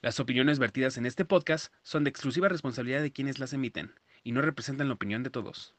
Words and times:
Las 0.00 0.20
opiniones 0.20 0.60
vertidas 0.60 0.96
en 0.96 1.06
este 1.06 1.24
podcast 1.24 1.72
son 1.82 2.04
de 2.04 2.10
exclusiva 2.10 2.48
responsabilidad 2.48 3.02
de 3.02 3.10
quienes 3.10 3.40
las 3.40 3.52
emiten 3.52 3.96
y 4.22 4.30
no 4.30 4.42
representan 4.42 4.86
la 4.86 4.94
opinión 4.94 5.24
de 5.24 5.30
todos. 5.30 5.74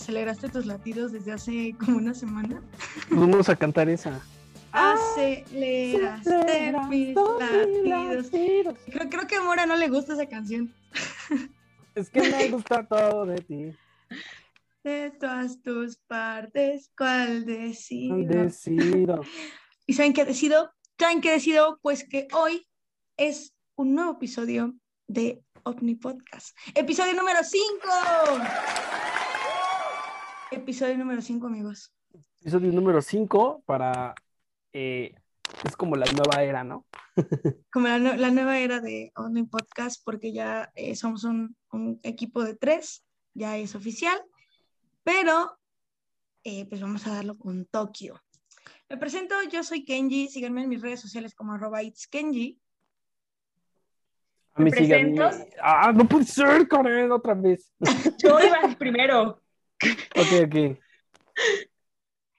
Aceleraste 0.00 0.48
tus 0.48 0.64
latidos 0.64 1.12
desde 1.12 1.32
hace 1.32 1.76
como 1.78 1.98
una 1.98 2.14
semana. 2.14 2.62
Vamos 3.10 3.50
a 3.50 3.56
cantar 3.56 3.90
esa. 3.90 4.18
Aceleraste 4.72 6.72
mis 6.88 7.14
latidos. 7.14 8.30
Creo, 8.86 9.10
creo 9.10 9.26
que 9.26 9.36
a 9.36 9.42
Mora 9.42 9.66
no 9.66 9.76
le 9.76 9.88
gusta 9.88 10.14
esa 10.14 10.24
canción. 10.26 10.74
Es 11.94 12.08
que 12.08 12.22
me 12.22 12.48
gusta 12.48 12.86
todo 12.86 13.26
de 13.26 13.42
ti. 13.42 13.76
De 14.82 15.10
todas 15.20 15.60
tus 15.60 15.98
partes, 16.06 16.90
¿cuál 16.96 17.44
decido? 17.44 18.16
Decido. 18.16 19.20
¿Y 19.86 19.92
saben 19.92 20.14
qué 20.14 20.24
decido? 20.24 20.72
¿Saben 20.98 21.20
qué 21.20 21.32
decido? 21.32 21.78
Pues 21.82 22.08
que 22.08 22.26
hoy 22.32 22.66
es 23.18 23.54
un 23.76 23.94
nuevo 23.94 24.12
episodio 24.12 24.72
de 25.08 25.42
OVNI 25.64 25.96
Podcast. 25.96 26.56
Episodio 26.74 27.12
número 27.12 27.40
5. 27.42 27.60
Episodio 30.50 30.98
número 30.98 31.22
5, 31.22 31.46
amigos. 31.46 31.92
Episodio 32.40 32.72
número 32.72 33.00
5 33.00 33.62
para. 33.64 34.14
eh, 34.72 35.14
es 35.64 35.76
como 35.76 35.96
la 35.96 36.06
nueva 36.12 36.42
era, 36.42 36.64
¿no? 36.64 36.86
como 37.72 37.88
la, 37.88 37.98
la 37.98 38.30
nueva 38.30 38.58
era 38.58 38.80
de 38.80 39.12
OVNI 39.16 39.44
Podcast, 39.44 40.02
porque 40.04 40.32
ya 40.32 40.70
eh, 40.74 40.94
somos 40.96 41.24
un, 41.24 41.56
un 41.72 42.00
equipo 42.02 42.42
de 42.44 42.54
tres, 42.54 43.04
ya 43.34 43.58
es 43.58 43.74
oficial, 43.74 44.20
pero 45.02 45.58
eh, 46.44 46.66
pues 46.68 46.80
vamos 46.80 47.06
a 47.06 47.14
darlo 47.14 47.36
con 47.36 47.66
Tokio. 47.66 48.20
Me 48.88 48.96
presento, 48.96 49.34
yo 49.50 49.62
soy 49.62 49.84
Kenji, 49.84 50.28
síganme 50.28 50.62
en 50.62 50.68
mis 50.68 50.80
redes 50.82 51.00
sociales 51.00 51.34
como 51.34 51.52
arroba 51.52 51.82
it's 51.82 52.06
Kenji. 52.06 52.58
A 54.54 54.62
mí 54.62 54.70
¿Me 54.70 54.76
síganme. 54.76 55.20
Ah, 55.62 55.92
no 55.92 56.06
puede 56.08 56.24
ser, 56.24 56.66
Karen, 56.66 57.12
otra 57.12 57.34
vez. 57.34 57.72
Yo 58.22 58.38
iba 58.40 58.76
primero. 58.76 59.40
Ok, 60.16 60.32
ok. 60.46 60.78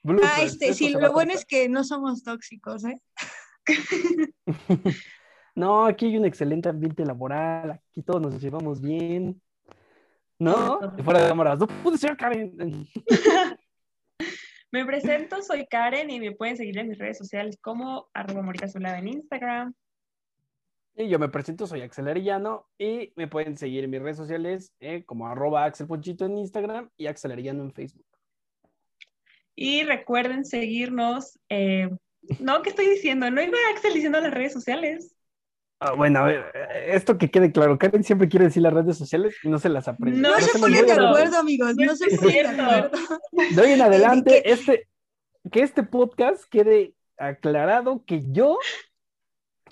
Bloopers, 0.04 0.32
Ah, 0.32 0.42
este, 0.42 0.74
sí, 0.74 0.92
lo 0.92 1.12
bueno 1.12 1.32
es 1.32 1.44
que 1.44 1.68
no 1.68 1.84
somos 1.84 2.22
tóxicos, 2.24 2.84
¿eh? 2.84 3.00
No, 5.54 5.84
aquí 5.84 6.06
hay 6.06 6.16
un 6.16 6.24
excelente 6.24 6.70
ambiente 6.70 7.04
laboral. 7.04 7.72
Aquí 7.72 8.02
todos 8.02 8.22
nos 8.22 8.40
llevamos 8.40 8.80
bien. 8.80 9.40
¿No? 10.38 10.80
Y 10.96 11.02
fuera 11.02 11.22
de 11.22 11.28
cámaras. 11.28 11.58
No 11.58 11.66
puede 11.66 11.98
ser, 11.98 12.16
Karen. 12.16 12.88
Me 14.72 14.86
presento, 14.86 15.42
soy 15.42 15.66
Karen 15.66 16.10
y 16.10 16.18
me 16.18 16.32
pueden 16.32 16.56
seguir 16.56 16.78
en 16.78 16.88
mis 16.88 16.96
redes 16.96 17.18
sociales 17.18 17.58
como 17.60 18.08
arroba 18.14 18.54
en 18.96 19.08
Instagram. 19.08 19.74
Y 20.94 21.08
yo 21.08 21.18
me 21.18 21.28
presento, 21.28 21.66
soy 21.66 21.80
Axel 21.80 22.08
Arellano 22.08 22.66
y 22.78 23.12
me 23.16 23.26
pueden 23.26 23.56
seguir 23.56 23.84
en 23.84 23.90
mis 23.90 24.02
redes 24.02 24.18
sociales 24.18 24.72
eh, 24.80 25.04
como 25.04 25.26
arroba 25.26 25.64
Axel 25.64 25.86
Ponchito 25.86 26.26
en 26.26 26.36
Instagram 26.38 26.90
y 26.98 27.06
Axel 27.06 27.32
Arellano 27.32 27.62
en 27.62 27.72
Facebook. 27.72 28.04
Y 29.54 29.84
recuerden 29.84 30.44
seguirnos. 30.44 31.38
eh, 31.48 31.90
no, 32.40 32.62
¿qué 32.62 32.70
estoy 32.70 32.88
diciendo? 32.88 33.30
No 33.30 33.42
iba 33.42 33.56
Axel 33.74 33.94
diciendo 33.94 34.20
las 34.20 34.32
redes 34.32 34.52
sociales. 34.52 35.14
Ah, 35.80 35.94
bueno, 35.94 36.20
a 36.20 36.24
ver, 36.26 36.44
esto 36.86 37.18
que 37.18 37.28
quede 37.28 37.50
claro, 37.50 37.76
Karen 37.76 38.04
siempre 38.04 38.28
quiere 38.28 38.44
decir 38.46 38.62
las 38.62 38.72
redes 38.72 38.96
sociales 38.96 39.34
y 39.42 39.48
no 39.48 39.58
se 39.58 39.68
las 39.68 39.88
aprende. 39.88 40.20
No 40.20 40.30
No, 40.30 40.38
se 40.38 40.54
me 40.54 40.60
ponen 40.60 40.86
de 40.86 40.92
acuerdo, 40.92 41.38
amigos, 41.38 41.74
no, 41.74 41.86
No 41.86 41.96
se 41.96 42.04
ponen 42.04 42.20
de 42.20 42.30
cierto. 42.30 42.62
acuerdo. 42.62 42.98
De 43.56 43.62
hoy 43.62 43.72
en 43.72 43.82
adelante, 43.82 44.42
¿Qué? 44.44 44.52
este, 44.52 44.88
que 45.50 45.62
este 45.62 45.82
podcast 45.82 46.44
quede 46.44 46.94
aclarado 47.16 48.04
que 48.06 48.22
yo 48.30 48.58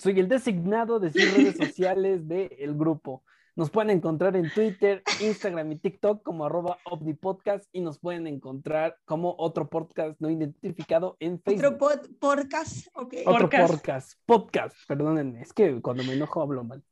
soy 0.00 0.18
el 0.18 0.28
designado 0.28 0.98
de 0.98 1.10
decir 1.10 1.32
redes 1.36 1.56
sociales 1.74 2.26
del 2.26 2.74
grupo. 2.76 3.22
Nos 3.56 3.68
pueden 3.70 3.90
encontrar 3.90 4.36
en 4.36 4.50
Twitter, 4.50 5.02
Instagram 5.20 5.72
y 5.72 5.76
TikTok 5.76 6.22
como 6.22 6.46
arroba 6.46 6.78
OVNIPodcast 6.84 7.68
y 7.72 7.80
nos 7.80 7.98
pueden 7.98 8.26
encontrar 8.26 8.96
como 9.04 9.34
otro 9.38 9.68
podcast 9.68 10.18
no 10.20 10.30
identificado 10.30 11.16
en 11.20 11.42
Facebook. 11.42 11.74
Otro 11.74 11.78
pod- 11.78 12.18
podcast, 12.18 12.86
ok. 12.94 13.14
Otro 13.26 13.50
Podcast. 13.50 13.72
podcast. 13.74 14.12
Podcast, 14.24 14.76
perdónenme, 14.86 15.42
es 15.42 15.52
que 15.52 15.82
cuando 15.82 16.04
me 16.04 16.14
enojo 16.14 16.40
hablo 16.40 16.64
mal. 16.64 16.82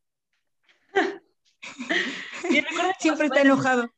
Siempre 2.98 3.26
está 3.26 3.40
enojado. 3.40 3.88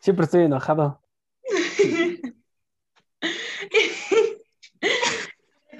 Siempre 0.00 0.24
estoy 0.26 0.44
enojado. 0.44 1.02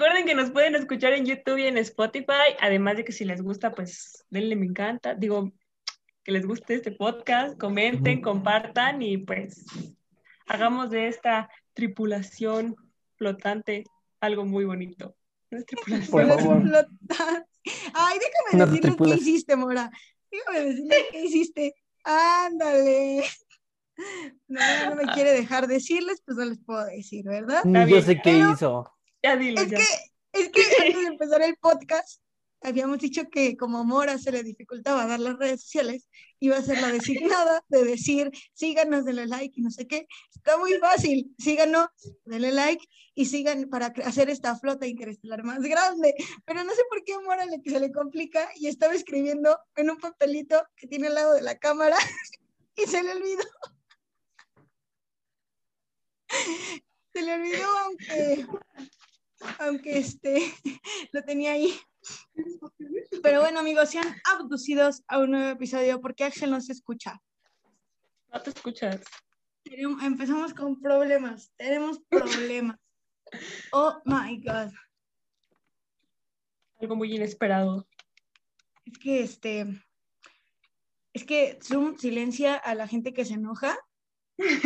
Recuerden 0.05 0.27
que 0.27 0.35
nos 0.35 0.51
pueden 0.51 0.75
escuchar 0.75 1.15
en 1.15 1.25
YouTube 1.25 1.57
y 1.57 1.67
en 1.67 1.79
Spotify. 1.79 2.53
Además 2.61 2.99
de 2.99 3.07
que 3.07 3.13
si 3.13 3.25
les 3.25 3.41
gusta, 3.41 3.73
pues 3.73 4.23
denle 4.29 4.55
me 4.55 4.67
encanta. 4.67 5.15
Digo, 5.15 5.51
que 6.23 6.31
les 6.31 6.45
guste 6.45 6.75
este 6.75 6.93
podcast, 6.93 7.59
comenten, 7.59 8.21
compartan 8.21 9.01
y 9.01 9.17
pues 9.17 9.65
hagamos 10.47 10.91
de 10.91 11.09
esta 11.09 11.49
tripulación 11.73 12.77
flotante 13.17 13.85
algo 14.21 14.45
muy 14.45 14.67
bonito. 14.67 15.17
No 15.51 15.57
es 15.57 15.65
tripulación. 15.65 16.11
Por 16.11 16.27
Los 16.27 16.37
favor. 16.43 16.61
flotantes. 16.61 17.61
Ay, 17.95 18.19
déjame 18.19 18.59
No 18.59 18.67
decirle 18.67 18.97
qué 18.99 19.15
hiciste, 19.19 19.57
Mora. 19.57 19.91
Déjame 20.31 20.61
decirle 20.67 20.97
qué 21.13 21.25
hiciste. 21.25 21.75
Ándale. 22.05 23.25
No, 24.49 24.61
no 24.91 24.97
me 24.97 25.05
quiere 25.15 25.33
dejar 25.33 25.67
decirles, 25.67 26.21
pues 26.27 26.37
no 26.37 26.45
les 26.45 26.59
puedo 26.59 26.85
decir, 26.85 27.25
¿verdad? 27.25 27.63
Yo 27.87 28.03
sé 28.03 28.17
qué 28.17 28.21
pero- 28.25 28.51
hizo. 28.53 28.94
Ya 29.25 29.37
dilo, 29.39 29.63
Es 29.63 29.71
ya. 29.71 29.79
que, 29.79 29.85
es 30.33 30.49
que 30.51 30.61
antes 30.87 31.01
de 31.01 31.07
empezar 31.07 31.41
el 31.41 31.57
podcast, 31.57 32.21
habíamos 32.61 32.99
dicho 32.99 33.31
que 33.31 33.57
como 33.57 33.79
a 33.79 33.83
Mora 33.83 34.19
se 34.19 34.31
le 34.31 34.43
dificultaba 34.43 35.07
dar 35.07 35.19
las 35.19 35.39
redes 35.39 35.63
sociales, 35.63 36.11
iba 36.41 36.59
a 36.59 36.63
ser 36.63 36.79
la 36.83 36.93
designada 36.93 37.65
de 37.69 37.85
decir, 37.85 38.31
síganos, 38.53 39.07
denle 39.07 39.27
like 39.27 39.59
y 39.59 39.63
no 39.63 39.71
sé 39.71 39.87
qué. 39.87 40.07
Está 40.35 40.59
muy 40.59 40.75
fácil, 40.75 41.35
síganos, 41.39 41.87
denle 42.27 42.53
like 42.53 42.85
y 43.15 43.25
sigan 43.25 43.71
para 43.71 43.87
hacer 44.05 44.29
esta 44.29 44.57
flota 44.57 44.87
interestelar 44.87 45.43
más 45.43 45.61
grande. 45.61 46.15
Pero 46.45 46.63
no 46.63 46.75
sé 46.75 46.83
por 46.91 47.03
qué 47.03 47.15
a 47.15 47.21
Mora 47.21 47.47
le, 47.47 47.63
se 47.65 47.81
le 47.81 47.93
complica 47.93 48.51
y 48.57 48.67
estaba 48.67 48.93
escribiendo 48.93 49.59
en 49.77 49.89
un 49.89 49.97
papelito 49.97 50.63
que 50.77 50.87
tiene 50.87 51.07
al 51.07 51.15
lado 51.15 51.33
de 51.33 51.41
la 51.41 51.57
cámara 51.59 51.97
y 52.77 52.83
se 52.83 53.03
le 53.03 53.13
olvidó. 53.13 53.45
Se 57.15 57.23
le 57.23 57.33
olvidó 57.33 57.69
aunque 57.79 58.47
aunque 59.59 59.99
este 59.99 60.43
lo 61.13 61.23
tenía 61.23 61.53
ahí. 61.53 61.75
Pero 63.23 63.41
bueno, 63.41 63.61
amigos, 63.61 63.91
sean 63.91 64.07
abducidos 64.33 65.03
a 65.09 65.19
un 65.19 65.31
nuevo 65.33 65.51
episodio 65.51 66.01
porque 66.01 66.25
Axel 66.25 66.51
no 66.51 66.61
se 66.61 66.73
escucha. 66.73 67.21
No 68.33 68.43
te 68.43 68.51
escuchas. 68.51 69.01
Empezamos 69.65 70.53
con 70.53 70.81
problemas, 70.81 71.53
tenemos 71.57 72.01
problemas. 72.09 72.77
Oh 73.73 74.01
my 74.05 74.39
god. 74.45 74.71
Algo 76.81 76.95
muy 76.95 77.17
inesperado. 77.17 77.89
Es 78.85 78.99
que 78.99 79.21
este 79.23 79.67
es 81.15 81.25
que 81.25 81.59
Zoom 81.61 81.97
silencia 81.97 82.55
a 82.55 82.77
la 82.77 82.87
gente 82.87 83.13
que 83.13 83.25
se 83.25 83.35
enoja 83.35 83.77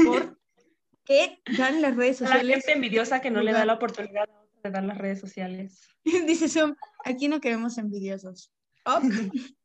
por 0.04 0.38
que 1.04 1.40
dan 1.56 1.80
las 1.80 1.96
redes 1.96 2.20
A 2.20 2.24
la 2.24 2.30
sociales. 2.30 2.56
gente 2.58 2.72
envidiosa 2.72 3.20
que 3.22 3.30
no 3.30 3.40
le 3.42 3.52
da 3.52 3.64
la 3.64 3.74
oportunidad 3.74 4.28
a 4.28 4.44
de 4.62 4.70
dar 4.70 4.84
las 4.84 4.98
redes 4.98 5.20
sociales. 5.20 5.80
Dice 6.26 6.48
Zoom, 6.48 6.74
aquí 7.04 7.28
no 7.28 7.40
queremos 7.40 7.78
envidiosos. 7.78 8.52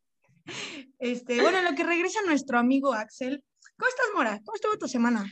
Este, 0.98 1.40
bueno, 1.40 1.62
lo 1.62 1.74
que 1.74 1.84
regresa 1.84 2.18
nuestro 2.26 2.58
amigo 2.58 2.92
Axel. 2.92 3.42
¿Cómo 3.78 3.88
estás, 3.88 4.06
Mora? 4.14 4.38
¿Cómo 4.44 4.54
estuvo 4.54 4.76
tu 4.76 4.86
semana? 4.88 5.24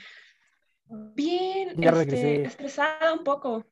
Bien, 0.86 1.74
Ya 1.76 1.90
este, 1.90 2.44
estresada 2.44 3.12
un 3.12 3.22
poco. 3.22 3.66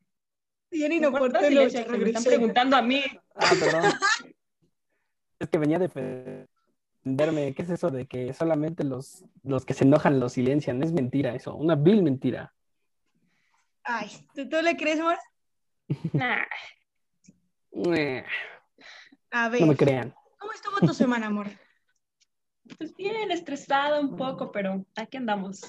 Bien 0.70 1.00
¿Me 1.00 1.06
guardas 1.08 1.50
inoportuno, 1.50 1.92
Que 1.92 1.98
me 1.98 2.08
están 2.10 2.25
preguntando 2.25 2.76
a 2.76 2.82
mí. 2.82 3.02
Ah, 3.34 3.52
perdón. 3.58 3.92
es 5.38 5.48
que 5.48 5.58
venía 5.58 5.78
de 5.78 5.88
fe- 5.88 6.46
entenderme. 7.04 7.54
¿Qué 7.54 7.62
es 7.62 7.70
eso 7.70 7.88
de 7.90 8.06
que 8.06 8.34
solamente 8.34 8.84
los, 8.84 9.25
los 9.42 9.64
que 9.64 9.72
se 9.72 9.84
enojan 9.84 10.20
los 10.20 10.34
silencian? 10.34 10.82
Es 10.82 10.92
mentira 10.92 11.34
eso, 11.34 11.54
una 11.56 11.75
vil 11.75 12.02
mentira. 12.02 12.54
Ay, 13.82 14.10
¿tú, 14.34 14.46
tú 14.46 14.60
le 14.62 14.76
crees, 14.76 15.00
Mora? 15.00 15.19
Nah, 16.12 16.44
A 19.32 19.48
ver, 19.48 19.60
No 19.60 19.66
me 19.66 19.76
crean. 19.76 20.14
¿cómo 20.38 20.52
estuvo 20.52 20.78
tu 20.81 20.94
semana, 20.94 21.26
amor? 21.26 21.48
pues 22.78 22.94
bien, 22.96 23.31
estresada 23.32 23.98
un 23.98 24.16
poco, 24.16 24.52
pero 24.52 24.84
aquí 24.94 25.16
andamos. 25.16 25.60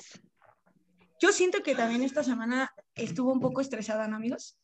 Yo 1.20 1.32
siento 1.32 1.64
que 1.64 1.74
también 1.76 2.04
esta 2.04 2.24
semana 2.24 2.72
estuvo 2.96 3.32
un 3.32 3.40
poco 3.40 3.62
estresada, 3.62 4.08
¿no, 4.08 4.16
amigos? 4.18 4.58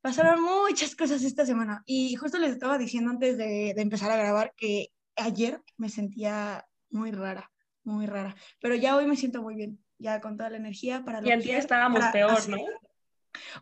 Pasaron 0.00 0.42
muchas 0.42 0.94
cosas 0.96 1.22
esta 1.22 1.44
semana 1.46 1.82
y 1.86 2.14
justo 2.16 2.38
les 2.38 2.52
estaba 2.52 2.78
diciendo 2.78 3.10
antes 3.10 3.36
de, 3.36 3.72
de 3.74 3.82
empezar 3.82 4.10
a 4.10 4.16
grabar 4.16 4.52
que 4.56 4.88
ayer 5.16 5.60
me 5.76 5.88
sentía 5.88 6.66
muy 6.90 7.10
rara, 7.12 7.50
muy 7.84 8.06
rara, 8.06 8.34
pero 8.60 8.74
ya 8.76 8.96
hoy 8.96 9.06
me 9.06 9.16
siento 9.16 9.42
muy 9.42 9.54
bien, 9.56 9.78
ya 9.98 10.20
con 10.20 10.36
toda 10.36 10.50
la 10.50 10.56
energía 10.56 11.04
para 11.04 11.20
lo 11.20 11.26
Y 11.28 11.32
antes 11.32 11.48
que 11.48 11.56
estábamos 11.58 12.04
peor, 12.12 12.30
hacer. 12.32 12.56
¿no? 12.56 12.62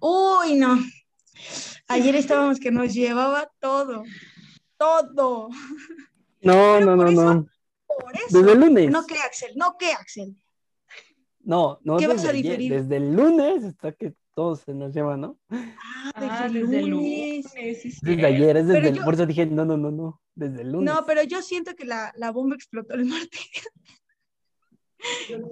Uy, 0.01 0.55
no. 0.55 0.79
Ayer 1.89 2.15
estábamos 2.17 2.59
que 2.59 2.71
nos 2.71 2.93
llevaba 2.95 3.51
todo, 3.61 4.03
todo. 4.77 5.49
No, 6.41 6.53
Pero 6.79 6.81
no, 6.81 6.97
no, 6.97 7.09
eso- 7.09 7.35
no. 7.35 7.47
Por 7.87 8.15
eso. 8.17 8.39
Desde 8.39 8.53
el 8.53 8.61
lunes. 8.61 8.91
No 8.91 9.07
que 9.07 9.19
Axel, 9.19 9.53
no 9.57 9.77
que 9.79 9.93
Axel. 9.93 10.37
No, 11.41 11.79
no, 11.85 11.97
¿Qué 11.97 12.07
vas 12.09 12.17
desde, 12.17 12.29
a 12.29 12.31
ayer, 12.33 12.43
diferir? 12.59 12.73
desde 12.83 12.97
el 12.97 13.15
lunes 13.15 13.65
hasta 13.65 13.93
que 13.93 14.15
todo 14.35 14.57
se 14.57 14.75
nos 14.75 14.93
lleva, 14.93 15.17
¿no? 15.17 15.39
Ah, 15.49 16.13
Ah, 16.15 16.49
desde, 16.53 16.81
el 16.81 16.87
lunes. 16.89 17.45
lunes. 17.55 17.81
sí, 17.83 17.91
sí. 17.93 17.99
Desde 18.03 18.27
ayer, 18.27 18.57
es 18.57 18.67
desde 18.67 18.81
Pero 18.81 18.89
el, 18.93 18.97
yo- 18.99 19.05
por 19.05 19.15
eso 19.15 19.27
dije, 19.27 19.47
no, 19.47 19.65
no, 19.65 19.77
no, 19.77 19.91
no, 19.93 20.21
desde 20.35 20.63
el 20.63 20.73
lunes. 20.73 20.93
No, 20.93 21.07
pero 21.07 21.23
yo 21.23 21.41
siento 21.43 21.75
que 21.77 21.85
la, 21.85 22.13
la 22.17 22.33
bomba 22.33 22.57
explotó 22.57 22.95
el 22.95 23.05
martes. 23.07 23.41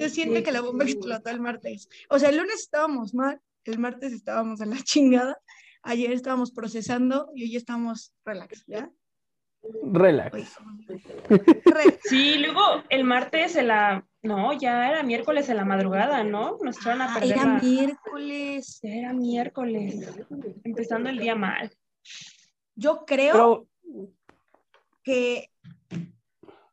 Yo 0.00 0.08
siento 0.08 0.42
que 0.42 0.50
la 0.52 0.60
bomba 0.62 0.84
explotó 0.84 1.30
el 1.30 1.40
martes. 1.40 1.88
O 2.08 2.18
sea, 2.18 2.30
el 2.30 2.38
lunes 2.38 2.60
estábamos 2.60 3.14
mal, 3.14 3.40
el 3.70 3.78
martes 3.78 4.12
estábamos 4.12 4.60
a 4.60 4.66
la 4.66 4.76
chingada, 4.84 5.36
ayer 5.82 6.12
estábamos 6.12 6.52
procesando 6.52 7.30
y 7.34 7.44
hoy 7.44 7.56
estamos 7.56 8.14
relax, 8.24 8.64
¿ya? 8.66 8.90
Relax. 9.82 10.56
Sí, 12.04 12.36
luego 12.38 12.60
el 12.90 13.04
martes 13.04 13.56
en 13.56 13.68
la... 13.68 14.06
No, 14.22 14.52
ya 14.52 14.88
era 14.90 15.02
miércoles 15.02 15.48
en 15.48 15.56
la 15.56 15.64
madrugada, 15.64 16.22
¿no? 16.24 16.58
Nos 16.62 16.78
echaron 16.78 17.02
a 17.02 17.14
Ah, 17.14 17.20
era 17.22 17.44
la- 17.44 17.60
miércoles. 17.62 18.80
Ya 18.82 18.90
Era 18.90 19.12
miércoles, 19.12 20.06
empezando 20.64 21.08
el 21.10 21.18
día 21.18 21.34
mal. 21.34 21.70
Yo 22.74 23.04
creo 23.06 23.32
Pero, 23.32 23.68
que 25.02 25.50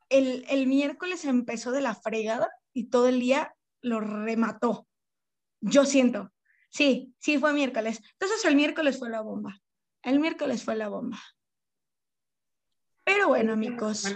el, 0.09 0.45
el 0.49 0.67
miércoles 0.67 1.23
empezó 1.25 1.71
de 1.71 1.81
la 1.81 1.95
fregada 1.95 2.49
y 2.73 2.85
todo 2.89 3.07
el 3.07 3.19
día 3.19 3.53
lo 3.81 3.99
remató. 3.99 4.87
Yo 5.61 5.85
siento. 5.85 6.31
Sí, 6.71 7.13
sí 7.19 7.37
fue 7.37 7.53
miércoles. 7.53 8.01
Entonces 8.13 8.43
el 8.45 8.55
miércoles 8.55 8.97
fue 8.97 9.09
la 9.09 9.21
bomba. 9.21 9.59
El 10.01 10.19
miércoles 10.19 10.63
fue 10.63 10.75
la 10.75 10.87
bomba. 10.87 11.21
Pero 13.03 13.27
bueno, 13.27 13.53
amigos, 13.53 14.11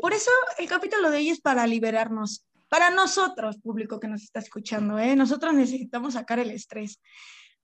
por 0.00 0.14
eso 0.14 0.30
el 0.58 0.68
capítulo 0.68 1.10
de 1.10 1.18
hoy 1.18 1.28
es 1.28 1.40
para 1.40 1.66
liberarnos. 1.66 2.46
Para 2.68 2.90
nosotros, 2.90 3.58
público 3.58 4.00
que 4.00 4.08
nos 4.08 4.22
está 4.22 4.38
escuchando, 4.38 4.98
¿eh? 4.98 5.16
nosotros 5.16 5.52
necesitamos 5.54 6.14
sacar 6.14 6.38
el 6.38 6.50
estrés. 6.50 7.00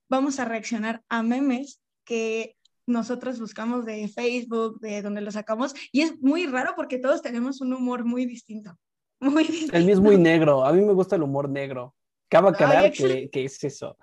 Vamos 0.09 0.39
a 0.41 0.45
reaccionar 0.45 1.03
a 1.09 1.23
memes 1.23 1.81
que 2.05 2.57
nosotros 2.87 3.41
buscamos 3.41 3.85
de 3.85 4.09
Facebook, 4.09 4.79
de 4.81 5.03
donde 5.03 5.21
lo 5.21 5.31
sacamos, 5.31 5.75
y 5.91 6.03
es 6.03 6.21
muy 6.21 6.47
raro 6.47 6.75
porque 6.77 6.99
todos 6.99 7.23
tenemos 7.23 7.61
un 7.61 7.73
humor 7.73 8.05
muy 8.05 8.27
distinto. 8.27 8.77
Muy 9.21 9.45
distinto. 9.45 9.77
el 9.77 9.85
mío 9.85 9.95
es 9.95 10.01
muy 10.01 10.19
negro. 10.19 10.65
A 10.65 10.73
mí 10.73 10.83
me 10.83 10.93
gusta 10.93 11.17
el 11.17 11.23
humor 11.23 11.49
negro. 11.49 11.96
Cabe 12.29 12.49
aclarar 12.51 12.79
Ay, 12.79 12.87
Axel. 12.89 13.13
que, 13.13 13.31
que 13.31 13.45
es 13.45 13.63
eso. 13.65 13.97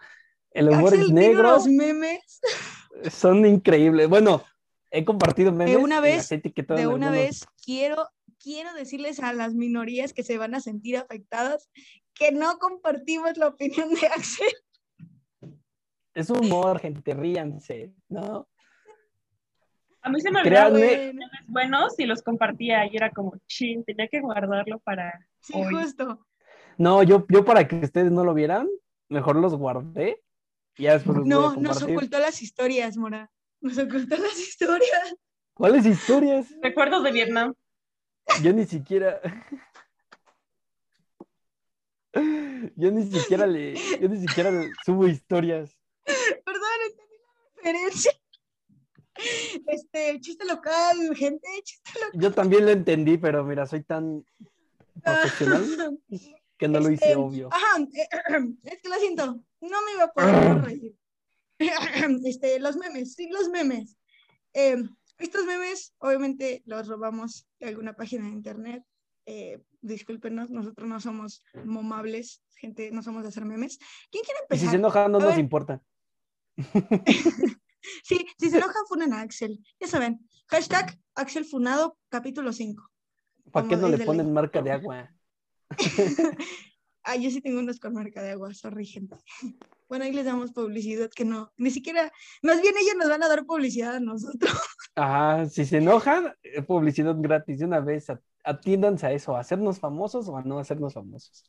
El 0.52 0.70
humor 0.70 0.94
Axel 0.94 1.14
negro, 1.14 1.58
memes 1.68 2.40
son 3.12 3.46
increíbles. 3.46 4.08
Bueno, 4.08 4.44
he 4.92 5.04
compartido 5.04 5.52
memes. 5.52 5.76
una 5.78 6.00
vez- 6.00 6.30
de 6.30 6.42
una 6.68 6.82
algunos- 6.82 7.12
vez 7.12 7.46
quiero 7.66 8.08
quiero 8.40 8.74
decirles 8.74 9.22
a 9.22 9.32
las 9.34 9.54
minorías 9.54 10.12
que 10.14 10.22
se 10.24 10.38
van 10.38 10.54
a 10.54 10.60
sentir 10.60 10.98
afectadas 10.98 11.70
que 12.14 12.32
no 12.34 12.58
compartimos 12.60 13.38
la 13.38 13.48
opinión 13.48 13.90
de 13.94 14.06
Axel. 14.08 14.54
Es 16.14 16.30
humor, 16.30 16.80
gente, 16.80 17.14
ríanse, 17.14 17.94
¿no? 18.10 18.48
A 20.02 20.10
mí 20.10 20.20
se 20.20 20.30
me 20.30 20.44
Bueno, 20.44 20.76
memes 21.14 21.48
buenos 21.48 21.98
y 21.98 22.06
los 22.06 22.22
compartía 22.22 22.86
y 22.86 22.96
era 22.98 23.10
como, 23.12 23.34
chin, 23.48 23.84
tenía 23.86 24.08
que 24.10 24.20
guardarlo 24.20 24.80
para 24.80 25.26
sí, 25.40 25.54
hoy. 25.56 25.74
justo. 25.74 26.28
No, 26.78 27.04
yo, 27.04 27.26
yo 27.30 27.46
para 27.46 27.68
que 27.68 27.78
ustedes 27.78 28.12
no 28.12 28.24
lo 28.24 28.34
vieran, 28.34 28.68
mejor 29.10 29.36
los 29.36 29.56
guardé. 29.56 30.22
Y 30.78 30.84
ya 30.84 30.94
después 30.94 31.18
los 31.18 31.26
voy 31.26 31.34
a 31.34 31.36
No, 31.36 31.56
nos 31.56 31.82
ocultó 31.82 32.20
las 32.20 32.42
historias, 32.42 32.98
Mora. 32.98 33.32
Nos 33.62 33.78
ocultó 33.78 34.18
las 34.18 34.40
historias. 34.40 35.16
¿Cuáles 35.54 35.86
historias? 35.86 36.48
Recuerdos 36.62 37.04
de 37.04 37.12
Vietnam. 37.12 37.54
Yo 38.42 38.54
ni 38.54 38.66
siquiera. 38.66 39.22
Yo 42.76 42.92
ni 42.92 43.10
siquiera 43.12 43.46
le. 43.46 43.76
Yo 44.00 44.10
ni 44.10 44.20
siquiera 44.20 44.52
le 44.52 44.72
subo 44.86 45.08
historias. 45.08 45.78
Perdón, 46.06 46.70
entendí 46.90 47.16
la 47.18 47.56
referencia. 47.56 48.12
Este, 49.68 50.20
chiste 50.20 50.46
local, 50.46 51.16
gente, 51.16 51.48
chiste 51.64 51.92
local. 52.00 52.20
Yo 52.20 52.32
también 52.32 52.66
lo 52.66 52.72
entendí, 52.72 53.18
pero 53.18 53.44
mira, 53.44 53.66
soy 53.66 53.84
tan 53.84 54.26
profesional 55.04 56.00
que 56.58 56.68
no 56.68 56.80
lo 56.80 56.90
hice 56.92 57.06
Este, 57.06 57.16
obvio. 57.16 57.50
Ajá, 57.52 57.82
eh, 57.82 58.08
es 58.64 58.82
que 58.82 58.90
lo 58.90 58.96
siento, 58.96 59.26
no 59.62 59.82
me 59.86 59.92
iba 59.94 60.04
a 60.06 60.12
poder 60.14 60.62
reír. 60.64 60.96
Este, 62.26 62.60
los 62.60 62.76
memes, 62.78 63.14
sí, 63.14 63.30
los 63.30 63.50
memes. 63.50 63.96
Eh, 64.54 64.84
estos 65.18 65.46
memes, 65.46 65.94
obviamente, 66.00 66.62
los 66.66 66.88
robamos 66.88 67.48
de 67.60 67.68
alguna 67.68 67.94
página 67.94 68.26
de 68.26 68.32
internet. 68.32 68.84
Eh, 69.26 69.62
discúlpenos, 69.82 70.50
nosotros 70.50 70.88
no 70.88 71.00
somos 71.00 71.44
momables, 71.64 72.42
gente, 72.56 72.92
no 72.92 73.02
somos 73.04 73.24
de 73.24 73.30
hacer 73.30 73.46
memes. 73.46 73.78
¿Quién 74.12 74.24
quiere 74.26 74.40
Y 74.42 74.58
si 74.58 74.66
empezar? 74.66 74.70
se 74.72 74.76
enojan, 74.78 75.12
no 75.12 75.18
A 75.20 75.22
nos 75.22 75.30
ver. 75.32 75.40
importa. 75.40 75.82
Sí, 78.04 78.26
si 78.40 78.50
se 78.50 78.58
enojan, 78.58 78.86
funen 78.88 79.12
a 79.12 79.20
Axel. 79.22 79.60
Ya 79.78 79.88
saben, 79.88 80.26
hashtag 80.48 80.98
Axel 81.16 81.44
Funado, 81.44 81.98
capítulo 82.08 82.54
5. 82.54 82.82
¿Para 83.52 83.68
qué 83.68 83.76
no 83.76 83.90
le 83.90 83.98
ponen 84.06 84.28
ley. 84.28 84.34
marca 84.34 84.62
de 84.62 84.72
agua? 84.72 85.13
Ah, 87.06 87.18
yo 87.18 87.30
sí 87.30 87.42
tengo 87.42 87.60
unos 87.60 87.82
con 87.82 87.94
marca 87.94 88.22
de 88.22 88.32
agua, 88.32 88.54
sorry, 88.54 88.86
gente. 88.86 89.18
Bueno, 89.90 90.06
ahí 90.06 90.14
les 90.14 90.26
damos 90.26 90.54
publicidad 90.54 91.10
que 91.14 91.26
no, 91.26 91.52
ni 91.58 91.70
siquiera, 91.70 92.10
más 92.42 92.62
bien 92.62 92.74
ellos 92.80 92.96
nos 92.98 93.10
van 93.10 93.22
a 93.24 93.28
dar 93.28 93.46
publicidad 93.46 93.96
a 93.96 94.00
nosotros. 94.00 94.54
Ajá, 94.96 95.46
si 95.50 95.66
se 95.66 95.80
enojan, 95.80 96.34
eh, 96.44 96.62
publicidad 96.62 97.14
gratis 97.20 97.60
de 97.60 97.66
una 97.66 97.82
vez. 97.82 98.08
Atiéndanse 98.46 99.06
a 99.06 99.12
eso, 99.12 99.36
a 99.36 99.42
hacernos 99.42 99.80
famosos 99.80 100.30
o 100.30 100.38
a 100.38 100.44
no 100.44 100.60
hacernos 100.60 100.94
famosos. 100.94 101.44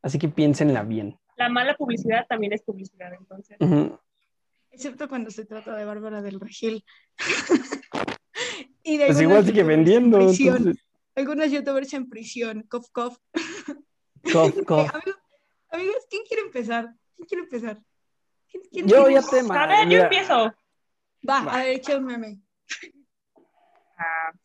Así 0.00 0.18
que 0.18 0.28
piénsenla 0.28 0.82
bien. 0.82 1.18
La 1.36 1.48
mala 1.50 1.74
publicidad 1.76 2.26
también 2.26 2.54
es 2.54 2.62
publicidad, 2.62 3.12
entonces. 3.12 3.58
Ujú. 3.60 3.98
Excepto 4.70 5.08
cuando 5.08 5.30
se 5.30 5.44
trata 5.44 5.74
de 5.74 5.84
Bárbara 5.84 6.22
del 6.22 6.40
Regil. 6.40 6.82
y 8.82 8.96
de 8.96 9.06
Pues 9.06 9.20
igual 9.20 9.44
sigue 9.44 9.62
vendiendo. 9.62 10.18
Entonces, 10.18 10.76
Algunos 11.16 11.50
youtubers 11.50 11.92
en 11.94 12.08
prisión, 12.08 12.62
cof, 12.68 12.88
cof. 12.92 13.16
cof, 14.32 14.56
Eh, 14.56 14.64
cof. 14.66 14.94
amigos, 14.94 15.20
amigos, 15.70 16.06
¿quién 16.10 16.22
quiere 16.28 16.42
empezar? 16.42 16.94
¿Quién 17.16 17.26
quiere 17.26 17.42
empezar? 17.44 17.82
¿Quién- 18.50 18.62
quién 18.70 18.86
Yo 18.86 19.04
quiere 19.06 19.14
ya 19.14 19.22
te 19.22 19.40
A 19.40 19.66
ver, 19.66 19.88
yo 19.88 19.98
empiezo. 20.02 20.54
Va, 21.28 21.40
Va. 21.42 21.54
a 21.54 21.56
ver, 21.64 21.68
echa 21.76 21.96
un 21.96 22.04
meme. 22.04 22.40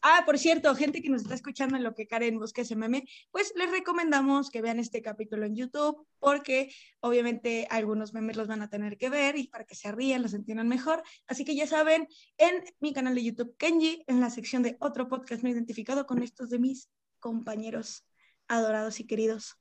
Ah, 0.02 0.24
por 0.26 0.38
cierto, 0.38 0.74
gente 0.76 1.02
que 1.02 1.10
nos 1.10 1.22
está 1.24 1.36
escuchando 1.36 1.78
en 1.78 1.84
lo 1.84 1.94
que 1.94 2.08
Karen 2.08 2.38
busca 2.40 2.62
ese 2.62 2.76
meme, 2.76 3.04
pues 3.32 3.54
les 3.56 3.72
recomendamos 3.72 4.50
que 4.50 4.62
vean 4.62 4.80
este 4.80 5.02
capítulo 5.02 5.46
en 5.46 5.56
YouTube, 5.56 6.06
porque 6.20 6.72
obviamente 7.00 7.68
algunos 7.70 8.14
memes 8.14 8.38
los 8.38 8.48
van 8.48 8.62
a 8.62 8.70
tener 8.70 8.98
que 8.98 9.10
ver 9.10 9.38
y 9.38 9.48
para 9.48 9.66
que 9.66 9.76
se 9.76 9.92
rían, 9.92 10.22
los 10.22 10.34
entiendan 10.34 10.68
mejor. 10.68 11.04
Así 11.28 11.46
que 11.46 11.56
ya 11.56 11.68
saben, 11.68 12.08
en 12.38 12.64
mi 12.80 12.94
canal 12.94 13.16
de 13.16 13.24
YouTube, 13.24 13.56
Kenji, 13.58 14.04
en 14.08 14.20
la 14.20 14.30
sección 14.30 14.64
de 14.64 14.78
otro 14.80 15.08
podcast 15.08 15.44
me 15.44 15.50
he 15.50 15.54
identificado 15.54 16.06
con 16.06 16.22
estos 16.24 16.50
de 16.50 16.60
mis 16.60 16.90
compañeros 17.20 18.06
adorados 18.48 19.00
y 19.00 19.08
queridos, 19.08 19.58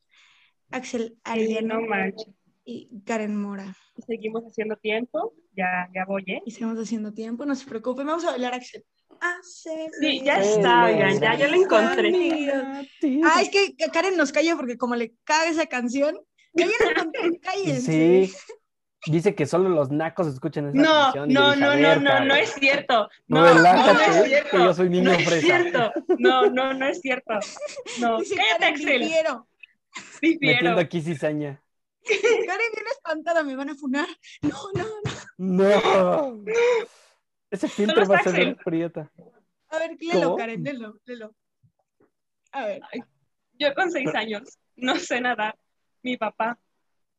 Axel 0.71 1.09
sí, 1.09 1.21
Arellano 1.25 1.81
no 1.81 1.87
manches. 1.87 2.29
y 2.65 2.89
Karen 3.05 3.37
Mora. 3.37 3.77
Seguimos 4.07 4.45
haciendo 4.45 4.77
tiempo. 4.77 5.35
Ya, 5.57 5.89
ya 5.95 6.05
voy, 6.07 6.25
¿eh? 6.27 6.43
Y 6.47 6.51
seguimos 6.53 6.79
haciendo 6.79 7.13
tiempo, 7.13 7.45
no 7.45 7.55
se 7.55 7.67
preocupen, 7.67 8.07
vamos 8.07 8.25
a 8.25 8.31
bailar 8.31 8.55
Axel. 8.55 8.85
Hace 9.21 9.89
Sí, 10.01 10.23
ya 10.25 10.41
está, 10.41 10.85
oigan, 10.87 11.21
ya, 11.21 11.37
ya 11.37 11.49
lo 11.49 11.57
encontré. 11.57 12.51
Ah, 13.25 13.43
es 13.43 13.51
que 13.51 13.75
Karen 13.93 14.17
nos 14.17 14.33
calla 14.33 14.57
porque 14.57 14.79
como 14.79 14.97
le 14.97 15.15
caga 15.25 15.49
esa 15.49 15.67
canción, 15.67 16.19
la 16.55 16.65
encontré, 16.65 17.39
cállense. 17.43 18.27
Sí. 18.27 18.35
Dice 19.07 19.35
que 19.35 19.47
solo 19.47 19.71
los 19.71 19.91
nacos 19.91 20.27
escuchan 20.27 20.69
esa 20.69 20.77
No, 20.79 21.03
canción. 21.15 21.29
no, 21.33 21.55
yo 21.55 21.61
no, 21.61 21.77
no, 21.77 21.97
no, 22.01 22.25
no 22.27 22.35
es 22.35 22.53
cierto. 22.53 23.09
No, 23.29 23.41
no, 23.41 23.47
no 23.47 23.55
Relájate, 23.55 24.05
es 24.21 24.25
cierto. 24.27 24.51
que 24.51 24.59
yo 24.65 24.75
soy 24.75 24.91
niño 24.91 25.05
no 25.13 25.19
es 25.19 25.41
cierto. 25.41 25.93
No, 26.19 26.47
no, 26.51 26.75
no 26.75 26.87
es 26.87 27.01
cierto. 27.01 27.35
No, 27.99 28.19
cállate, 28.37 28.65
Axel. 28.67 29.01
difiero. 29.01 29.49
Metiendo 30.23 30.79
aquí 30.81 31.01
cizaña. 31.01 31.63
Karen 32.07 32.71
viene 32.75 32.91
espantada, 32.91 33.43
me 33.43 33.57
van 33.57 33.71
a 33.71 33.75
funar. 33.75 34.07
No, 34.43 34.57
no, 34.75 34.85
no. 35.39 35.65
No. 35.65 36.45
Ese 37.51 37.69
filtro 37.69 38.07
va 38.07 38.17
a 38.17 38.19
está 38.19 38.31
ser 38.31 38.57
prieta. 38.57 39.11
A 39.69 39.79
ver, 39.79 39.97
léelo, 40.01 40.23
¿Cómo? 40.23 40.37
Karen, 40.37 40.63
léelo, 40.63 41.01
léelo. 41.05 41.35
A 42.53 42.67
ver. 42.67 42.81
Yo 43.59 43.75
con 43.75 43.91
seis 43.91 44.15
años 44.15 44.59
no 44.77 44.97
sé 44.97 45.21
nadar. 45.21 45.57
Mi 46.03 46.17
papá 46.17 46.59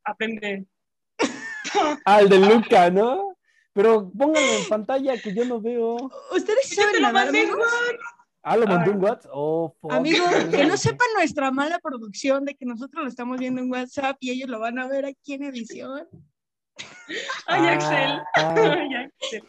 aprende. 0.04 0.66
Ah, 2.04 2.20
el 2.20 2.28
de 2.28 2.38
Luca, 2.38 2.90
¿no? 2.90 3.38
Pero 3.72 4.12
póngalo 4.12 4.46
en 4.46 4.68
pantalla 4.68 5.18
que 5.18 5.34
yo 5.34 5.46
no 5.46 5.62
veo. 5.62 5.96
¿Ustedes 6.36 6.68
sí 6.68 6.76
Yo 6.76 6.82
te 6.92 7.00
saben 7.00 7.02
lo 7.02 7.12
nadar. 7.14 8.00
Ah, 8.44 8.58
lo 8.58 8.66
mandó 8.66 8.92
en 8.92 9.02
WhatsApp. 9.02 9.32
Oh, 9.34 9.74
fuck. 9.80 9.94
Amigos, 9.94 10.30
que 10.52 10.66
no 10.66 10.76
sepan 10.76 11.08
nuestra 11.16 11.52
mala 11.52 11.80
producción 11.80 12.44
de 12.44 12.56
que 12.56 12.66
nosotros 12.66 13.04
lo 13.04 13.10
estamos 13.10 13.38
viendo 13.38 13.62
en 13.62 13.72
WhatsApp 13.72 14.18
y 14.20 14.32
ellos 14.32 14.50
lo 14.50 14.60
van 14.60 14.80
a 14.80 14.88
ver 14.88 15.06
aquí 15.06 15.36
en 15.36 15.44
edición. 15.44 16.08
Ay, 17.48 17.62
Ah, 17.68 17.74
Axel. 17.74 18.22
ah. 18.36 18.56
Ay, 18.58 18.96
Axel. 18.96 19.44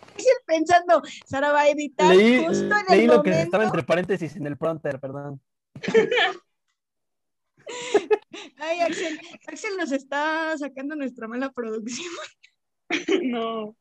Pensando, 0.47 1.03
Sara 1.27 1.53
va 1.53 1.61
a 1.63 1.69
editar 1.69 2.15
Leí, 2.15 2.45
justo 2.45 2.65
en 2.65 2.87
leí 2.89 3.01
el 3.03 3.07
lo 3.07 3.23
que 3.23 3.31
momento. 3.31 3.45
estaba 3.45 3.65
entre 3.65 3.83
paréntesis 3.83 4.37
en 4.37 4.47
el 4.47 4.57
prompter, 4.57 4.99
perdón. 5.01 5.41
Ay, 8.59 8.81
Axel, 8.81 9.21
Axel 9.47 9.77
nos 9.77 9.93
está 9.93 10.57
sacando 10.59 10.95
nuestra 10.97 11.29
mala 11.29 11.51
producción. 11.53 12.13
No. 13.23 13.77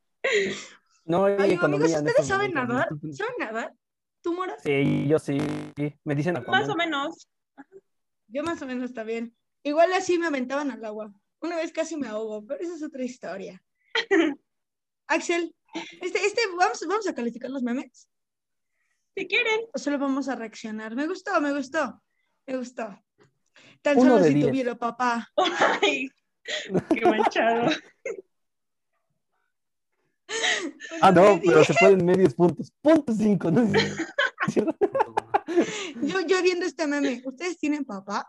No 1.06 1.26
hay 1.26 1.34
Ay, 1.34 1.40
amigos, 1.40 1.58
economía 1.58 1.98
¿ustedes 1.98 2.28
saben 2.28 2.54
nadar? 2.54 2.88
¿Saben 3.12 3.34
nadar? 3.40 3.74
¿Tú, 4.22 4.34
Mora? 4.34 4.56
Sí, 4.60 5.08
yo 5.08 5.20
sí. 5.20 5.38
Me 6.04 6.16
dicen 6.16 6.38
Más 6.48 6.70
o 6.70 6.76
menos. 6.76 7.28
Yo 8.28 8.44
más 8.44 8.62
o 8.62 8.66
menos 8.66 8.86
está 8.86 9.04
bien. 9.04 9.36
Igual 9.64 9.92
así 9.94 10.18
me 10.18 10.28
aventaban 10.28 10.72
al 10.72 10.86
agua. 10.86 11.12
Una 11.42 11.56
vez 11.58 11.72
casi 11.72 11.98
me 11.98 12.08
ahogo, 12.08 12.46
pero 12.46 12.62
esa 12.62 12.76
es 12.76 12.84
otra 12.84 13.04
historia. 13.04 13.62
Axel, 15.08 15.54
este, 16.02 16.26
este, 16.26 16.42
vamos, 16.58 16.80
vamos 16.88 17.08
a 17.08 17.16
calificar 17.16 17.50
los 17.50 17.64
memes 17.64 18.08
Si 19.16 19.28
quieren. 19.28 19.62
o 19.74 19.80
solo 19.80 19.98
vamos 20.00 20.28
a 20.30 20.36
reaccionar. 20.36 20.96
Me 20.96 21.08
gustó, 21.08 21.40
me 21.42 21.52
gustó, 21.54 22.02
me 22.46 22.58
gustó. 22.58 22.98
Tan 23.82 23.98
Uno 23.98 24.12
solo 24.12 24.24
de 24.24 24.28
si 24.30 24.34
diez. 24.36 24.48
tuviera 24.48 24.76
papá. 24.76 25.28
Ay, 25.82 26.10
qué 26.94 27.02
manchado. 27.02 27.70
Ah, 31.02 31.12
no, 31.12 31.42
pero 31.44 31.64
se 31.66 31.74
pueden 31.74 32.06
medios 32.06 32.34
puntos. 32.36 32.72
Punto 32.82 33.14
cinco, 33.14 33.52
¿no? 33.52 33.70
Yo, 36.02 36.22
yo 36.22 36.42
viendo 36.42 36.66
este 36.66 36.88
meme, 36.88 37.22
¿ustedes 37.26 37.60
tienen 37.60 37.86
papá? 37.86 38.28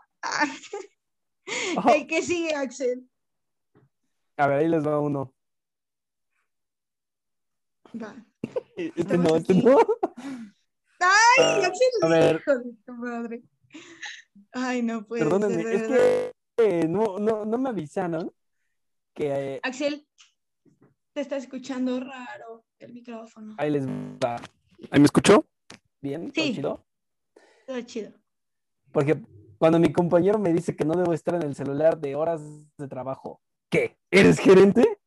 El 1.45 2.07
que 2.07 2.21
sigue, 2.21 2.53
Axel. 2.55 3.09
A 4.37 4.47
ver, 4.47 4.59
ahí 4.59 4.67
les 4.67 4.85
va 4.85 4.99
uno. 4.99 5.33
Va. 8.01 8.15
Este 8.75 9.17
no, 9.17 9.35
este 9.35 9.53
no. 9.53 9.77
Ay, 10.99 11.39
Ah, 11.39 11.61
Axel, 11.65 11.87
a 12.01 12.07
ver. 12.07 12.35
hijo 12.37 12.57
de 12.59 12.73
tu 12.85 12.93
madre. 12.93 13.43
Ay, 14.51 14.81
no 14.81 15.05
puede 15.05 15.23
Perdónenme, 15.23 15.61
ser, 15.63 15.73
es 15.75 15.87
que 15.87 16.33
eh, 16.57 16.87
no, 16.87 17.19
no, 17.19 17.45
no 17.45 17.57
me 17.57 17.69
avisaron 17.69 18.33
que 19.13 19.55
eh, 19.55 19.59
Axel, 19.63 20.07
te 21.13 21.21
está 21.21 21.37
escuchando 21.37 21.99
raro 21.99 22.65
el 22.79 22.93
micrófono. 22.93 23.55
ahí 23.59 23.69
les 23.71 23.85
va. 23.87 24.37
¿Ahí 24.91 24.99
me 24.99 25.05
escuchó? 25.05 25.45
¿Bien? 26.01 26.31
¿Todo 26.31 26.45
Sí. 26.45 26.53
chido? 26.55 26.85
Está 27.67 27.85
chido. 27.85 28.13
Porque 28.91 29.21
cuando 29.63 29.79
mi 29.79 29.93
compañero 29.93 30.39
me 30.39 30.51
dice 30.51 30.75
que 30.75 30.83
no 30.83 30.93
debo 30.93 31.13
estar 31.13 31.35
en 31.35 31.43
el 31.43 31.55
celular 31.55 31.97
de 31.97 32.15
horas 32.15 32.41
de 32.77 32.85
trabajo, 32.89 33.39
¿qué? 33.69 33.95
¿Eres 34.11 34.37
gerente? 34.37 34.97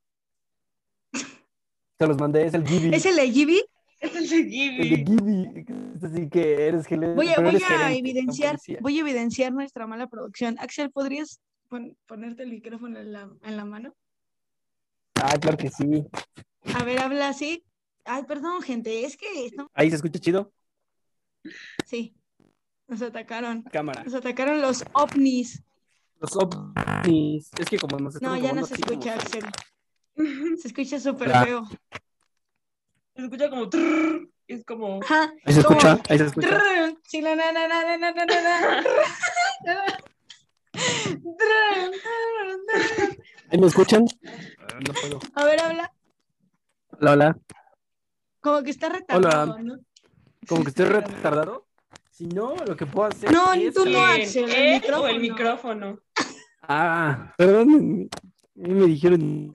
Te 1.99 2.07
los 2.07 2.19
mandé, 2.19 2.47
es 2.47 2.55
el 2.55 2.67
Gibi. 2.67 2.95
¿Es 2.95 3.05
el 3.05 3.17
de 3.17 3.31
Gibi? 3.31 3.63
Es 4.01 4.17
el 4.17 4.27
de 4.27 4.37
El 4.39 4.89
de 4.89 4.97
Gibi. 4.97 5.05
Gibi. 5.05 5.65
Es 5.95 6.05
así 6.05 6.31
que 6.31 6.69
eres 6.69 6.87
gerente. 6.87 7.17
Voy 7.17 7.29
a, 7.29 7.35
pero 7.35 7.49
voy 7.49 7.57
eres 7.57 7.65
a 7.65 7.69
gerente, 7.69 7.91
no 7.91 7.99
evidenciar, 7.99 8.59
voy 8.81 8.97
a 8.97 9.01
evidenciar 9.03 9.53
nuestra 9.53 9.87
mala 9.87 10.07
producción. 10.07 10.57
Axel, 10.59 10.91
¿podrías 10.91 11.39
pon- 11.69 11.95
ponerte 12.07 12.45
el 12.45 12.49
micrófono 12.53 12.99
en 12.99 13.13
la, 13.13 13.29
en 13.43 13.57
la 13.59 13.65
mano? 13.67 13.95
Ah, 15.17 15.37
claro 15.39 15.59
que 15.59 15.69
sí. 15.69 16.03
A 16.75 16.83
ver, 16.83 16.99
habla 17.01 17.29
así. 17.29 17.63
Ay, 18.07 18.23
perdón, 18.23 18.63
gente, 18.63 19.05
es 19.05 19.19
que 19.19 19.27
Ahí 19.75 19.91
se 19.91 19.97
escucha 19.97 20.19
chido. 20.19 20.51
sí, 21.85 22.17
nos 22.89 23.03
atacaron. 23.03 23.63
Cámara. 23.63 24.05
Nos 24.05 24.15
atacaron 24.15 24.61
los 24.61 24.85
ovnis. 24.93 25.63
Los 26.21 26.37
ovnis. 26.37 27.51
Es 27.59 27.69
que 27.69 27.79
como 27.79 27.99
nos 27.99 28.21
No, 28.23 28.37
ya 28.37 28.53
no 28.53 28.65
se 28.65 28.75
escucha, 28.75 29.17
como... 29.17 29.51
Se 30.59 30.69
escucha 30.69 30.99
súper 30.99 31.31
feo. 31.45 31.67
Se 33.15 33.23
escucha 33.23 33.51
como. 33.51 33.69
Es 34.47 34.65
como. 34.65 35.01
Ahí 35.45 35.53
se 35.53 35.61
escucha. 35.61 36.01
Ahí 36.09 36.19
se 36.19 36.25
escucha. 36.27 36.59
Sí, 37.05 37.21
na, 37.21 37.35
na, 37.35 37.51
¿Ahí 43.51 43.59
me 43.59 43.67
escuchan? 43.67 44.05
No 44.87 44.95
puedo. 44.95 45.21
A 45.35 45.45
ver, 45.45 45.61
habla. 45.61 45.93
Hola, 47.01 47.13
hola. 47.13 47.39
Como 48.41 48.63
que 48.63 48.71
está 48.71 48.89
retardado, 48.89 49.55
Hola. 49.55 49.63
¿no? 49.63 49.79
Como 50.49 50.63
que 50.63 50.71
estoy 50.71 50.87
retardado. 50.87 51.66
Si 52.17 52.25
no, 52.29 52.57
lo 52.65 52.75
que 52.75 52.87
puedo 52.87 53.09
hacer 53.09 53.31
No, 53.31 53.53
es... 53.53 53.75
tú 53.75 53.85
no, 53.85 53.91
¿Quién? 53.91 54.23
Axel, 54.23 54.45
el 54.45 54.55
¿Él 54.55 54.73
o 54.73 54.81
micrófono. 54.81 55.09
el 55.11 55.21
micrófono? 55.21 56.01
Ah, 56.63 57.35
perdón. 57.37 58.09
Me 58.55 58.87
dijeron 58.87 59.55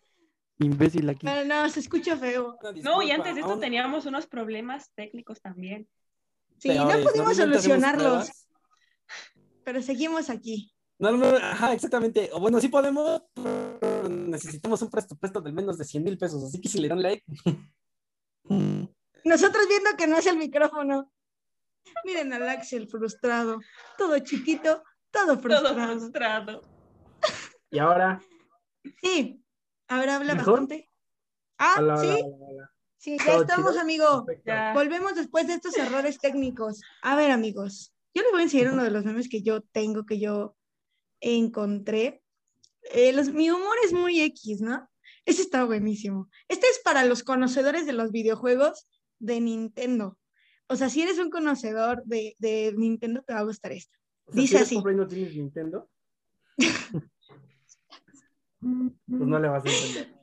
imbécil 0.60 1.10
aquí. 1.10 1.26
Pero 1.26 1.44
no, 1.44 1.68
se 1.70 1.80
escucha 1.80 2.16
feo. 2.18 2.60
No, 2.84 3.02
y 3.02 3.10
antes 3.10 3.34
de 3.34 3.42
esto 3.42 3.58
teníamos 3.58 4.06
unos 4.06 4.28
problemas 4.28 4.92
técnicos 4.94 5.42
también. 5.42 5.88
Sí, 6.60 6.70
no 6.70 6.88
pudimos 7.02 7.36
solucionarlos, 7.36 8.30
pero 9.64 9.82
seguimos 9.82 10.30
aquí. 10.30 10.72
No, 11.00 11.10
no, 11.10 11.18
no, 11.18 11.38
ajá, 11.38 11.74
exactamente. 11.74 12.30
O 12.32 12.40
bueno, 12.40 12.62
sí 12.62 12.68
podemos, 12.68 13.24
pero 13.34 14.08
necesitamos 14.08 14.80
un 14.84 14.92
presupuesto 14.92 15.42
de 15.42 15.52
menos 15.52 15.80
de 15.80 15.86
100 15.86 16.04
mil 16.04 16.16
pesos, 16.20 16.44
así 16.44 16.62
que 16.62 16.70
si 16.70 16.80
le 16.80 16.90
dan 16.90 17.02
like. 17.02 17.26
Nosotros 18.44 19.68
viendo 19.68 19.90
que 19.98 20.06
no 20.06 20.18
es 20.18 20.28
el 20.28 20.38
micrófono. 20.38 21.12
Miren 22.06 22.34
al 22.34 22.48
Axel 22.50 22.88
frustrado. 22.88 23.60
Todo 23.98 24.20
chiquito, 24.20 24.84
todo 25.12 25.38
Todo 25.38 25.42
frustrado. 25.42 26.00
frustrado. 26.00 26.62
Y 27.70 27.80
ahora. 27.80 28.22
Sí. 29.02 29.44
A 29.88 30.00
ver, 30.00 30.10
habla 30.10 30.36
¿Mejor? 30.36 30.62
bastante. 30.62 30.90
Ah, 31.58 31.76
Hola, 31.80 31.98
sí, 31.98 32.08
hola, 32.08 32.24
hola. 32.50 32.72
sí, 32.98 33.18
ya 33.18 33.26
¿Todo 33.26 33.42
estamos, 33.42 33.72
chido? 33.72 33.82
amigo. 33.82 34.26
Ya. 34.46 34.74
Volvemos 34.74 35.16
después 35.16 35.48
de 35.48 35.54
estos 35.56 35.78
errores 35.78 36.18
técnicos. 36.20 36.82
A 37.04 37.16
ver, 37.16 37.30
amigos, 37.32 37.94
yo 38.14 38.24
les 38.24 38.32
voy 38.32 38.42
a 38.42 38.44
enseñar 38.46 38.74
uno 38.74 38.84
de 38.84 38.92
los 38.92 39.06
memes 39.06 39.30
que 39.30 39.42
yo 39.44 39.62
tengo, 39.62 40.06
que 40.06 40.20
yo 40.20 40.56
encontré. 41.20 42.24
Eh, 42.94 43.14
los- 43.14 43.30
mi 43.30 43.52
humor 43.52 43.76
es 43.86 43.94
muy 43.94 44.22
X, 44.22 44.62
¿no? 44.62 44.90
Este 45.26 45.44
está 45.44 45.64
buenísimo. 45.66 46.30
Este 46.48 46.66
es 46.68 46.80
para 46.84 47.06
los 47.06 47.22
conocedores 47.24 47.86
de 47.86 47.94
los 47.94 48.12
videojuegos 48.12 48.88
de 49.20 49.40
Nintendo. 49.40 50.18
O 50.72 50.76
sea, 50.78 50.90
si 50.90 51.02
eres 51.02 51.20
un 51.20 51.30
conocedor 51.30 52.02
de, 52.06 52.34
de 52.40 52.74
Nintendo, 52.78 53.22
te 53.24 53.34
va 53.34 53.40
a 53.40 53.44
gustar 53.44 53.74
esto. 53.74 54.00
O 54.24 54.32
sea, 54.32 54.42
Dice 54.42 54.58
si 54.60 54.78
así. 54.78 54.82
no 54.82 55.06
tienes 55.06 55.36
Nintendo, 55.36 55.90
pues 58.62 58.94
no 59.06 59.38
le 59.38 59.50
vas 59.50 59.66
a 59.66 59.70
entender. 59.70 60.16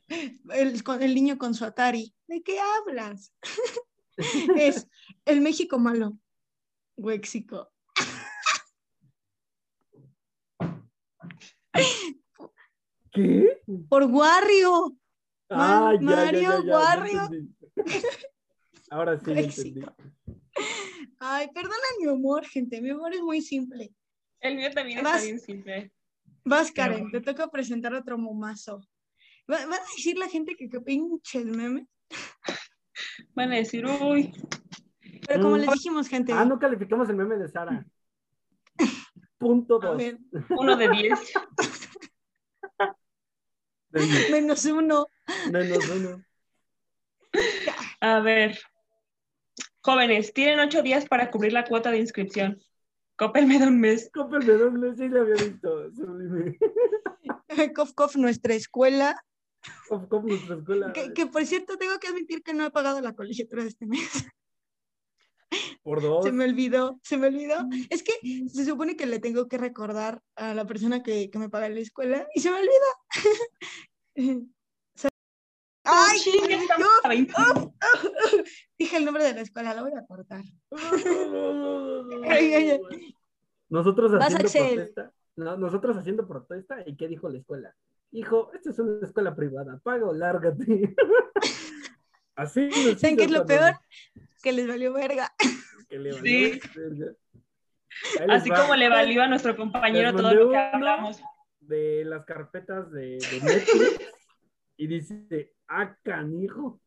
El, 0.55 0.83
el 1.03 1.15
niño 1.15 1.37
con 1.37 1.55
su 1.55 1.67
Atari. 1.67 2.15
¿De 2.27 2.43
qué 2.43 2.59
hablas? 2.61 3.35
es 4.57 4.89
el 5.27 5.43
México 5.43 5.79
malo. 5.79 6.17
Huexico. 6.97 7.71
¿Qué? 13.13 13.61
Por 13.91 14.05
Wario. 14.05 14.97
Ah, 15.51 15.93
Mario 16.01 16.41
ya, 16.41 16.59
ya, 16.59 16.65
ya 16.65 16.73
Wario. 16.73 17.29
Ahora 18.91 19.19
sí, 19.19 19.31
entendí. 19.31 19.83
Ay, 21.19 21.49
perdona 21.53 21.75
mi 22.01 22.07
humor, 22.07 22.45
gente. 22.47 22.81
Mi 22.81 22.91
humor 22.93 23.13
es 23.15 23.21
muy 23.23 23.41
simple. 23.43 23.93
El 24.41 24.57
mío 24.57 24.71
también 24.73 25.03
Vas. 25.03 25.15
está 25.17 25.25
bien 25.27 25.41
simple. 25.41 25.93
Vas, 26.45 26.71
Pero 26.73 26.93
Karen, 26.93 27.11
te 27.11 27.21
toca 27.21 27.49
presentar 27.49 27.93
otro 27.95 28.17
momazo. 28.17 28.81
Va- 29.51 29.67
¿Van 29.67 29.75
a 29.75 29.85
decir 29.97 30.17
la 30.17 30.29
gente 30.29 30.55
que 30.57 30.69
qué 30.69 30.81
pinche 30.81 31.39
el 31.41 31.51
meme? 31.51 31.87
Van 33.35 33.53
a 33.53 33.57
decir, 33.57 33.85
uy, 33.87 34.33
Pero 35.27 35.43
como 35.43 35.57
Mm. 35.57 35.61
les 35.61 35.71
dijimos, 35.73 36.09
gente. 36.09 36.33
Ah, 36.33 36.45
no 36.45 36.59
calificamos 36.59 37.09
el 37.11 37.17
meme 37.17 37.37
de 37.37 37.49
Sara. 37.49 37.85
Punto 39.39 39.81
a 39.83 39.87
dos. 39.89 39.97
ver, 39.99 40.19
uno 40.51 40.77
de 40.77 40.89
diez. 40.89 41.33
Menos 44.31 44.65
uno. 44.67 45.07
Menos 45.51 45.89
uno. 45.89 46.23
A 48.01 48.21
ver. 48.21 48.59
Jóvenes, 49.89 50.35
tienen 50.35 50.61
ocho 50.61 50.83
días 50.83 51.07
para 51.07 51.31
cubrir 51.31 51.55
la 51.55 51.65
cuota 51.65 51.91
de 51.91 51.97
inscripción. 51.97 52.61
Coppel 53.17 53.47
me 53.47 53.59
da 53.59 53.69
un 53.69 53.81
mes. 53.81 54.11
Coppel 54.13 54.45
de 54.45 54.59
dos 54.59 54.71
meses, 54.75 54.99
sí 54.99 55.09
le 55.09 55.21
había 55.21 55.35
visto. 55.37 55.91
Cof, 57.75 57.95
cof, 57.95 58.17
nuestra 58.17 58.53
escuela. 58.53 59.17
Cof, 59.89 60.07
cof, 60.09 60.25
nuestra 60.25 60.57
escuela. 60.57 60.93
Que, 60.93 61.15
que, 61.15 61.25
por 61.25 61.47
cierto, 61.47 61.79
tengo 61.79 61.99
que 61.99 62.09
admitir 62.09 62.43
que 62.43 62.53
no 62.53 62.67
he 62.67 62.71
pagado 62.71 63.01
la 63.01 63.15
colegiatura 63.15 63.63
de 63.63 63.71
este 63.71 63.87
mes. 63.87 64.27
Por 65.83 66.03
dos. 66.03 66.23
Se 66.23 66.33
me 66.33 66.45
olvidó, 66.45 67.01
se 67.03 67.17
me 67.17 67.29
olvidó. 67.29 67.67
Es 67.89 68.03
que 68.03 68.13
se 68.47 68.67
supone 68.67 68.95
que 68.95 69.07
le 69.07 69.21
tengo 69.21 69.49
que 69.49 69.57
recordar 69.57 70.21
a 70.37 70.53
la 70.53 70.67
persona 70.67 71.03
que, 71.03 71.31
que 71.31 71.39
me 71.39 71.49
paga 71.49 71.71
la 71.71 71.81
escuela 71.81 72.29
y 72.35 72.41
se 72.41 72.51
me 72.51 72.59
olvida. 72.59 72.91
¡Ay! 75.91 76.19
Uf, 76.19 76.71
a 77.05 77.09
20. 77.09 77.33
uf, 77.33 77.65
uf, 77.65 77.65
uf. 78.35 78.49
Dije 78.79 78.97
el 78.99 79.05
nombre 79.05 79.25
de 79.25 79.35
la 79.35 79.41
escuela, 79.41 79.75
lo 79.75 79.83
voy 79.83 79.93
a 79.99 80.05
cortar. 80.07 80.43
Ay, 82.31 82.55
ay, 82.55 82.71
ay. 82.71 82.81
Nosotros 83.69 84.13
haciendo 84.13 84.39
protesta. 84.51 85.13
No, 85.37 85.57
nosotros 85.57 85.97
haciendo 85.97 86.27
protesta. 86.27 86.77
¿Y 86.87 86.97
qué 86.97 87.09
dijo 87.09 87.29
la 87.29 87.39
escuela? 87.39 87.75
Hijo, 88.11 88.51
esta 88.55 88.71
es 88.71 88.79
una 88.79 89.05
escuela 89.07 89.35
privada. 89.35 89.79
Paga 89.83 90.07
o 90.07 90.13
lárgate. 90.13 90.95
Así. 92.37 92.71
¿Saben 92.99 93.17
qué 93.17 93.25
es 93.25 93.31
lo 93.31 93.45
peor? 93.47 93.75
Que 94.43 94.53
les 94.53 94.67
valió 94.67 94.93
verga. 94.93 95.33
que 95.89 95.99
le 95.99 96.13
valió 96.13 96.23
Sí. 96.25 96.61
verga. 96.75 97.13
Así 98.29 98.49
va. 98.51 98.61
como 98.63 98.77
le 98.77 98.89
valió 98.89 99.23
a 99.23 99.27
nuestro 99.29 99.57
compañero 99.57 100.13
Les 100.13 100.17
todo 100.21 100.33
lo 100.35 100.51
que 100.51 100.57
hablamos. 100.57 101.21
de 101.61 102.05
las 102.05 102.25
carpetas 102.25 102.91
de, 102.93 103.19
de 103.19 103.41
Netflix 103.43 104.01
y 104.79 104.87
dice, 104.87 105.53
ah, 105.67 105.95
canijo. 106.03 106.81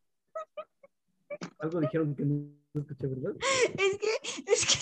Algo 1.59 1.81
dijeron 1.81 2.15
que 2.15 2.23
no 2.23 2.49
escuché, 2.73 3.07
¿verdad? 3.07 3.35
Es 3.77 3.97
que, 3.99 4.51
es 4.51 4.65
que. 4.65 4.79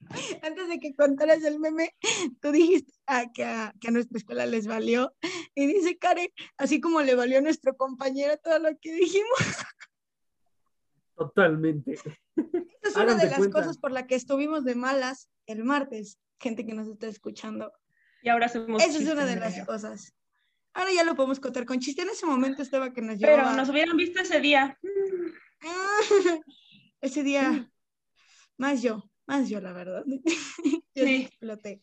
Antes 0.42 0.68
de 0.68 0.78
que 0.78 0.94
contaras 0.94 1.42
el 1.42 1.58
meme, 1.58 1.94
tú 2.40 2.52
dijiste 2.52 2.92
ah, 3.06 3.24
que, 3.34 3.44
a, 3.44 3.74
que 3.80 3.88
a 3.88 3.90
nuestra 3.90 4.16
escuela 4.16 4.46
les 4.46 4.68
valió. 4.68 5.12
Y 5.56 5.66
dice 5.66 5.98
Karen, 5.98 6.28
así 6.56 6.80
como 6.80 7.02
le 7.02 7.16
valió 7.16 7.38
a 7.38 7.42
nuestro 7.42 7.76
compañero 7.76 8.36
todo 8.42 8.60
lo 8.60 8.68
que 8.80 8.92
dijimos. 8.92 9.38
Totalmente. 11.16 11.94
Esa 11.94 12.12
es 12.82 12.96
una 12.96 13.14
de 13.16 13.26
las 13.26 13.38
cuenta. 13.38 13.58
cosas 13.58 13.78
por 13.78 13.90
la 13.90 14.06
que 14.06 14.14
estuvimos 14.14 14.64
de 14.64 14.76
malas 14.76 15.28
el 15.46 15.64
martes. 15.64 16.18
Gente 16.38 16.64
que 16.64 16.74
nos 16.74 16.86
está 16.86 17.08
escuchando. 17.08 17.72
Y 18.22 18.28
ahora 18.28 18.46
hacemos 18.46 18.82
Esa 18.82 18.98
es 18.98 19.08
una 19.08 19.26
de 19.26 19.36
las 19.36 19.64
cosas. 19.66 20.14
Ahora 20.74 20.92
ya 20.92 21.04
lo 21.04 21.14
podemos 21.14 21.40
contar 21.40 21.64
con 21.64 21.78
chiste. 21.78 22.02
En 22.02 22.10
ese 22.10 22.26
momento 22.26 22.62
estaba 22.62 22.92
que 22.92 23.00
nos 23.00 23.18
Pero 23.20 23.36
llevaba. 23.36 23.56
nos 23.56 23.68
hubieran 23.68 23.96
visto 23.96 24.20
ese 24.20 24.40
día. 24.40 24.78
Ese 27.00 27.22
día, 27.22 27.70
más 28.56 28.80
yo, 28.82 29.10
más 29.26 29.48
yo, 29.50 29.60
la 29.60 29.72
verdad. 29.72 30.04
yo 30.06 30.22
sí 30.64 30.82
Sí. 30.94 31.14
exploté. 31.26 31.82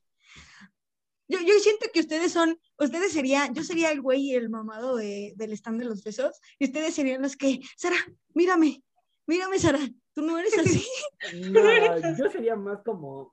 Yo, 1.27 1.39
yo 1.39 1.59
siento 1.59 1.85
que 1.93 1.99
ustedes 1.99 2.31
son, 2.31 2.59
ustedes 2.79 3.13
serían, 3.13 3.53
yo 3.53 3.63
sería 3.63 3.91
el 3.91 4.01
güey 4.01 4.31
y 4.31 4.35
el 4.35 4.49
mamado 4.49 4.95
de, 4.95 5.33
del 5.35 5.53
stand 5.53 5.79
de 5.79 5.85
los 5.85 6.03
besos, 6.03 6.39
y 6.59 6.65
ustedes 6.65 6.93
serían 6.95 7.21
los 7.21 7.37
que, 7.37 7.61
Sara, 7.77 7.95
mírame, 8.33 8.83
mírame, 9.27 9.59
Sara, 9.59 9.79
tú 10.13 10.23
no 10.23 10.37
eres 10.39 10.57
así. 10.57 10.85
No, 11.51 12.17
yo 12.17 12.29
sería 12.31 12.55
más 12.55 12.79
como. 12.83 13.31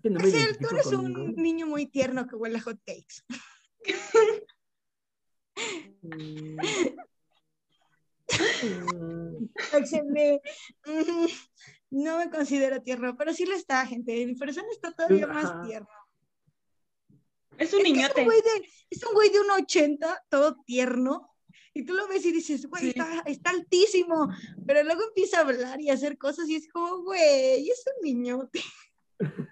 Es 0.00 0.02
que 0.02 0.10
no 0.10 0.18
me 0.20 0.28
Axel, 0.28 0.58
tú 0.58 0.68
eres 0.74 0.86
con 0.86 1.16
un 1.16 1.34
niño 1.36 1.66
muy 1.66 1.86
tierno 1.86 2.26
que 2.26 2.36
huele 2.36 2.56
a 2.58 2.62
hot 2.62 2.78
cakes. 2.86 3.22
Mm. 6.02 6.56
Mm. 8.94 9.48
Axel, 9.74 10.04
me- 10.06 10.40
no 11.90 12.18
me 12.18 12.30
considero 12.30 12.80
tierno, 12.82 13.16
pero 13.16 13.34
sí 13.34 13.44
lo 13.44 13.54
está, 13.54 13.84
gente. 13.86 14.24
Mi 14.26 14.34
persona 14.36 14.68
está 14.72 14.92
todavía 14.92 15.26
más 15.26 15.66
tierno. 15.66 15.88
Es 17.58 17.72
un 17.74 17.80
Es 17.80 17.84
que 17.84 17.90
es 17.90 17.94
niñote. 17.94 18.20
un 18.20 18.24
güey 18.26 18.40
de, 18.40 18.68
es 18.90 19.02
un 19.04 19.12
güey 19.12 19.30
de 19.30 19.40
un 19.40 19.50
80, 19.50 20.24
todo 20.30 20.56
tierno, 20.64 21.28
y 21.74 21.84
tú 21.84 21.92
lo 21.94 22.08
ves 22.08 22.24
y 22.24 22.32
dices, 22.32 22.66
güey, 22.66 22.82
Sí. 22.84 22.88
está, 22.90 23.22
está 23.26 23.50
altísimo, 23.50 24.28
pero 24.66 24.82
luego 24.82 25.02
empieza 25.08 25.38
a 25.38 25.40
hablar 25.42 25.80
y 25.80 25.90
a 25.90 25.94
hacer 25.94 26.16
cosas 26.16 26.48
y 26.48 26.54
es 26.56 26.68
como, 26.72 27.02
güey, 27.02 27.68
es 27.68 27.84
un 27.86 28.02
niñote. 28.04 28.62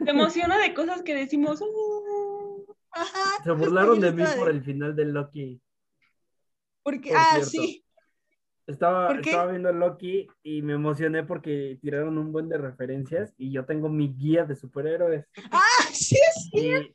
Se 0.05 0.11
emociona 0.11 0.59
de 0.59 0.75
cosas 0.75 1.03
que 1.03 1.15
decimos. 1.15 1.61
"Oh". 1.63 2.65
Ajá. 2.91 3.43
Se 3.45 3.51
burlaron 3.51 4.01
de 4.01 4.13
mí 4.13 4.25
por 4.39 4.51
el 4.51 4.63
final 4.63 4.97
de 4.97 5.05
Loki. 5.05 5.61
Porque, 6.83 7.11
por 7.11 7.19
ah, 7.19 7.31
cierto. 7.35 7.51
sí. 7.51 7.85
Estaba, 8.67 9.15
viendo 9.47 9.73
Loki 9.73 10.29
y 10.43 10.61
me 10.61 10.75
emocioné 10.75 11.25
porque 11.25 11.79
tiraron 11.81 12.19
un 12.19 12.33
buen 12.33 12.51
de 12.51 12.59
referencias 12.59 13.33
y 13.39 13.51
yo 13.51 13.65
tengo 13.65 13.89
mi 13.89 14.15
guía 14.15 14.45
de 14.45 14.57
superhéroes. 14.57 15.25
Ah, 15.51 15.89
sí, 15.91 16.19
sí. 16.53 16.95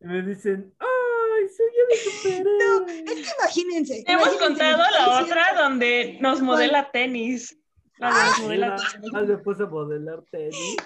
Y 0.00 0.06
me 0.06 0.22
dicen, 0.22 0.72
¡ay, 0.78 1.48
su 1.48 1.62
guía 1.64 1.84
de 1.88 1.96
superhéroes! 2.10 3.02
Es 3.04 3.14
que 3.14 3.34
imagínense. 3.40 4.04
Hemos 4.06 4.28
imagínense, 4.28 4.38
contado 4.46 4.82
la 4.92 5.22
otra 5.22 5.54
donde 5.60 6.18
nos 6.20 6.40
modela 6.40 6.88
tenis. 6.92 7.59
Y 8.00 8.42
modela 8.42 8.76
me 9.26 9.38
puse 9.38 9.62
a 9.62 9.66
modelar 9.66 10.22
tenis. 10.30 10.76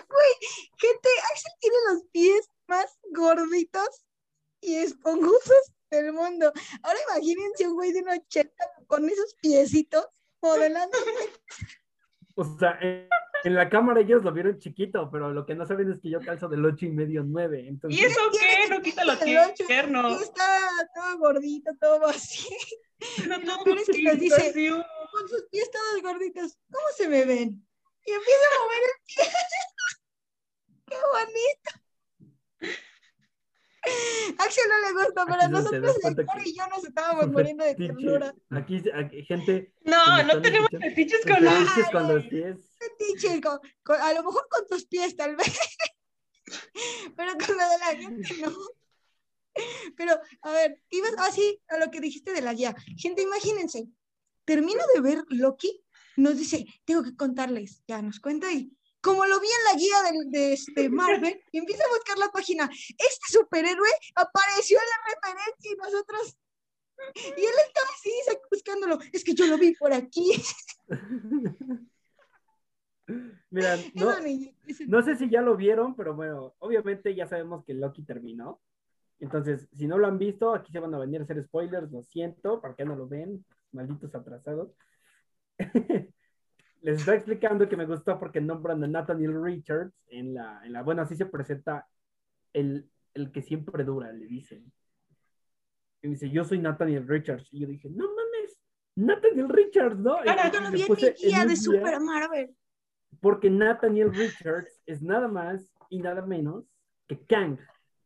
Gente, 0.77 1.09
Axel 1.31 1.53
tiene 1.61 1.77
los 1.93 2.03
pies 2.11 2.51
más 2.67 2.99
gorditos 3.13 4.05
y 4.61 4.77
esponjosos 4.77 5.73
del 5.91 6.13
mundo. 6.13 6.53
Ahora 6.83 6.99
imagínense 7.11 7.69
un 7.69 7.75
güey 7.75 7.93
de 7.93 8.01
un 8.01 8.09
80 8.09 8.53
con 8.87 9.09
esos 9.09 9.35
piecitos 9.41 10.07
modelando. 10.43 10.99
O 12.35 12.45
sea, 12.59 12.77
en, 12.81 13.09
en 13.45 13.55
la 13.55 13.69
cámara 13.69 14.01
ellos 14.01 14.25
lo 14.25 14.33
vieron 14.33 14.59
chiquito, 14.59 15.09
pero 15.13 15.33
lo 15.33 15.47
que 15.47 15.55
no 15.55 15.67
saben 15.67 15.93
es 15.93 16.01
que 16.01 16.11
yo 16.11 16.21
calzo 16.21 16.49
del 16.49 16.65
8 16.65 16.87
y 16.87 16.91
medio 16.91 17.23
9. 17.23 17.69
Entonces, 17.69 18.01
¿Y 18.01 18.05
eso 18.05 18.21
qué? 18.33 18.69
No 18.69 18.83
quita 18.83 19.05
lo 19.05 19.17
tierno. 19.19 20.09
Está 20.19 20.45
todo 20.95 21.19
gordito, 21.19 21.71
todo 21.81 22.07
así, 22.07 22.49
No, 23.29 23.41
todo 23.45 23.65
peor 23.65 23.79
es 23.79 23.89
que 23.89 24.03
nos 24.03 24.19
dice-. 24.19 24.85
Con 25.15 25.29
sus 25.29 25.45
pies 25.51 25.71
todos 25.71 26.03
gorditos. 26.03 26.59
¿Cómo 26.73 26.87
se 26.97 27.09
me 27.09 27.25
ven? 27.25 27.67
Y 28.07 28.11
empieza 28.13 28.45
a 28.55 28.63
mover 28.63 28.79
el 28.83 29.01
pie. 29.07 29.25
¡Qué 30.87 30.97
bonito! 31.13 32.75
Axel 34.39 34.65
no 34.69 34.79
le 34.89 35.05
gusta, 35.05 35.27
pero 35.27 35.49
nosotros, 35.49 35.97
el 36.05 36.17
que- 36.17 36.49
y 36.49 36.57
yo 36.57 36.67
nos 36.69 36.85
estábamos 36.85 37.29
muriendo 37.33 37.65
de 37.65 37.75
ternura. 37.75 38.35
Aquí, 38.51 38.83
aquí, 38.95 39.23
gente. 39.25 39.73
No, 39.83 40.23
no 40.23 40.41
tenemos 40.41 40.71
fetiches 40.71 41.21
con 41.23 41.45
los. 41.45 41.53
Fetiches 41.55 41.91
con 41.91 42.09
los 42.15 42.25
pies. 42.27 42.57
Fetiche, 42.79 43.41
con- 43.43 43.61
con- 43.83 44.01
a 44.01 44.13
lo 44.15 44.23
mejor 44.25 44.47
con 44.51 44.67
tus 44.67 44.87
pies, 44.87 45.15
tal 45.17 45.37
vez. 45.37 45.59
pero 47.17 47.33
con 47.33 47.57
lo 47.57 47.69
de 47.69 47.79
la 47.79 47.97
gente, 47.97 48.35
no. 48.43 48.53
Pero, 49.97 50.19
a 50.43 50.51
ver, 50.51 50.83
ibas 50.91 51.13
así 51.19 51.63
a 51.69 51.77
lo 51.79 51.91
que 51.91 52.01
dijiste 52.01 52.33
de 52.33 52.41
la 52.41 52.55
guía. 52.55 52.75
Gente, 52.97 53.23
imagínense, 53.23 53.87
termino 54.45 54.83
de 54.95 55.01
ver 55.01 55.25
Loki, 55.29 55.85
nos 56.17 56.39
dice, 56.39 56.67
tengo 56.85 57.03
que 57.03 57.17
contarles, 57.17 57.83
ya 57.87 58.01
nos 58.03 58.21
cuenta 58.21 58.53
y 58.53 58.77
como 59.01 59.27
lo 59.27 59.39
vi 59.39 59.47
en 59.47 59.65
la 59.71 59.79
guía 59.79 59.97
de, 60.03 60.31
de 60.31 60.53
este 60.55 60.89
Marvel, 60.91 61.41
empieza 61.53 61.85
a 61.85 61.95
buscar 61.95 62.19
la 62.19 62.29
página, 62.29 62.65
este 62.65 63.39
superhéroe 63.39 63.91
apareció 64.15 64.79
en 64.79 64.89
la 64.89 64.99
referencia 65.15 65.73
y 65.73 65.77
nosotros, 65.77 66.39
y 67.37 67.41
él 67.41 67.55
estaba 67.67 67.89
así 67.95 68.11
buscándolo, 68.51 68.99
es 69.13 69.23
que 69.23 69.35
yo 69.35 69.47
lo 69.47 69.59
vi 69.59 69.75
por 69.75 69.93
aquí. 69.93 70.33
Mira, 73.51 73.77
no, 73.95 74.15
no 74.89 75.03
sé 75.03 75.17
si 75.17 75.29
ya 75.29 75.43
lo 75.43 75.57
vieron, 75.57 75.95
pero 75.95 76.15
bueno, 76.15 76.55
obviamente 76.59 77.15
ya 77.15 77.27
sabemos 77.29 77.63
que 77.65 77.75
Loki 77.75 78.03
terminó. 78.03 78.63
Entonces, 79.21 79.69
si 79.77 79.87
no 79.87 79.99
lo 79.99 80.07
han 80.07 80.19
visto, 80.19 80.55
aquí 80.55 80.73
se 80.73 80.81
van 80.81 80.95
a 80.95 80.99
venir 80.99 81.21
a 81.21 81.25
hacer 81.25 81.45
spoilers, 81.45 81.91
lo 81.93 82.03
siento, 82.03 82.61
¿para 82.61 82.75
qué 82.75 82.85
no 82.85 82.97
lo 82.97 83.07
ven? 83.07 83.45
Malditos 83.75 84.15
atrasados. 84.15 84.75
Les 86.83 86.99
estoy 86.99 87.15
explicando 87.17 87.69
que 87.69 87.77
me 87.77 87.87
gustó 87.87 88.19
porque 88.19 88.41
nombran 88.41 88.83
a 88.85 88.87
Nathaniel 88.87 89.43
Richards 89.43 89.95
en 90.09 90.35
la, 90.35 90.61
en 90.65 90.73
la 90.73 90.83
bueno, 90.83 91.03
así 91.03 91.17
se 91.17 91.25
presenta 91.27 91.87
el, 92.53 92.91
el 93.15 93.33
que 93.33 93.41
siempre 93.43 93.85
dura, 93.85 94.13
le 94.13 94.27
dicen. 94.27 94.71
Y 96.03 96.09
me 96.09 96.15
dice, 96.15 96.29
yo 96.31 96.45
soy 96.45 96.59
Nathaniel 96.59 97.09
Richards. 97.09 97.49
Y 97.53 97.61
yo 97.61 97.67
dije, 97.69 97.89
no 97.89 98.05
mames, 98.09 98.59
Nathaniel 98.97 99.49
Richards, 99.49 99.99
¿no? 99.99 100.17
Ahora, 100.17 100.51
Yo 100.53 100.61
lo 100.61 100.71
vi 100.71 100.83
en 100.83 101.15
guía 101.15 101.47
de 101.47 101.57
Super 101.57 102.01
Marvel. 102.01 102.55
porque 103.21 103.49
Nathaniel 103.49 104.13
Richards 104.15 104.83
es 104.85 105.01
nada 105.01 105.27
más 105.29 105.73
y 105.89 106.01
nada 106.01 106.21
menos 106.27 106.67
que 107.07 107.25
Kang, 107.25 107.59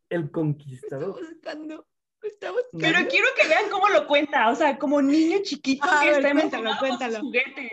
el 0.09 0.31
conquistador. 0.31 1.19
buscando. 1.19 1.85
Estamos 2.21 2.61
Pero 2.77 3.07
quiero 3.09 3.27
que 3.39 3.47
vean 3.47 3.69
cómo 3.71 3.87
lo 3.89 4.05
cuenta, 4.07 4.49
o 4.49 4.55
sea, 4.55 4.77
como 4.77 5.01
niño 5.01 5.37
chiquito 5.41 5.85
A 5.89 6.01
que 6.01 6.11
ver, 6.21 6.37
está 6.37 6.77
cuéntalo, 6.79 7.19
juguetes. 7.21 7.71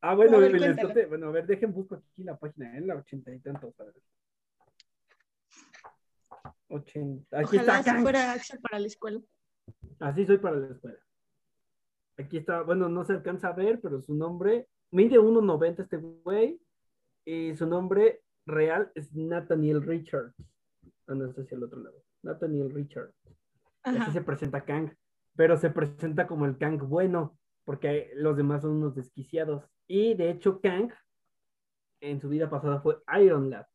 Ah, 0.00 0.14
bueno, 0.14 0.36
A 0.36 0.40
ver, 0.40 0.76
conté- 0.76 1.06
bueno, 1.08 1.28
a 1.28 1.30
ver, 1.32 1.46
dejen 1.46 1.72
busco 1.72 1.96
aquí 1.96 2.22
la 2.22 2.36
página, 2.36 2.76
en 2.76 2.86
la 2.86 2.96
ochenta 2.96 3.32
y 3.32 3.40
tantos. 3.40 3.78
a 3.80 3.84
ver. 3.84 3.94
80. 6.68 7.38
Aquí 7.38 7.56
Ojalá 7.56 7.78
está 7.78 7.82
si 7.82 7.90
Kang. 7.90 8.02
fuera 8.02 8.32
Axel 8.32 8.60
para 8.60 8.78
la 8.78 8.86
escuela. 8.86 9.20
Así 10.00 10.26
soy 10.26 10.38
para 10.38 10.56
la 10.56 10.68
escuela. 10.74 10.98
Aquí 12.18 12.36
está, 12.38 12.62
bueno, 12.62 12.88
no 12.88 13.04
se 13.04 13.12
alcanza 13.14 13.48
a 13.48 13.52
ver, 13.52 13.80
pero 13.80 14.02
su 14.02 14.14
nombre, 14.14 14.68
mide 14.90 15.18
1.90 15.18 15.82
este 15.82 15.96
güey, 15.96 16.60
y 17.24 17.54
su 17.56 17.66
nombre 17.66 18.22
real 18.46 18.90
es 18.94 19.12
Nathaniel 19.14 19.82
Richards. 19.82 20.34
Ah, 21.06 21.14
no, 21.14 21.26
este 21.26 21.42
es 21.42 21.52
el 21.52 21.62
otro 21.62 21.80
lado. 21.80 21.96
Nathaniel 22.22 22.70
Richards. 22.72 23.14
Y 23.92 23.96
Así 23.96 23.98
Ajá. 24.02 24.12
se 24.12 24.22
presenta 24.22 24.64
Kang, 24.64 24.92
pero 25.36 25.56
se 25.56 25.70
presenta 25.70 26.26
como 26.26 26.44
el 26.46 26.58
Kang 26.58 26.78
bueno, 26.82 27.38
porque 27.64 28.10
los 28.14 28.36
demás 28.36 28.62
son 28.62 28.72
unos 28.72 28.94
desquiciados. 28.94 29.64
Y 29.86 30.14
de 30.14 30.30
hecho, 30.30 30.60
Kang 30.60 30.92
en 32.00 32.20
su 32.20 32.28
vida 32.28 32.48
pasada 32.50 32.80
fue 32.80 32.98
Iron 33.22 33.50
Lad, 33.50 33.66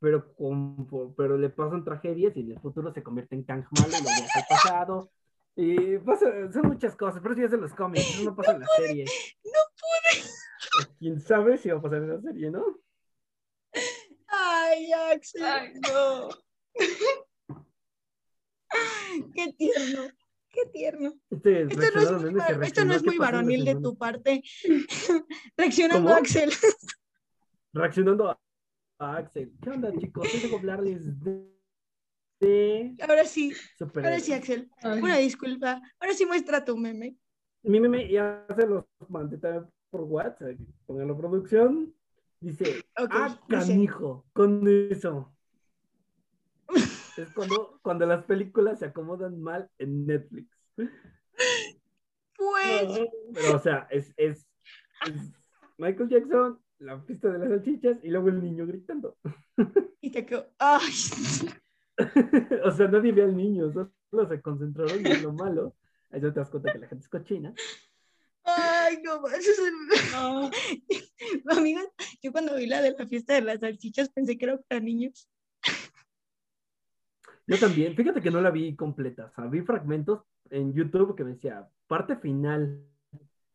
pero, 0.00 0.34
con, 0.34 1.14
pero 1.16 1.36
le 1.36 1.50
pasan 1.50 1.84
tragedias 1.84 2.36
y 2.36 2.40
en 2.40 2.52
el 2.52 2.60
futuro 2.60 2.92
se 2.92 3.02
convierte 3.02 3.34
en 3.34 3.44
Kang 3.44 3.64
malo 3.70 3.88
lo 3.90 4.04
viaja 4.04 4.38
al 4.38 4.44
pasado. 4.48 5.10
Y 5.56 5.98
pasa- 5.98 6.52
son 6.52 6.68
muchas 6.68 6.94
cosas, 6.96 7.20
pero 7.20 7.32
eso 7.34 7.40
ya 7.42 7.46
es 7.48 7.52
en 7.52 7.60
los 7.62 7.74
cómics, 7.74 8.08
eso 8.14 8.24
no 8.30 8.36
pasa 8.36 8.52
en 8.52 8.60
la 8.60 8.66
serie. 8.76 9.04
No 9.44 9.60
pude. 9.76 10.88
¿Quién 11.00 11.20
sabe 11.20 11.58
si 11.58 11.68
va 11.70 11.78
a 11.78 11.82
pasar 11.82 11.98
en 12.02 12.08
la 12.10 12.20
serie, 12.20 12.50
no? 12.50 12.64
Ay, 14.28 14.92
Axel. 14.92 15.42
Ay, 15.44 15.72
no. 15.90 16.28
Qué 19.34 19.52
tierno. 19.52 20.02
Qué 20.50 20.66
tierno. 20.72 21.12
Este, 21.30 21.62
Esto 21.62 21.76
no 21.94 22.00
es 22.00 22.10
muy, 22.22 22.32
que 22.32 22.38
var- 22.38 22.64
esto 22.64 22.84
no 22.84 22.92
reaccionó, 22.92 22.94
es 22.94 23.02
¿qué 23.02 23.06
muy 23.10 23.18
pasó 23.18 23.28
en 23.30 23.32
la 23.32 23.38
varonil 23.38 23.64
de 23.64 23.74
tu 23.76 23.96
parte. 23.98 24.42
Reaccionando 25.56 26.02
¿Cómo? 26.04 26.14
a 26.14 26.18
Axel. 26.18 26.50
Reaccionando 27.72 28.30
a, 28.30 28.40
a 28.98 29.16
Axel. 29.18 29.52
¿Qué 29.62 29.70
onda, 29.70 29.92
chicos? 29.96 30.26
Vengo 30.42 30.56
a 30.56 30.58
hablarles 30.58 31.22
de, 31.22 31.46
de 32.40 32.96
Ahora 33.06 33.24
sí, 33.24 33.52
ahora 33.94 34.20
sí, 34.20 34.32
Axel. 34.32 34.70
Ay. 34.82 35.02
Una 35.02 35.18
disculpa. 35.18 35.80
Ahora 36.00 36.14
sí 36.14 36.24
muestra 36.26 36.64
tu 36.64 36.76
meme. 36.76 37.16
Mi 37.62 37.78
meme 37.80 38.10
ya 38.10 38.46
se 38.56 38.66
los 38.66 38.84
mandé 39.08 39.36
también 39.38 39.66
por 39.90 40.02
WhatsApp. 40.02 40.56
Póngalo 40.86 41.16
producción. 41.16 41.94
Dice, 42.40 42.84
ah, 42.96 43.38
dice. 43.48 43.66
canijo, 43.72 44.24
con 44.32 44.64
eso. 44.90 45.34
Es 47.22 47.30
cuando, 47.34 47.78
cuando 47.82 48.06
las 48.06 48.24
películas 48.24 48.78
se 48.78 48.86
acomodan 48.86 49.40
mal 49.40 49.70
en 49.78 50.06
Netflix. 50.06 50.48
Pues, 52.36 53.00
Pero, 53.34 53.56
o 53.56 53.58
sea, 53.58 53.86
es, 53.90 54.12
es, 54.16 54.46
es 55.06 55.32
Michael 55.76 56.08
Jackson, 56.08 56.60
la 56.78 57.04
pista 57.04 57.30
de 57.30 57.38
las 57.38 57.48
salchichas 57.48 57.98
y 58.02 58.08
luego 58.10 58.28
el 58.28 58.42
niño 58.42 58.66
gritando. 58.66 59.16
y 60.00 60.10
te 60.10 60.24
quedó. 60.24 60.48
Ay, 60.58 60.92
o 62.64 62.70
sea, 62.70 62.88
nadie 62.88 63.12
ve 63.12 63.22
al 63.22 63.36
niño, 63.36 63.72
solo 63.72 64.28
se 64.28 64.40
concentraron 64.40 65.04
en 65.04 65.22
lo 65.22 65.32
malo. 65.32 65.74
Ahí 66.10 66.20
te 66.20 66.30
das 66.30 66.48
cuenta 66.48 66.72
que 66.72 66.78
la 66.78 66.86
gente 66.86 67.02
es 67.02 67.08
cochina. 67.08 67.52
ay, 68.44 69.00
no, 69.02 69.26
eso 69.28 69.50
es 69.50 69.58
el- 69.58 70.12
No. 70.12 70.50
Amigas, 71.58 71.86
yo 72.22 72.32
cuando 72.32 72.54
vi 72.54 72.66
la 72.66 72.80
de 72.80 72.92
la 72.92 73.06
fiesta 73.06 73.34
de 73.34 73.42
las 73.42 73.60
salchichas 73.60 74.08
pensé 74.10 74.38
que 74.38 74.44
era 74.44 74.58
para 74.58 74.80
niños. 74.80 75.28
Yo 77.48 77.58
también, 77.58 77.96
fíjate 77.96 78.20
que 78.20 78.30
no 78.30 78.40
la 78.42 78.50
vi 78.50 78.76
completa, 78.76 79.24
o 79.26 79.30
sea, 79.34 79.46
vi 79.46 79.62
fragmentos 79.62 80.20
en 80.50 80.72
YouTube 80.74 81.16
que 81.16 81.24
me 81.24 81.30
decía 81.32 81.66
parte 81.86 82.14
final 82.16 82.84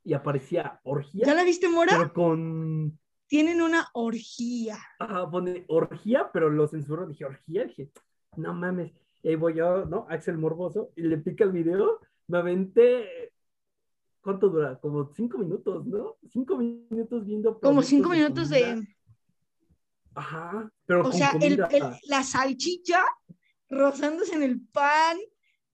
y 0.04 0.14
aparecía 0.14 0.80
orgía, 0.84 1.26
¿Ya 1.26 1.34
la 1.36 1.44
viste, 1.44 1.70
Mora? 1.70 1.96
pero 1.96 2.12
con, 2.12 2.98
Tienen 3.28 3.62
una 3.62 3.88
orgía. 3.94 4.78
ah, 5.00 5.30
pone 5.30 5.64
orgía, 5.68 6.30
pero 6.34 6.50
lo 6.50 6.68
censuró, 6.68 7.06
dije 7.08 7.24
orgía, 7.26 7.66
dije, 7.66 7.92
no 8.36 8.54
mames, 8.54 8.92
y 9.22 9.30
ahí 9.30 9.36
voy 9.36 9.54
yo, 9.56 9.86
¿no? 9.86 10.08
Axel 10.10 10.38
Morboso, 10.40 10.90
y 10.96 11.04
le 11.04 11.18
pica 11.20 11.44
el 11.44 11.52
video, 11.52 12.00
me 12.28 12.40
aventé, 12.40 13.32
¿cuánto 14.22 14.50
dura? 14.50 14.80
Como 14.80 15.06
cinco 15.14 15.38
minutos, 15.38 15.86
¿no? 15.86 16.16
Cinco 16.30 16.58
minutos 16.58 17.26
viendo. 17.26 17.60
Como 17.60 17.82
cinco 17.84 18.10
minutos 18.10 18.50
de. 18.50 18.88
Ajá, 20.16 20.72
pero 20.86 21.02
O 21.02 21.04
con 21.04 21.14
sea, 21.14 21.32
el- 21.42 21.58
comida. 21.62 21.68
el- 21.72 21.96
la 22.08 22.24
salchicha 22.24 23.04
rozándose 23.74 24.36
en 24.36 24.44
el 24.44 24.62
pan. 24.68 25.18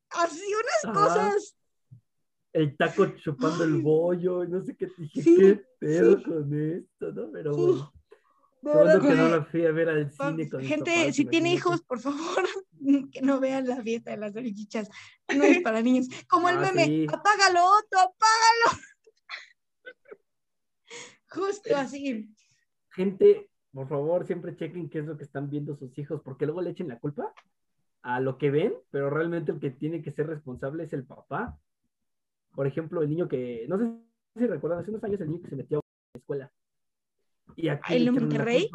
Así 0.09 0.41
unas 0.53 0.85
Ajá. 0.85 0.93
cosas. 1.07 1.55
el 2.51 2.75
taco 2.77 3.05
chupando 3.17 3.63
el 3.63 3.79
bollo, 3.81 4.43
y 4.43 4.47
no 4.47 4.63
sé 4.63 4.75
qué, 4.75 4.89
dije, 4.97 5.21
Sí, 5.21 5.35
qué 5.35 5.63
pedo 5.77 6.17
sí. 6.17 6.23
con 6.23 6.59
esto, 6.59 7.11
¿no? 7.11 7.31
Pero 7.31 7.53
Sí. 7.53 7.61
bueno, 8.61 8.79
De 8.79 8.85
verdad, 8.85 9.01
que 9.07 9.15
no 9.15 9.29
la 9.29 9.45
fui 9.45 9.65
a 9.67 9.71
ver 9.71 9.89
al 9.89 10.11
cine 10.11 10.49
con 10.49 10.61
Gente, 10.63 10.91
papás, 10.95 11.15
si 11.15 11.25
tiene 11.25 11.53
hijos, 11.53 11.81
por 11.83 11.99
favor, 11.99 12.43
que 13.13 13.21
no 13.21 13.39
vean 13.39 13.67
la 13.67 13.81
fiesta 13.83 14.11
de 14.11 14.17
las 14.17 14.33
salchichas. 14.33 14.89
No 15.37 15.43
es 15.43 15.61
para 15.61 15.81
niños. 15.83 16.07
Como 16.27 16.49
el 16.49 16.57
Ah, 16.57 16.61
meme, 16.61 16.85
sí. 16.85 17.05
apágalo, 17.07 17.59
Otto, 17.65 17.99
apágalo. 17.99 18.83
Justo 21.29 21.75
así. 21.77 22.33
Gente, 22.89 23.49
por 23.71 23.87
favor, 23.87 24.25
siempre 24.25 24.55
chequen 24.55 24.89
qué 24.89 24.99
es 24.99 25.05
lo 25.05 25.15
que 25.17 25.23
están 25.25 25.49
viendo 25.49 25.75
sus 25.77 25.95
hijos, 25.99 26.21
porque 26.23 26.45
luego 26.47 26.61
le 26.61 26.71
echen 26.71 26.87
la 26.87 26.97
culpa 26.99 27.31
a 28.01 28.19
lo 28.19 28.37
que 28.37 28.49
ven, 28.51 28.73
pero 28.91 29.09
realmente 29.09 29.51
el 29.51 29.59
que 29.59 29.71
tiene 29.71 30.01
que 30.01 30.11
ser 30.11 30.27
responsable 30.27 30.83
es 30.83 30.93
el 30.93 31.05
papá. 31.05 31.57
Por 32.55 32.67
ejemplo, 32.67 33.01
el 33.01 33.09
niño 33.09 33.27
que, 33.27 33.65
no 33.67 33.77
sé 33.77 33.91
si 34.35 34.47
recuerdan, 34.47 34.79
hace 34.79 34.91
unos 34.91 35.03
años 35.03 35.21
el 35.21 35.29
niño 35.29 35.41
que 35.41 35.49
se 35.49 35.55
metió 35.55 35.79
a 35.79 35.81
la 36.13 36.19
escuela. 36.19 36.51
Y 37.55 37.67
aquí 37.67 37.95
¿El 37.95 38.11
Monterrey? 38.11 38.69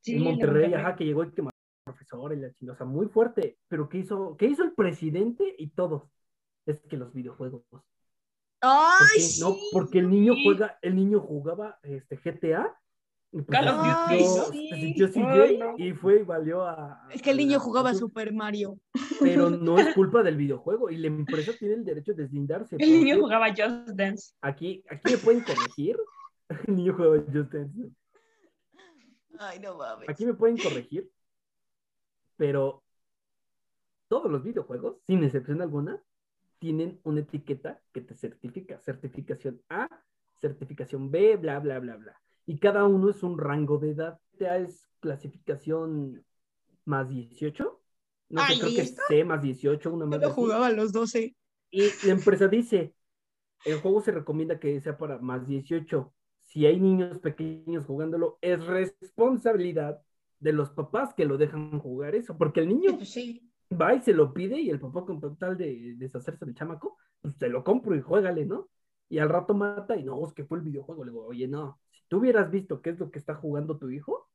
Sí, 0.00 0.16
en 0.16 0.22
Monterrey, 0.22 0.62
Monterrey. 0.62 0.74
ajá, 0.74 0.96
que 0.96 1.04
llegó 1.04 1.24
y 1.24 1.32
que 1.32 1.42
mató 1.42 1.56
al 1.86 1.94
profesor 1.94 2.32
y 2.32 2.36
la 2.36 2.52
chingada, 2.52 2.74
o 2.74 2.78
sea, 2.78 2.86
muy 2.86 3.06
fuerte. 3.08 3.58
Pero 3.68 3.88
¿qué 3.88 3.98
hizo, 3.98 4.36
qué 4.36 4.46
hizo 4.46 4.62
el 4.62 4.72
presidente 4.72 5.54
y 5.58 5.68
todos? 5.68 6.04
Es 6.64 6.80
que 6.82 6.96
los 6.96 7.12
videojuegos. 7.12 7.62
¿Por 7.68 7.82
¡Ay, 8.60 9.20
sí! 9.20 9.40
No, 9.40 9.56
porque 9.72 9.98
el 9.98 10.10
niño 10.10 10.34
juega, 10.42 10.78
el 10.82 10.96
niño 10.96 11.20
jugaba 11.20 11.78
este 11.82 12.16
GTA. 12.16 12.76
Y 13.40 13.44
Call 13.44 13.68
of 13.68 14.08
se 14.08 14.16
Duty, 14.16 14.80
sintió- 14.80 15.08
sí. 15.08 15.20
no. 15.58 15.74
y 15.76 15.92
fue 15.92 16.20
y 16.20 16.22
valió 16.22 16.64
a. 16.64 17.06
Es 17.10 17.20
que 17.22 17.30
el 17.30 17.36
niño 17.36 17.58
jugaba 17.60 17.90
a 17.90 17.94
Super 17.94 18.32
Mario. 18.32 18.78
Pero 19.20 19.50
no 19.50 19.78
es 19.78 19.94
culpa 19.94 20.22
del 20.22 20.36
videojuego 20.36 20.90
y 20.90 20.96
la 20.96 21.08
empresa 21.08 21.52
tiene 21.58 21.74
el 21.74 21.84
derecho 21.84 22.12
de 22.14 22.22
deslindarse. 22.22 22.76
El 22.78 22.90
niño 22.90 23.18
jugaba 23.18 23.48
Just 23.48 23.90
Dance. 23.90 24.32
Aquí, 24.40 24.82
aquí 24.88 25.12
me 25.12 25.18
pueden 25.18 25.40
corregir. 25.42 25.96
El 26.66 26.76
niño 26.76 26.94
jugaba 26.94 27.16
Just 27.32 27.52
Dance. 27.52 27.90
Ay, 29.38 29.58
no 29.60 29.76
mames. 29.76 30.08
Aquí 30.08 30.24
me 30.24 30.32
pueden 30.34 30.56
corregir, 30.56 31.10
pero 32.36 32.82
todos 34.08 34.30
los 34.30 34.42
videojuegos, 34.42 34.96
sin 35.06 35.24
excepción 35.24 35.60
alguna, 35.60 36.00
tienen 36.58 37.00
una 37.02 37.20
etiqueta 37.20 37.80
que 37.92 38.00
te 38.00 38.14
certifica. 38.14 38.78
Certificación 38.80 39.60
A, 39.68 39.88
certificación 40.40 41.10
B, 41.10 41.36
bla, 41.36 41.58
bla, 41.58 41.78
bla, 41.80 41.96
bla. 41.96 42.20
Y 42.46 42.58
cada 42.58 42.84
uno 42.86 43.10
es 43.10 43.22
un 43.22 43.38
rango 43.38 43.78
de 43.78 43.90
edad. 43.92 44.20
Ya 44.38 44.56
es 44.58 44.88
clasificación 45.00 46.24
más 46.84 47.08
18. 47.08 47.80
No 48.30 48.44
sé, 48.46 48.52
Ay, 48.52 48.58
creo 48.58 48.72
¿y 48.72 48.76
que 48.76 48.82
es? 48.82 48.96
C 49.08 49.24
más 49.24 49.42
18, 49.42 49.92
una 49.92 50.06
Yo 50.10 50.18
más 50.18 50.20
lo 50.20 50.30
jugaba 50.30 50.66
a 50.68 50.72
los 50.72 50.92
12. 50.92 51.36
y 51.70 51.98
la 52.06 52.12
empresa 52.12 52.48
dice, 52.48 52.94
el 53.64 53.80
juego 53.80 54.02
se 54.02 54.12
recomienda 54.12 54.60
que 54.60 54.80
sea 54.80 54.98
para 54.98 55.18
más 55.18 55.46
18. 55.46 56.14
Si 56.42 56.66
hay 56.66 56.80
niños 56.80 57.18
pequeños 57.20 57.86
jugándolo, 57.86 58.38
es 58.42 58.64
responsabilidad 58.66 60.02
de 60.40 60.52
los 60.52 60.70
papás 60.70 61.14
que 61.14 61.26
lo 61.26 61.38
dejan 61.38 61.78
jugar 61.80 62.14
eso, 62.14 62.36
porque 62.38 62.60
el 62.60 62.68
niño 62.68 62.92
Pues 62.96 63.10
sí. 63.12 63.40
va 63.72 63.94
y 63.94 64.02
se 64.02 64.14
lo 64.14 64.32
pide 64.34 64.60
y 64.60 64.70
el 64.70 64.80
papá 64.80 65.04
con 65.06 65.20
tal 65.38 65.56
de 65.58 65.94
deshacerse 65.96 66.44
del 66.44 66.54
chamaco, 66.54 66.98
pues 67.22 67.36
te 67.38 67.48
lo 67.48 67.64
compro 67.64 67.96
y 67.96 68.02
juégale, 68.02 68.46
¿no? 68.46 68.68
Y 69.08 69.18
al 69.18 69.28
rato 69.28 69.54
mata 69.54 69.96
y 69.96 70.04
no, 70.04 70.26
es 70.26 70.32
que 70.34 70.44
fue 70.44 70.58
el 70.58 70.64
videojuego. 70.64 71.04
Le 71.04 71.10
digo, 71.12 71.26
oye, 71.26 71.48
no, 71.48 71.80
tú 72.08 72.18
hubieras 72.18 72.50
visto 72.50 72.80
qué 72.82 72.90
es 72.90 72.98
lo 72.98 73.10
que 73.10 73.18
está 73.18 73.34
jugando 73.34 73.78
tu 73.78 73.90
hijo, 73.90 74.28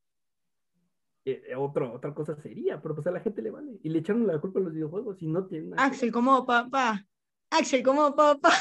eh, 1.25 1.43
eh, 1.49 1.55
otro- 1.55 1.93
otra 1.93 2.13
cosa 2.13 2.35
sería, 2.41 2.81
pero 2.81 2.95
pues 2.95 3.05
a 3.07 3.11
la 3.11 3.19
gente 3.19 3.41
le 3.41 3.51
vale. 3.51 3.79
Y 3.83 3.89
le 3.89 3.99
echaron 3.99 4.25
la 4.27 4.39
culpa 4.39 4.59
a 4.59 4.63
los 4.63 4.73
videojuegos 4.73 5.21
y 5.21 5.27
no 5.27 5.45
tienen 5.45 5.69
nada 5.71 5.83
que. 5.89 5.95
Axel 5.95 6.11
como 6.11 6.45
papá. 6.45 7.05
Axel 7.49 7.83
como 7.83 8.15
papá. 8.15 8.51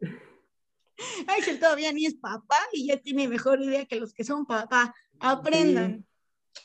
Axel 1.28 1.58
todavía 1.58 1.92
ni 1.92 2.06
es 2.06 2.14
papá 2.14 2.56
y 2.72 2.86
ya 2.86 2.96
tiene 3.00 3.28
mejor 3.28 3.60
idea 3.60 3.84
que 3.86 4.00
los 4.00 4.14
que 4.14 4.24
son 4.24 4.46
papá. 4.46 4.94
Aprendan. 5.18 6.06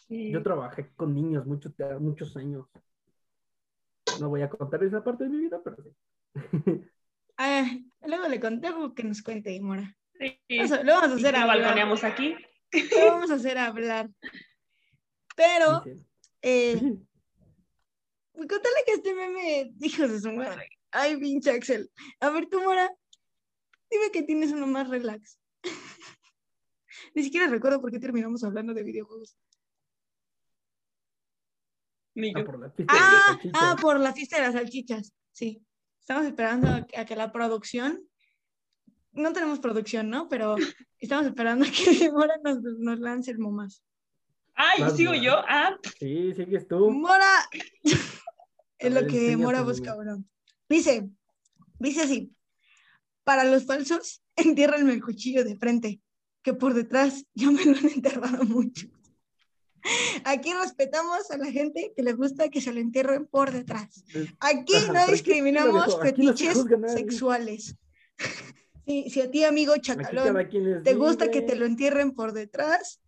Sí. 0.07 0.31
Yo 0.31 0.41
trabajé 0.43 0.91
con 0.95 1.13
niños 1.13 1.45
muchos, 1.45 1.73
muchos 1.99 2.35
años. 2.37 2.65
No 4.19 4.29
voy 4.29 4.41
a 4.41 4.49
contar 4.49 4.83
esa 4.83 5.03
parte 5.03 5.23
de 5.25 5.29
mi 5.29 5.37
vida, 5.39 5.61
pero 5.63 5.77
sí. 5.83 5.91
Ah, 7.37 7.65
luego 8.05 8.27
le 8.27 8.39
conté 8.39 8.67
algo 8.67 8.93
que 8.93 9.03
nos 9.03 9.23
cuente, 9.23 9.59
Mora. 9.61 9.97
Sí. 10.21 10.39
Lo 10.83 10.93
vamos 10.93 11.11
a 11.11 11.15
hacer 11.15 11.35
hablar. 11.35 11.47
balconeamos 11.61 12.03
aquí. 12.03 12.35
Lo 12.99 13.05
vamos 13.07 13.31
a 13.31 13.35
hacer 13.35 13.57
hablar. 13.57 14.09
Pero, 15.35 15.83
eh, 16.43 16.75
contale 18.33 18.75
que 18.85 18.93
este 18.93 19.13
meme, 19.15 19.73
hijos 19.81 20.11
de 20.11 20.19
su 20.19 20.31
madre. 20.31 20.67
Ay, 20.91 21.17
pinche 21.17 21.49
Axel. 21.51 21.89
A 22.19 22.29
ver, 22.29 22.47
tú, 22.49 22.61
Mora, 22.61 22.89
dime 23.89 24.11
que 24.11 24.23
tienes 24.23 24.51
uno 24.51 24.67
más 24.67 24.89
relax. 24.89 25.39
Ni 27.15 27.23
siquiera 27.23 27.47
recuerdo 27.47 27.81
por 27.81 27.91
qué 27.91 27.99
terminamos 27.99 28.43
hablando 28.43 28.73
de 28.73 28.83
videojuegos. 28.83 29.35
Ni 32.13 32.33
Ah, 32.35 32.39
yo. 32.39 32.45
por 32.45 32.59
la 32.59 32.69
pista 32.73 32.93
de 32.93 32.99
las 32.99 33.09
Ah, 33.09 33.25
salchichas. 33.27 33.61
ah, 33.63 33.75
por 33.81 33.99
la 33.99 34.13
fiesta 34.13 34.35
de 34.37 34.41
las 34.43 34.53
salchichas. 34.53 35.13
Sí. 35.31 35.65
Estamos 35.99 36.25
esperando 36.25 36.67
a 36.95 37.05
que 37.05 37.15
la 37.15 37.31
producción. 37.31 38.03
No 39.13 39.33
tenemos 39.33 39.59
producción, 39.59 40.09
¿no? 40.09 40.29
Pero 40.29 40.55
estamos 40.99 41.25
esperando 41.25 41.65
a 41.65 41.69
que 41.69 42.09
Mora 42.11 42.35
nos, 42.43 42.61
nos 42.61 42.99
lance 42.99 43.31
el 43.31 43.39
momás. 43.39 43.83
Ay, 44.55 44.81
Vas, 44.81 44.95
sigo 44.95 45.11
Mora. 45.11 45.23
yo. 45.23 45.33
Ah, 45.47 45.77
Sí, 45.99 46.33
sigues 46.33 46.67
tú. 46.67 46.91
Mora. 46.91 47.49
es 47.83 48.93
ver, 48.93 49.03
lo 49.03 49.07
que 49.07 49.37
Mora 49.37 49.61
busca, 49.63 49.95
bro. 49.95 50.23
Dice, 50.69 51.09
dice 51.79 52.01
así. 52.01 52.31
Para 53.23 53.43
los 53.43 53.65
falsos, 53.65 54.23
entiérrenme 54.35 54.93
el 54.93 55.01
cuchillo 55.03 55.43
de 55.43 55.57
frente, 55.57 56.01
que 56.41 56.53
por 56.53 56.73
detrás 56.73 57.25
ya 57.33 57.51
me 57.51 57.63
lo 57.65 57.77
han 57.77 57.89
enterrado 57.89 58.43
mucho. 58.45 58.87
Aquí 60.25 60.53
respetamos 60.53 61.31
a 61.31 61.37
la 61.37 61.51
gente 61.51 61.91
que 61.95 62.03
le 62.03 62.13
gusta 62.13 62.49
que 62.49 62.61
se 62.61 62.71
lo 62.71 62.79
entierren 62.79 63.25
por 63.25 63.51
detrás. 63.51 64.03
Aquí 64.39 64.73
no 64.93 65.07
discriminamos 65.07 65.99
fetiches 65.99 66.63
sexuales. 66.93 67.75
Si, 68.85 69.09
si 69.09 69.21
a 69.21 69.29
ti, 69.31 69.43
amigo 69.43 69.75
chacalón, 69.77 70.37
es 70.39 70.83
te 70.83 70.93
gusta 70.95 71.29
que 71.31 71.41
te 71.41 71.55
lo 71.55 71.65
entierren 71.65 72.11
por 72.11 72.33
detrás, 72.33 73.01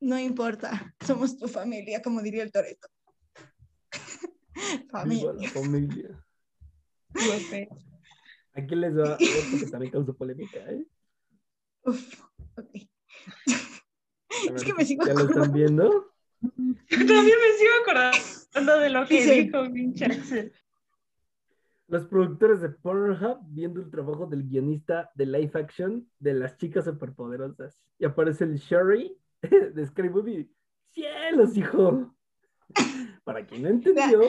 no 0.00 0.18
importa. 0.18 0.94
Somos 1.06 1.36
tu 1.38 1.48
familia, 1.48 2.00
como 2.02 2.22
diría 2.22 2.42
el 2.42 2.52
Toreto. 2.52 2.88
Familia. 4.90 5.32
la 5.32 5.48
familia. 5.50 6.24
Aquí 8.54 8.74
les 8.74 8.96
va 8.96 9.14
otro 9.14 9.58
que 9.58 9.66
también 9.70 9.92
causa 9.92 10.12
polémica, 10.12 10.58
¿eh? 10.70 10.84
Uf, 11.84 12.20
ok. 12.56 12.70
Ver, 14.52 14.64
que 14.64 14.74
me 14.74 14.84
sigo 14.84 15.04
¿Ya 15.06 15.12
lo 15.14 15.20
están 15.20 15.30
acordando. 15.44 15.54
viendo? 15.54 16.14
También 16.88 17.36
me 17.40 17.58
sigo 17.58 17.72
acordando 17.82 18.80
de 18.80 18.90
lo 18.90 19.06
que 19.06 19.14
Dice- 19.14 19.34
dijo 19.42 19.72
pinche 19.72 20.04
Axel. 20.06 20.52
Los 21.88 22.04
productores 22.06 22.60
de 22.60 22.68
Pornhub 22.70 23.38
viendo 23.48 23.80
el 23.80 23.90
trabajo 23.90 24.26
del 24.26 24.42
guionista 24.48 25.10
de 25.14 25.26
live 25.26 25.52
action 25.54 26.08
de 26.18 26.34
las 26.34 26.56
chicas 26.56 26.84
superpoderosas. 26.84 27.80
Y 27.98 28.04
aparece 28.04 28.44
el 28.44 28.56
Sherry 28.56 29.16
de 29.42 29.86
Scary 29.86 30.10
Movie. 30.10 30.50
¡Cielos, 30.90 31.56
hijo! 31.56 32.14
Para 33.24 33.44
quien 33.46 33.62
no 33.62 33.68
entendió, 33.68 34.22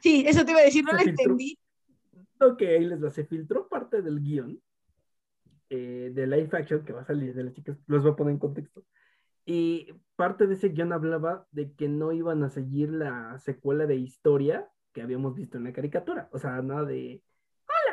Sí, 0.00 0.24
eso 0.26 0.44
te 0.44 0.52
iba 0.52 0.60
a 0.60 0.64
decir, 0.64 0.84
no 0.84 0.92
lo 0.92 0.98
filtró. 0.98 1.22
entendí. 1.24 1.58
ok, 2.40 2.60
les 2.60 3.02
va. 3.04 3.10
Se 3.10 3.24
filtró 3.24 3.68
parte 3.68 4.00
del 4.00 4.20
guion 4.20 4.60
eh, 5.70 6.10
de 6.14 6.26
live 6.26 6.48
action 6.52 6.84
que 6.84 6.92
va 6.92 7.02
a 7.02 7.06
salir 7.06 7.34
de 7.34 7.44
las 7.44 7.52
chicas. 7.52 7.78
Los 7.86 8.02
voy 8.02 8.12
a 8.12 8.16
poner 8.16 8.32
en 8.32 8.38
contexto. 8.38 8.84
Y 9.44 9.92
parte 10.16 10.46
de 10.46 10.54
ese 10.54 10.70
guion 10.70 10.92
hablaba 10.92 11.46
de 11.50 11.72
que 11.74 11.88
no 11.88 12.12
iban 12.12 12.42
a 12.44 12.48
seguir 12.50 12.90
la 12.90 13.38
secuela 13.38 13.86
de 13.86 13.96
historia 13.96 14.68
que 14.92 15.02
habíamos 15.02 15.34
visto 15.34 15.58
en 15.58 15.64
la 15.64 15.72
caricatura. 15.72 16.28
O 16.32 16.38
sea, 16.38 16.62
nada 16.62 16.84
de 16.84 17.22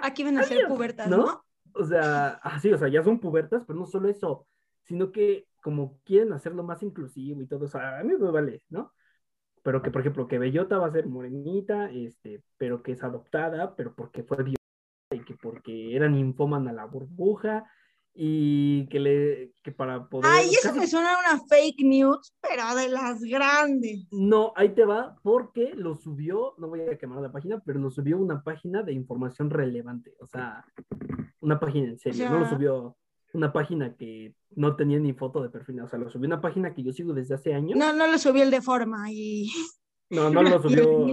Aquí 0.01 0.23
van 0.23 0.37
a 0.37 0.43
ser 0.43 0.67
pubertas, 0.67 1.09
¿no? 1.09 1.17
¿no? 1.17 1.45
O 1.73 1.83
sea, 1.83 2.39
así, 2.43 2.71
o 2.71 2.77
sea, 2.77 2.87
ya 2.87 3.03
son 3.03 3.19
pubertas, 3.19 3.63
pero 3.65 3.77
no 3.77 3.85
solo 3.85 4.07
eso, 4.07 4.47
sino 4.83 5.11
que 5.11 5.47
como 5.61 5.99
quieren 6.03 6.31
hacerlo 6.31 6.63
más 6.63 6.83
inclusivo 6.83 7.41
y 7.41 7.47
todo, 7.47 7.65
o 7.65 7.67
sea, 7.67 7.99
a 7.99 8.03
mí 8.03 8.13
me 8.13 8.31
vale, 8.31 8.61
¿no? 8.69 8.93
Pero 9.63 9.81
que, 9.81 9.89
por 9.89 10.01
ejemplo, 10.01 10.27
que 10.27 10.37
Bellota 10.37 10.77
va 10.77 10.87
a 10.87 10.91
ser 10.91 11.07
morenita, 11.07 11.89
este, 11.89 12.43
pero 12.57 12.83
que 12.83 12.91
es 12.91 13.03
adoptada, 13.03 13.75
pero 13.75 13.95
porque 13.95 14.23
fue 14.23 14.37
violada 14.37 14.55
y 15.11 15.25
que 15.25 15.33
porque 15.35 15.95
era 15.95 16.07
ninfómana 16.07 16.71
la 16.71 16.85
burbuja 16.85 17.65
y 18.17 18.87
que 18.87 18.99
le, 18.99 19.53
que 19.61 19.73
para 19.73 20.07
poder... 20.07 20.31
Ay, 20.33 20.49
eso 20.49 20.69
casi- 20.69 20.79
me 20.79 20.87
suena 20.87 21.13
a 21.15 21.19
una 21.19 21.43
fake 21.47 21.83
news, 21.83 22.33
pero 22.41 22.73
de 22.75 22.87
las 22.87 23.21
grandes. 23.21 24.07
No, 24.11 24.53
ahí 24.55 24.69
te 24.69 24.85
va, 24.85 25.17
porque 25.21 25.73
lo 25.75 25.95
subió, 25.95 26.55
no 26.57 26.69
voy 26.69 26.81
a 26.81 26.97
quemar 26.97 27.19
la 27.21 27.31
página, 27.31 27.61
pero 27.65 27.77
lo 27.79 27.91
subió 27.91 28.17
una 28.17 28.41
página 28.41 28.83
de 28.83 28.93
información 28.93 29.49
relevante, 29.49 30.15
o 30.21 30.27
sea, 30.27 30.65
una 31.41 31.59
página 31.59 31.89
en 31.89 31.99
serio, 31.99 32.29
no 32.29 32.39
lo 32.39 32.49
subió 32.49 32.97
una 33.33 33.51
página 33.51 33.95
que 33.97 34.33
no 34.51 34.77
tenía 34.77 34.97
ni 34.97 35.11
foto 35.11 35.43
de 35.43 35.49
perfil, 35.49 35.81
o 35.81 35.87
sea, 35.89 35.99
lo 35.99 36.09
subió 36.09 36.27
una 36.27 36.39
página 36.39 36.73
que 36.73 36.83
yo 36.83 36.93
sigo 36.93 37.13
desde 37.13 37.35
hace 37.35 37.53
años. 37.53 37.77
No, 37.77 37.91
no 37.91 38.07
lo 38.07 38.17
subí 38.17 38.39
el 38.39 38.49
de 38.49 38.61
forma 38.61 39.11
y, 39.11 39.49
No, 40.09 40.29
no 40.29 40.41
lo 40.41 40.61
subió, 40.61 41.05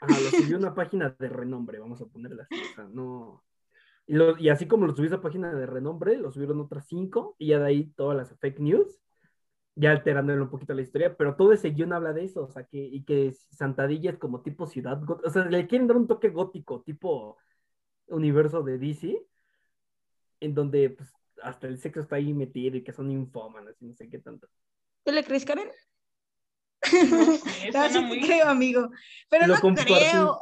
ajá, 0.00 0.20
lo 0.20 0.30
subió 0.30 0.56
una 0.56 0.74
página 0.74 1.14
de 1.18 1.28
renombre, 1.28 1.78
vamos 1.80 2.00
a 2.00 2.06
ponerla 2.06 2.44
así, 2.44 2.54
o 2.72 2.74
sea, 2.74 2.88
no. 2.90 3.42
Y, 4.06 4.14
lo- 4.14 4.38
y 4.38 4.48
así 4.50 4.66
como 4.66 4.86
lo 4.86 4.94
subió 4.94 5.08
esa 5.08 5.20
página 5.20 5.52
de 5.54 5.66
renombre, 5.66 6.16
lo 6.16 6.30
subieron 6.30 6.60
otras 6.60 6.86
cinco, 6.86 7.36
y 7.38 7.48
ya 7.48 7.58
de 7.58 7.66
ahí 7.66 7.84
todas 7.96 8.16
las 8.16 8.38
fake 8.38 8.60
news, 8.60 9.00
ya 9.76 9.90
alterándole 9.90 10.40
un 10.42 10.50
poquito 10.50 10.74
la 10.74 10.82
historia, 10.82 11.16
pero 11.16 11.36
todo 11.36 11.52
ese 11.52 11.70
guion 11.70 11.92
habla 11.92 12.12
de 12.12 12.24
eso, 12.24 12.42
o 12.44 12.48
sea, 12.48 12.64
que, 12.64 12.78
y 12.78 13.04
que 13.04 13.32
Santadilla 13.50 14.10
es 14.12 14.18
como 14.18 14.42
tipo 14.42 14.66
ciudad, 14.66 15.00
o 15.08 15.30
sea, 15.30 15.46
le 15.46 15.66
quieren 15.66 15.88
dar 15.88 15.96
un 15.96 16.06
toque 16.06 16.28
gótico, 16.28 16.82
tipo 16.82 17.38
universo 18.06 18.62
de 18.62 18.78
DC, 18.78 19.26
en 20.40 20.54
donde 20.54 20.90
pues, 20.90 21.12
hasta 21.42 21.66
el 21.66 21.78
sexo 21.78 22.00
está 22.00 22.16
ahí 22.16 22.32
metido 22.34 22.76
y 22.76 22.84
que 22.84 22.92
son 22.92 23.10
infómanas 23.10 23.74
y 23.80 23.86
no 23.86 23.94
sé 23.94 24.08
qué 24.08 24.18
tanto. 24.18 24.48
¿Tú 25.04 25.12
le 25.12 25.24
crees, 25.24 25.44
Karen? 25.44 25.68
No 27.10 27.24
No, 27.74 27.88
sí 27.90 28.00
muy, 28.00 28.20
creo, 28.20 28.48
amigo. 28.48 28.90
Pero 29.28 29.46
Lo 29.46 29.54
no 29.54 29.74
creo. 29.74 30.40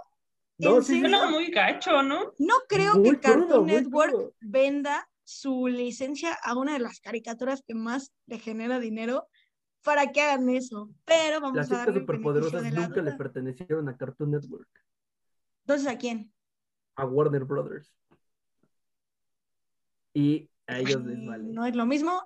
No, 0.63 2.03
¿no? 2.03 2.33
No 2.39 2.55
creo 2.69 2.95
Muy 2.95 3.11
que 3.11 3.21
Cartoon 3.21 3.67
Network 3.67 4.35
venda 4.41 5.09
su 5.25 5.67
licencia 5.67 6.37
a 6.43 6.57
una 6.57 6.75
de 6.75 6.79
las 6.79 7.01
caricaturas 7.01 7.63
que 7.67 7.75
más 7.75 8.13
le 8.27 8.39
genera 8.39 8.79
dinero 8.79 9.29
para 9.83 10.13
que 10.13 10.21
hagan 10.21 10.49
eso. 10.49 10.91
Pero 11.05 11.41
vamos 11.41 11.57
Las 11.57 11.73
a 11.73 11.79
darle 11.79 12.01
superpoderosas 12.01 12.73
nunca 12.73 13.03
le 13.03 13.13
pertenecieron 13.13 13.89
a 13.89 13.97
Cartoon 13.97 14.31
Network, 14.31 14.69
Entonces, 15.65 15.89
¿a 15.89 15.99
quién? 15.99 16.33
a 16.97 17.07
Warner 17.07 17.45
Brothers. 17.45 17.93
Y 20.15 20.49
a 20.67 20.79
ellos 20.79 21.03
les 21.05 21.27
vale. 21.27 21.45
¿No 21.45 21.65
es 21.65 21.75
lo 21.75 21.87
mismo? 21.87 22.23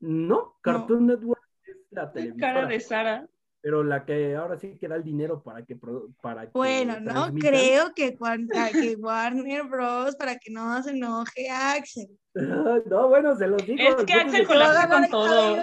No, 0.00 0.58
Cartoon 0.60 1.06
Network 1.06 1.42
es 1.64 1.76
la 1.90 2.12
Qué 2.12 2.20
televisora, 2.20 2.54
cara 2.54 2.66
de 2.66 2.80
Sara. 2.80 3.28
Pero 3.64 3.82
la 3.82 4.04
que 4.04 4.36
ahora 4.36 4.58
sí 4.58 4.76
que 4.78 4.88
da 4.88 4.96
el 4.96 5.02
dinero 5.02 5.42
para 5.42 5.64
que 5.64 5.74
para 6.20 6.42
que 6.44 6.50
Bueno, 6.52 7.00
no 7.00 7.12
transmitan. 7.12 7.50
creo 7.50 7.94
que, 7.94 8.14
que 8.14 8.94
Warner 9.00 9.62
Bros. 9.64 10.16
para 10.16 10.36
que 10.36 10.50
no 10.50 10.82
se 10.82 10.90
enoje 10.90 11.48
Axel. 11.48 12.10
No, 12.34 13.08
bueno, 13.08 13.34
se 13.36 13.46
los 13.46 13.64
digo. 13.64 13.80
Es 13.80 14.04
que 14.04 14.12
Axel 14.12 14.46
colapsa 14.46 14.86
con 14.86 15.08
todo. 15.08 15.56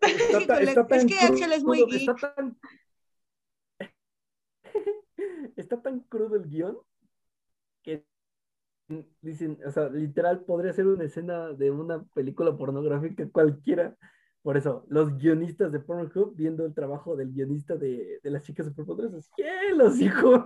Está 0.00 0.60
está 0.60 0.86
es 0.94 1.04
que 1.04 1.18
Axel 1.18 1.52
es 1.52 1.64
muy 1.64 1.82
crudo, 1.82 1.96
está 1.96 2.14
tan- 2.36 2.56
está 5.56 5.82
tan 5.82 5.98
crudo 6.00 6.36
el 6.36 6.44
guion 6.48 6.78
que 7.82 8.06
dicen, 9.20 9.58
o 9.66 9.70
sea, 9.72 9.88
literal 9.88 10.44
podría 10.44 10.72
ser 10.72 10.86
una 10.86 11.02
escena 11.02 11.48
de 11.48 11.72
una 11.72 12.04
película 12.14 12.56
pornográfica 12.56 13.28
cualquiera. 13.32 13.96
Por 14.42 14.56
eso, 14.56 14.84
los 14.88 15.16
guionistas 15.18 15.70
de 15.70 15.78
Pornhub 15.78 16.34
viendo 16.34 16.66
el 16.66 16.74
trabajo 16.74 17.14
del 17.14 17.32
guionista 17.32 17.76
de, 17.76 18.18
de 18.22 18.30
las 18.30 18.42
chicas 18.42 18.66
superpoderosas. 18.66 19.30
¡Cielos, 19.36 20.00
hijo! 20.00 20.44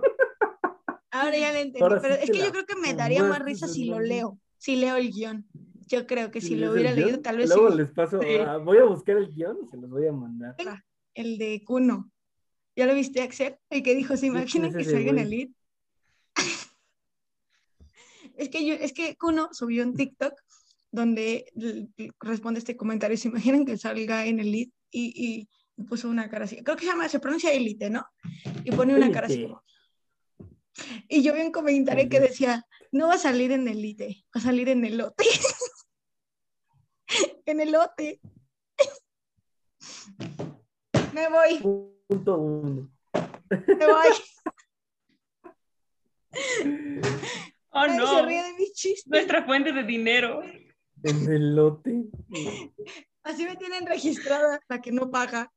Ahora 1.09 1.37
ya 1.37 1.51
lo 1.51 1.57
entendí, 1.59 1.81
Ahora 1.81 1.99
pero 2.01 2.15
sí 2.15 2.21
es 2.23 2.31
que 2.31 2.37
yo 2.39 2.51
creo 2.51 2.65
que 2.65 2.75
me 2.75 2.93
daría 2.93 3.23
más 3.23 3.39
risa 3.39 3.67
si 3.67 3.85
lo 3.85 3.99
leo, 3.99 4.37
si 4.57 4.75
leo 4.75 4.97
el 4.97 5.11
guion. 5.11 5.47
Yo 5.87 6.05
creo 6.05 6.29
que 6.31 6.41
si 6.41 6.49
¿Sí 6.49 6.55
lo 6.57 6.71
hubiera 6.73 6.91
leído, 6.91 7.07
guion? 7.07 7.21
tal 7.23 7.37
vez 7.37 7.49
Luego 7.49 7.71
sí. 7.71 7.77
les 7.77 7.91
paso, 7.91 8.21
Sí. 8.21 8.35
ah, 8.45 8.57
voy 8.57 8.77
a 8.77 8.83
buscar 8.83 9.17
el 9.17 9.33
guion 9.33 9.57
y 9.63 9.67
se 9.67 9.77
los 9.77 9.89
voy 9.89 10.05
a 10.05 10.11
mandar. 10.11 10.55
El 11.15 11.37
de 11.39 11.63
Kuno. 11.65 12.11
¿Ya 12.75 12.85
lo 12.85 12.93
viste, 12.93 13.21
Axel? 13.23 13.57
El 13.71 13.81
que 13.81 13.95
dijo, 13.95 14.15
¿se 14.17 14.27
imaginan 14.27 14.71
que 14.73 14.83
salga 14.83 15.09
en 15.09 15.17
el 15.19 15.29
lead? 15.31 15.49
es 18.37 18.49
que 18.49 18.65
yo, 18.65 18.75
es 18.75 18.93
que 18.93 19.15
Kuno 19.17 19.49
subió 19.53 19.83
un 19.83 19.95
TikTok 19.95 20.33
donde 20.91 21.51
responde 22.19 22.59
este 22.59 22.77
comentario, 22.77 23.17
¿se 23.17 23.27
imaginan 23.27 23.65
que 23.65 23.77
salga 23.77 24.25
en 24.25 24.39
el 24.39 24.51
lead? 24.51 24.67
Y, 24.89 25.47
y 25.77 25.83
puso 25.83 26.09
una 26.09 26.29
cara 26.29 26.45
así. 26.45 26.63
Creo 26.63 26.77
que 26.77 26.85
se 26.85 26.91
llama, 26.91 27.09
se 27.09 27.19
pronuncia 27.19 27.51
élite, 27.51 27.89
¿no? 27.89 28.05
Y 28.63 28.71
pone 28.71 28.95
una 28.95 29.11
cara 29.11 29.27
así 29.27 29.43
como. 29.43 29.61
Y 31.07 31.23
yo 31.23 31.33
vi 31.33 31.41
un 31.41 31.51
comentario 31.51 32.07
que 32.09 32.19
decía, 32.19 32.63
no 32.91 33.07
va 33.07 33.15
a 33.15 33.19
salir 33.19 33.51
en 33.51 33.67
elite, 33.67 34.23
va 34.35 34.39
a 34.39 34.43
salir 34.43 34.69
en 34.69 34.85
elote. 34.85 35.23
en 37.45 37.59
elote. 37.61 38.19
Me 41.13 41.29
voy, 41.29 41.59
Punto 42.07 42.37
uno. 42.37 42.89
me 43.49 43.87
voy. 43.87 44.13
Oh, 47.69 47.85
no. 47.85 48.07
se 48.07 48.21
ríe 48.25 48.43
de 48.43 48.53
mis 48.53 48.73
chistes. 48.73 49.07
Nuestra 49.07 49.45
fuente 49.45 49.71
de 49.71 49.83
dinero. 49.83 50.41
En 51.07 51.31
el 51.31 51.55
lote. 51.55 52.05
Así 53.23 53.45
me 53.45 53.55
tienen 53.55 53.85
registrada 53.85 54.59
la 54.67 54.81
que 54.81 54.91
no 54.91 55.09
paga. 55.09 55.51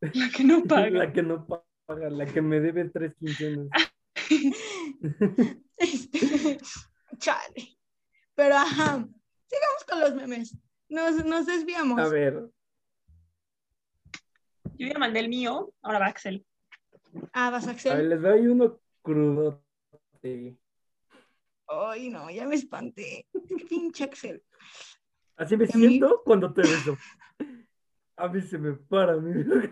La 0.00 0.30
que 0.30 0.44
no 0.44 0.64
paga. 0.64 0.90
La 0.90 1.12
que 1.12 1.22
no 1.22 1.46
paga, 1.46 2.10
la 2.10 2.26
que 2.26 2.42
me 2.42 2.60
debe 2.60 2.88
tres 2.88 3.14
quincenas. 3.18 3.68
Este, 5.80 6.58
chale. 7.18 7.78
Pero 8.34 8.56
ajá, 8.56 9.06
sigamos 9.46 9.84
con 9.88 10.00
los 10.00 10.14
memes. 10.16 10.56
Nos, 10.88 11.24
nos 11.24 11.46
desviamos. 11.46 12.00
A 12.00 12.08
ver. 12.08 12.50
Yo 14.76 14.88
ya 14.88 14.98
mandé 14.98 15.20
el 15.20 15.28
mío, 15.28 15.72
ahora 15.82 16.00
va 16.00 16.06
Axel. 16.06 16.44
Ah, 17.32 17.50
vas 17.50 17.64
A 17.64 17.66
ver, 17.68 17.76
Axel. 17.76 18.08
les 18.08 18.20
doy 18.22 18.46
uno 18.48 18.80
crudo. 19.02 19.64
Sí. 20.20 20.58
Ay, 21.68 22.08
no, 22.08 22.30
ya 22.30 22.46
me 22.46 22.54
espanté. 22.54 23.26
Pinche 23.68 24.04
Axel. 24.04 24.42
Así 25.36 25.56
me 25.56 25.66
siento 25.66 26.22
cuando 26.24 26.52
te 26.52 26.62
beso. 26.62 26.96
A 28.16 28.28
mí 28.28 28.40
se 28.40 28.58
me 28.58 28.72
para, 28.72 29.16
mi 29.16 29.42
vida. 29.42 29.70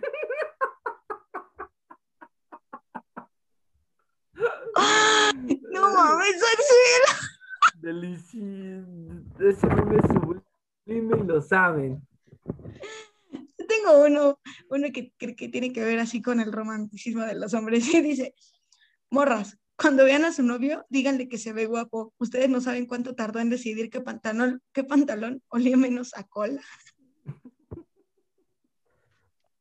No 5.70 5.90
mames, 5.94 6.42
Axel. 6.52 7.80
Delicioso. 7.80 9.24
Ese 9.40 9.66
meme 9.66 9.96
es 9.96 10.06
sublime 10.06 11.16
y 11.18 11.26
lo 11.26 11.40
saben. 11.40 12.06
Yo 13.32 13.66
tengo 13.66 14.04
uno, 14.04 14.38
uno 14.68 14.86
que, 14.92 15.12
que, 15.18 15.34
que 15.34 15.48
tiene 15.48 15.72
que 15.72 15.82
ver 15.84 15.98
así 15.98 16.20
con 16.20 16.40
el 16.40 16.52
romanticismo 16.52 17.22
de 17.22 17.34
los 17.34 17.54
hombres. 17.54 17.92
Y 17.92 18.00
dice, 18.02 18.34
morras, 19.10 19.58
cuando 19.76 20.04
vean 20.04 20.24
a 20.24 20.32
su 20.32 20.42
novio, 20.42 20.86
díganle 20.88 21.28
que 21.28 21.38
se 21.38 21.52
ve 21.52 21.66
guapo. 21.66 22.14
Ustedes 22.18 22.48
no 22.48 22.60
saben 22.60 22.86
cuánto 22.86 23.14
tardó 23.14 23.40
en 23.40 23.50
decidir 23.50 23.90
qué 23.90 24.00
pantalón, 24.00 24.62
qué 24.72 24.84
pantalón 24.84 25.42
olía 25.48 25.76
menos 25.76 26.14
a 26.16 26.24
cola. 26.24 26.62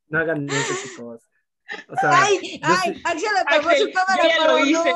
No 0.07 0.19
hagan 0.19 0.47
eso, 0.49 0.73
chicos. 0.83 1.21
O 1.89 1.95
sea, 1.95 2.23
¡Ay! 2.23 2.59
¡Ay! 2.61 2.93
sí- 2.95 3.01
Axel 3.03 3.37
apagó 3.41 3.69
Axel, 3.69 3.87
su 3.87 3.93
cámara 3.93 4.23
para 4.37 4.51
lo 4.53 4.59
no- 4.59 4.65
hice. 4.65 4.93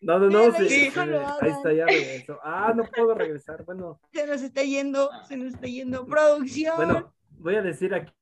No, 0.00 0.18
no, 0.20 0.30
no, 0.30 0.52
sí, 0.52 0.62
ahí 0.62 0.68
sí, 0.68 0.74
ahí 0.96 1.50
está, 1.50 1.72
ya 1.72 1.84
regresó. 1.86 2.38
Ah, 2.44 2.72
no 2.76 2.84
puedo 2.84 3.14
regresar. 3.14 3.64
Bueno, 3.64 4.00
Se 4.12 4.26
nos 4.28 4.42
está 4.42 4.62
yendo, 4.62 5.10
se 5.26 5.36
nos 5.36 5.54
está 5.54 5.66
yendo. 5.66 6.06
Producción. 6.06 6.76
bueno, 6.76 7.14
voy 7.38 7.56
a 7.56 7.62
decir 7.62 7.92
aquí. 7.94 8.12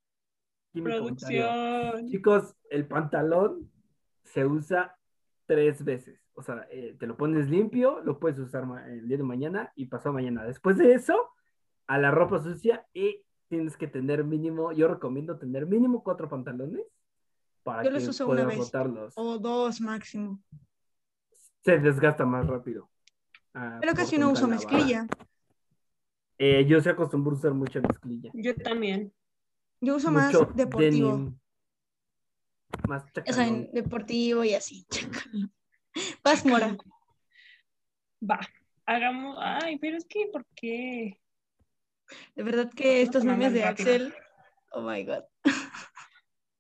Producción. 0.73 2.09
Chicos, 2.09 2.55
el 2.71 2.87
pantalón 2.87 3.71
se 4.25 4.47
usa 4.47 4.97
tres 5.47 5.85
veces. 5.85 6.19
O 6.39 6.43
sea, 6.43 6.67
eh, 6.71 6.95
te 6.99 7.07
lo 7.07 7.17
pones 7.17 7.49
limpio, 7.49 8.01
lo 8.03 8.19
puedes 8.21 8.39
usar 8.39 8.65
el 8.89 9.09
día 9.09 9.17
de 9.17 9.23
mañana 9.23 9.73
y 9.75 9.87
pasado 9.87 10.13
mañana. 10.13 10.45
Después 10.45 10.77
de 10.77 10.93
eso, 10.93 11.31
a 11.87 11.99
la 11.99 12.11
ropa 12.11 12.43
sucia 12.43 12.87
y 12.93 13.25
tienes 13.49 13.77
que 13.77 13.87
tener 13.89 14.23
mínimo, 14.23 14.71
yo 14.73 14.87
recomiendo 14.87 15.39
tener 15.39 15.67
mínimo 15.67 16.03
cuatro 16.03 16.29
pantalones 16.29 16.85
para 17.63 17.83
Yo 17.83 17.89
que 17.89 17.95
los 17.95 18.09
uso 18.09 18.27
una 18.27 18.35
puedas 18.43 18.49
vez. 18.49 18.59
botarlos. 18.59 19.13
O 19.17 19.39
dos 19.39 19.81
máximo. 19.81 20.43
Se 21.65 21.79
desgasta 21.79 22.27
más 22.27 22.47
rápido. 22.47 22.91
Ah, 23.55 23.79
Pero 23.81 23.93
por 23.93 24.01
casi 24.03 24.19
no 24.19 24.31
uso 24.31 24.47
mezclilla. 24.47 25.07
Eh, 26.39 26.67
yo 26.67 26.81
se 26.83 26.91
acostumbro 26.91 27.33
a 27.33 27.39
usar 27.39 27.55
mucha 27.55 27.81
mezclilla. 27.81 28.31
Yo 28.35 28.55
también. 28.57 29.11
Yo 29.81 29.97
uso 29.97 30.11
más 30.13 30.33
deportivo. 30.55 31.13
denim. 31.13 31.39
Más 32.87 33.05
Ya 33.07 33.11
chacalón. 33.13 33.35
saben, 33.35 33.71
deportivo 33.73 34.45
y 34.45 34.53
así. 34.55 34.87
Paz 36.23 36.45
Mora. 36.45 36.77
Va. 38.23 38.41
Hagamos. 38.87 39.37
Ay, 39.41 39.79
pero 39.79 39.97
es 39.97 40.05
que, 40.07 40.27
¿por 40.33 40.45
qué? 40.55 41.21
De 42.35 42.43
verdad 42.43 42.71
que 42.75 43.03
estos 43.03 43.25
memes 43.25 43.53
de 43.53 43.63
rápido. 43.65 43.91
Axel. 43.91 44.15
Oh 44.73 44.83
my 44.83 45.05
god. 45.05 45.25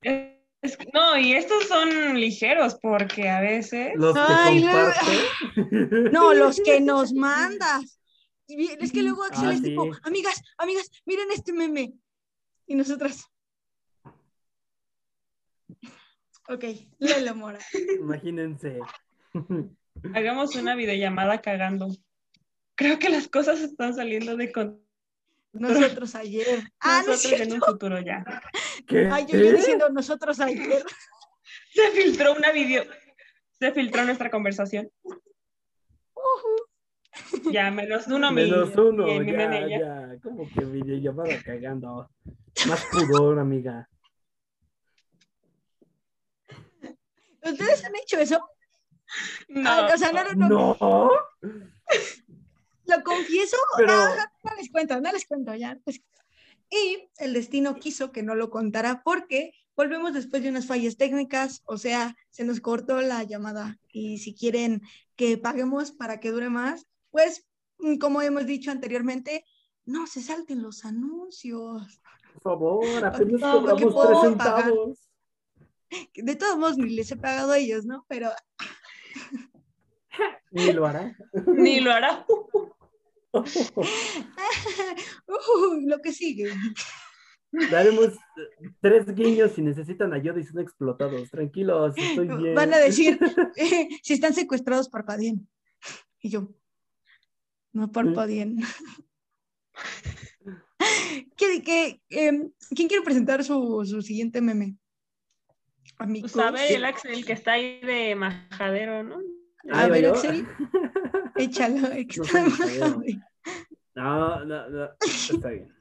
Es- 0.03 0.79
no, 0.93 1.17
y 1.17 1.35
estos 1.35 1.69
son 1.69 2.19
ligeros 2.19 2.77
porque 2.83 3.29
a 3.29 3.41
veces. 3.41 3.93
Los 3.95 4.15
que 4.15 4.21
Ay, 4.27 4.65
no. 6.13 6.35
los 6.35 6.61
que 6.61 6.81
nos 6.81 7.13
mandas. 7.13 8.01
Es 8.49 8.91
que 8.93 9.03
luego 9.03 9.23
Axel 9.25 9.49
Ah, 9.49 9.53
es 9.53 9.59
sí. 9.59 9.65
tipo, 9.65 9.89
amigas, 10.03 10.43
amigas, 10.59 10.91
miren 11.05 11.31
este 11.31 11.53
meme. 11.53 11.93
Y 12.67 12.75
nosotras. 12.75 13.25
Ok, 16.49 16.65
Lelo 16.99 17.35
Mora. 17.35 17.59
Imagínense. 18.01 18.81
Hagamos 20.15 20.55
una 20.57 20.75
videollamada 20.75 21.41
cagando. 21.41 21.89
Creo 22.75 22.99
que 22.99 23.09
las 23.09 23.29
cosas 23.29 23.61
están 23.61 23.95
saliendo 23.95 24.37
de 24.37 24.53
control. 24.53 24.83
Nosotros 25.53 26.15
ayer. 26.15 26.47
Ah, 26.81 27.03
no 27.07 27.13
Nosotros 27.13 27.41
en 27.41 27.43
un 27.47 27.49
cierto. 27.53 27.67
futuro 27.67 28.01
ya. 28.01 28.25
¿Qué? 28.87 29.09
Ay, 29.11 29.25
yo, 29.27 29.39
yo 29.39 29.53
diciendo 29.53 29.89
nosotros 29.89 30.39
ayer. 30.41 30.85
Se 31.73 31.91
filtró 31.93 32.35
una 32.35 32.53
video. 32.53 32.85
Se 33.59 33.73
filtró 33.73 34.05
nuestra 34.05 34.31
conversación. 34.31 34.91
Ya, 37.51 37.71
menos 37.71 38.07
uno 38.09 38.31
mi- 38.31 38.43
Menos 38.43 38.77
uno, 38.77 39.07
mi- 39.07 39.33
ya. 39.71 39.79
ya. 39.79 40.17
Como 40.23 40.47
que 40.51 40.65
videollamada 40.67 41.43
cagando. 41.43 42.11
Más 42.69 42.85
pudor, 42.87 43.39
amiga. 43.39 43.89
¿Ustedes 47.43 47.85
han 47.85 47.95
hecho 47.97 48.19
eso? 48.19 48.41
No, 49.49 49.87
o 49.87 49.99
sea, 49.99 50.13
no, 50.13 50.25
no, 50.25 50.49
no. 50.49 50.77
No. 50.81 51.11
Lo 52.87 53.03
confieso, 53.03 53.57
Pero- 53.77 53.93
no, 53.93 54.55
les 54.57 54.71
cuento, 54.71 55.01
no 55.01 55.11
les 55.13 55.27
cuento 55.27 55.55
ya. 55.55 55.79
pues. 55.85 56.01
Y 56.71 57.09
el 57.19 57.33
destino 57.33 57.77
quiso 57.77 58.11
que 58.13 58.23
no 58.23 58.35
lo 58.35 58.51
contara 58.51 59.03
porque 59.05 59.53
volvemos 59.77 60.13
después 60.13 60.43
de 60.43 60.49
unas 60.49 60.67
fallas 60.67 60.97
técnicas, 60.97 61.63
o 61.67 61.79
sea, 61.79 62.17
se 62.31 62.45
nos 62.45 62.61
cortó 62.61 63.01
la 63.03 63.23
llamada 63.25 63.79
y 63.93 64.19
si 64.19 64.35
quieren 64.35 64.83
que 65.17 65.37
paguemos 65.39 65.93
para 65.93 66.19
que 66.19 66.31
dure 66.31 66.49
más, 66.49 66.87
pues 67.11 67.47
mm, 67.79 67.99
como 67.99 68.23
hemos 68.23 68.47
dicho 68.47 68.71
anteriormente, 68.71 69.45
no 69.85 70.07
se 70.07 70.23
salten 70.23 70.63
los 70.63 70.85
anuncios. 70.85 72.01
Por 72.35 72.43
favor, 72.43 73.05
apenas 73.05 73.41
No, 73.41 73.61
cobramos 73.61 74.07
tres 74.07 74.21
centavos. 74.23 74.99
De 76.15 76.35
todos 76.37 76.57
modos, 76.59 76.79
ni 76.79 76.91
les 76.91 77.11
he 77.13 77.17
pagado 77.17 77.53
a 77.53 77.59
ellos, 77.59 77.85
¿no? 77.85 78.05
Pero 78.09 78.31
Ni 80.51 80.73
lo 80.73 80.87
hará. 80.87 81.17
Ni 81.47 81.81
lo 81.81 81.93
hará. 81.93 82.27
lo 85.87 86.01
que 86.01 86.13
sigue. 86.13 86.53
Daremos 87.71 88.19
tres 88.81 89.15
guiños 89.15 89.53
si 89.53 89.63
necesitan 89.63 90.13
ayuda 90.13 90.41
y 90.41 90.45
son 90.45 90.61
explotados. 90.61 91.31
Tranquilos, 91.31 91.95
estoy 91.97 92.29
bien. 92.29 92.55
Van 92.55 92.75
a 92.75 92.79
decir, 92.79 93.19
eh, 93.57 93.89
si 94.03 94.15
están 94.15 94.35
secuestrados, 94.35 94.89
parpadeen. 94.89 95.49
Y 96.21 96.31
yo, 96.31 96.55
no 97.73 97.91
parpadeen. 97.91 98.59
¿Qué, 101.37 101.63
qué, 101.63 102.01
em, 102.09 102.51
¿Quién 102.75 102.89
quiere 102.89 103.05
presentar 103.05 103.45
su, 103.45 103.85
su 103.85 104.03
siguiente 104.03 104.41
meme? 104.41 104.77
Pues 105.99 106.37
a 106.37 106.51
ver, 106.51 106.73
el 106.73 106.85
Axel 106.85 107.25
que 107.25 107.33
está 107.33 107.53
ahí 107.53 107.81
de 107.81 108.15
majadero, 108.15 109.03
¿no? 109.03 109.17
A 109.73 109.83
va 109.83 109.89
ver, 109.89 110.05
yo. 110.05 110.13
Axel, 110.15 110.47
échalo. 111.37 111.89
que 111.91 112.17
No 112.19 112.25
está 112.25 112.25
soy 112.25 112.51
majadero. 112.51 112.87
majade. 112.99 113.21
No, 113.95 114.45
no, 114.45 114.69
no, 114.69 114.89
está 115.01 115.49
bien. 115.51 115.75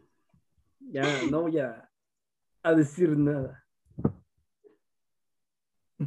Ya 0.79 1.03
no 1.29 1.41
voy 1.41 1.59
a, 1.59 1.89
a 2.63 2.73
decir 2.73 3.09
nada. 3.17 3.61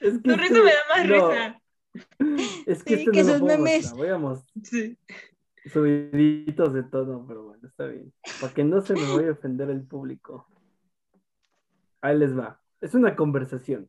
es 0.00 0.18
que 0.18 0.20
Tu 0.22 0.36
risa 0.36 0.44
este- 0.44 0.62
me 0.62 0.72
da 0.72 0.80
más 0.88 1.06
no, 1.06 1.14
risa. 1.28 1.60
Es 2.66 2.84
que 2.84 2.96
Sí, 2.96 3.00
este 3.02 3.10
que 3.12 3.22
no 3.24 3.28
esos 3.30 3.42
memes. 3.42 3.92
Voy 3.92 4.08
a 4.08 4.18
mostrar 4.18 4.64
Sí. 4.64 4.96
subiditos 5.72 6.72
de 6.74 6.82
tono, 6.84 7.24
pero 7.26 7.44
bueno, 7.44 7.66
está 7.68 7.86
bien. 7.86 8.12
Para 8.40 8.52
que 8.54 8.64
no 8.64 8.80
se 8.82 8.94
me 8.94 9.16
vaya 9.16 9.28
a 9.28 9.32
ofender 9.32 9.70
el 9.70 9.82
público. 9.82 10.46
Ahí 12.00 12.18
les 12.18 12.36
va. 12.36 12.60
Es 12.80 12.94
una 12.94 13.14
conversación. 13.14 13.86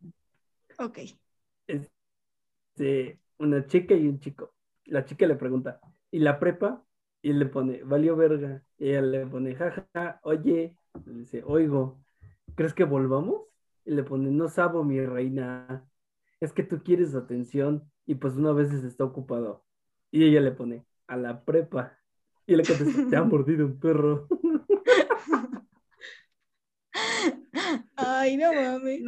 Ok. 0.78 1.00
de 2.76 3.20
una 3.38 3.66
chica 3.68 3.96
y 3.96 4.08
un 4.08 4.20
chico. 4.20 4.54
La 4.86 5.06
chica 5.06 5.26
le 5.28 5.36
pregunta, 5.36 5.80
¿y 6.10 6.20
la 6.20 6.40
prepa? 6.40 6.84
Y 7.22 7.34
le 7.34 7.46
pone, 7.46 7.84
valió 7.84 8.16
verga. 8.16 8.64
Y 8.78 8.90
ella 8.90 9.02
le 9.02 9.28
pone, 9.28 9.56
jaja, 9.56 10.20
oye, 10.24 10.76
le 11.06 11.14
dice, 11.14 11.44
oigo, 11.46 12.02
¿crees 12.56 12.74
que 12.74 12.84
volvamos? 12.84 13.44
Y 13.86 13.92
le 13.92 14.04
pone, 14.04 14.32
no 14.32 14.48
sabo, 14.48 14.84
mi 14.84 15.04
reina, 15.06 15.86
es 16.40 16.54
que 16.54 16.64
tú 16.64 16.82
quieres 16.84 17.16
atención 17.16 17.90
y 18.06 18.16
pues 18.16 18.36
una 18.36 18.52
vez 18.52 18.72
está 18.74 19.04
ocupado. 19.04 19.64
Y 20.10 20.26
ella 20.26 20.42
le 20.42 20.52
pone, 20.52 20.86
a 21.08 21.18
la 21.18 21.44
prepa. 21.46 21.98
Y 22.48 22.56
le 22.56 22.64
contesta, 22.66 23.08
te 23.10 23.16
ha 23.16 23.24
mordido 23.24 23.66
un 23.66 23.80
perro. 23.80 24.28
Ay, 28.22 28.38
no 28.38 28.54
mames. 28.54 29.02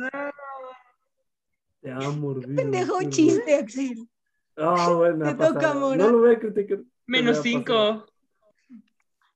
Te 1.81 1.91
ha 1.91 1.99
mordido. 2.09 2.49
un 2.49 2.55
Pendejo 2.55 2.97
perro". 2.97 3.09
chiste, 3.11 3.55
Axel. 3.55 4.09
Ah, 4.57 4.91
bueno, 4.95 5.25
Te 5.25 5.35
toca. 5.35 5.73
Mora. 5.75 5.97
No 6.05 6.11
lo 6.11 6.19
voy 6.21 6.33
a 6.35 6.39
criticar. 6.39 6.79
Menos 7.05 7.41
cinco. 7.43 8.05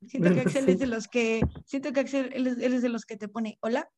Siento 0.07 0.33
que 0.33 0.41
Axel 0.41 0.69
es 0.69 0.79
de 0.79 0.87
los 0.87 1.07
que, 1.07 1.41
siento 1.65 1.91
que 1.93 1.99
Axel 1.99 2.31
él 2.33 2.47
es, 2.47 2.57
él 2.59 2.73
es 2.73 2.81
de 2.81 2.89
los 2.89 3.05
que 3.05 3.17
te 3.17 3.27
pone, 3.27 3.57
hola, 3.61 3.89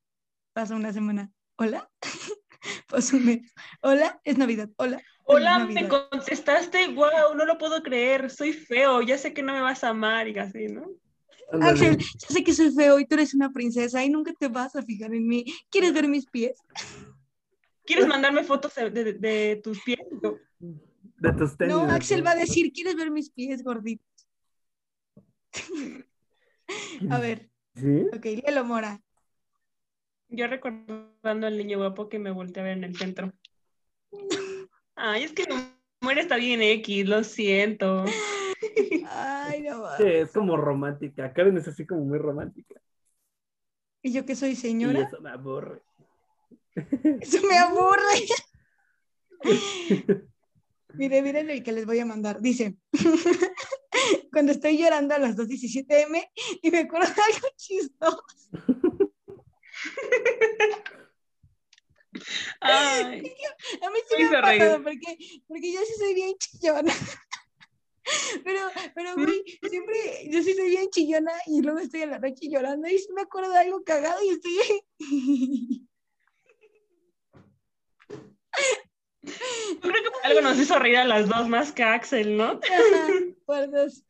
pasa 0.53 0.75
una 0.75 0.91
semana, 0.91 1.31
hola, 1.57 1.89
pasa 2.89 3.15
un 3.15 3.25
mes, 3.25 3.53
hola, 3.81 4.19
es 4.23 4.37
Navidad, 4.37 4.69
hola. 4.77 5.01
Hola, 5.25 5.59
me 5.59 5.73
Navidad". 5.83 6.09
contestaste, 6.09 6.87
wow, 6.95 7.35
no 7.35 7.45
lo 7.45 7.57
puedo 7.59 7.83
creer, 7.83 8.31
soy 8.31 8.53
feo, 8.53 9.01
ya 9.01 9.17
sé 9.17 9.33
que 9.33 9.43
no 9.43 9.53
me 9.53 9.61
vas 9.61 9.83
a 9.83 9.89
amar 9.89 10.27
y 10.27 10.39
así, 10.39 10.67
¿no? 10.67 10.87
Axel, 11.61 11.97
ya 11.97 12.27
sé 12.29 12.43
que 12.43 12.53
soy 12.53 12.71
feo 12.71 12.99
y 12.99 13.05
tú 13.05 13.15
eres 13.15 13.33
una 13.33 13.51
princesa 13.51 14.03
y 14.03 14.09
nunca 14.09 14.33
te 14.33 14.47
vas 14.47 14.75
a 14.75 14.83
fijar 14.83 15.13
en 15.13 15.27
mí. 15.27 15.45
¿Quieres 15.69 15.93
ver 15.93 16.07
mis 16.07 16.25
pies? 16.27 16.57
¿Quieres 17.85 18.07
mandarme 18.07 18.43
fotos 18.43 18.75
de, 18.75 18.89
de- 18.91 19.13
de 19.13 19.61
tus 19.63 19.81
pies? 19.83 19.99
De 20.59 21.33
tus 21.33 21.57
tenis. 21.57 21.75
No. 21.75 21.89
Axel 21.91 22.25
va 22.25 22.31
a 22.31 22.35
decir, 22.35 22.71
¿quieres 22.71 22.95
ver 22.95 23.09
mis 23.11 23.31
pies 23.31 23.63
gorditos? 23.63 24.05
A 27.09 27.19
ver, 27.19 27.49
¿Sí? 27.75 28.05
ok, 28.13 28.25
léelo, 28.25 28.63
Mora. 28.63 29.01
Yo 30.27 30.45
recordando 30.47 31.47
al 31.47 31.57
niño 31.57 31.79
guapo 31.79 32.07
que 32.09 32.19
me 32.19 32.29
volteé 32.29 32.61
a 32.61 32.65
ver 32.65 32.77
en 32.77 32.83
el 32.83 32.95
centro. 32.95 33.33
Ay, 34.95 35.23
es 35.23 35.31
que 35.31 35.45
no 35.47 35.55
muere 36.01 36.21
está 36.21 36.35
bien 36.35 36.61
X, 36.61 37.07
lo 37.07 37.23
siento. 37.23 38.05
Ay, 39.07 39.61
no 39.61 39.75
Sí, 39.97 40.03
va. 40.03 40.09
es 40.09 40.31
como 40.31 40.57
romántica. 40.57 41.31
Karen 41.33 41.57
es 41.57 41.67
así 41.67 41.85
como 41.85 42.03
muy 42.05 42.17
romántica. 42.17 42.79
Y 44.01 44.11
yo 44.13 44.25
que 44.25 44.35
soy 44.35 44.51
Y 44.51 44.55
señora, 44.55 45.01
eso 45.01 45.19
me 45.21 45.29
aburre. 45.29 45.81
eso 46.75 47.45
me 47.47 47.57
aburre. 47.57 48.25
Mire, 50.95 51.21
miren 51.21 51.49
el 51.49 51.63
que 51.63 51.71
les 51.71 51.85
voy 51.85 51.99
a 51.99 52.05
mandar. 52.05 52.41
Dice, 52.41 52.75
cuando 54.31 54.51
estoy 54.51 54.77
llorando 54.77 55.15
a 55.15 55.19
las 55.19 55.35
2.17 55.37 55.85
m 56.07 56.31
y 56.61 56.71
me 56.71 56.79
acuerdo 56.79 57.07
de 57.13 57.21
algo 57.21 57.47
chistoso. 57.55 58.23
Ay, 62.61 63.33
A 63.81 63.89
mí 63.91 63.99
sí 64.09 64.23
Me 64.29 64.37
ha 64.37 64.41
pasado 64.41 64.83
porque, 64.83 65.17
porque 65.47 65.71
yo 65.71 65.79
sí 65.85 65.93
soy 65.99 66.13
bien 66.13 66.35
chillona. 66.37 66.93
Pero, 68.43 68.59
pero, 68.95 69.15
güey, 69.15 69.43
siempre, 69.69 70.29
yo 70.31 70.41
sí 70.41 70.53
soy 70.53 70.69
bien 70.69 70.89
chillona 70.89 71.31
y 71.47 71.61
luego 71.61 71.79
estoy 71.79 72.03
en 72.03 72.11
la 72.11 72.19
noche 72.19 72.49
llorando 72.49 72.87
y 72.87 72.97
sí 72.97 73.07
me 73.13 73.21
acuerdo 73.21 73.51
de 73.51 73.59
algo 73.59 73.83
cagado 73.83 74.19
y 74.23 74.29
estoy... 74.29 75.85
yo 79.73 79.79
creo 79.81 79.93
que 79.93 80.09
algo 80.23 80.41
nos 80.41 80.57
hizo 80.57 80.79
reír 80.79 80.97
a 80.97 81.05
las 81.05 81.27
dos 81.27 81.47
más 81.47 81.71
que 81.71 81.83
a 81.83 81.93
Axel, 81.93 82.37
¿no? 82.37 82.59
Ajá, 82.63 83.07
por 83.45 83.69
dos. 83.69 84.03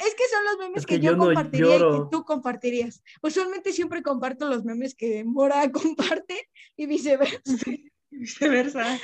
Es 0.00 0.14
que 0.14 0.24
son 0.28 0.44
los 0.44 0.58
memes 0.58 0.78
Es 0.78 0.86
que, 0.86 0.96
que 0.96 1.00
yo, 1.00 1.12
yo 1.12 1.16
no 1.16 1.24
compartiría 1.26 1.76
y 1.76 1.78
que 1.78 2.08
tú 2.10 2.24
compartirías. 2.24 3.02
Usualmente 3.22 3.72
siempre 3.72 4.02
comparto 4.02 4.48
los 4.48 4.64
memes 4.64 4.94
que 4.94 5.24
Mora 5.24 5.70
comparte 5.72 6.50
y 6.76 6.86
viceversa. 6.86 7.40
Viceversa. 8.10 8.98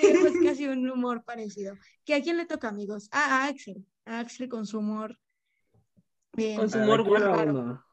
Tenemos 0.00 0.32
casi 0.42 0.66
un 0.66 0.88
humor 0.88 1.24
parecido. 1.24 1.76
¿Que 2.04 2.14
¿A 2.14 2.22
quién 2.22 2.36
le 2.36 2.46
toca, 2.46 2.68
amigos? 2.68 3.08
Ah, 3.12 3.44
a 3.44 3.48
Axel. 3.48 3.84
Axel 4.04 4.48
con 4.48 4.66
su 4.66 4.78
humor. 4.78 5.18
Bien. 6.34 6.58
Con 6.58 6.70
su 6.70 6.78
humor 6.78 7.00
uno. 7.02 7.84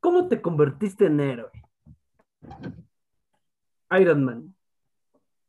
¿Cómo 0.00 0.28
te 0.28 0.40
convertiste 0.40 1.06
en 1.06 1.20
héroe? 1.20 1.50
Iron 3.98 4.24
Man. 4.24 4.54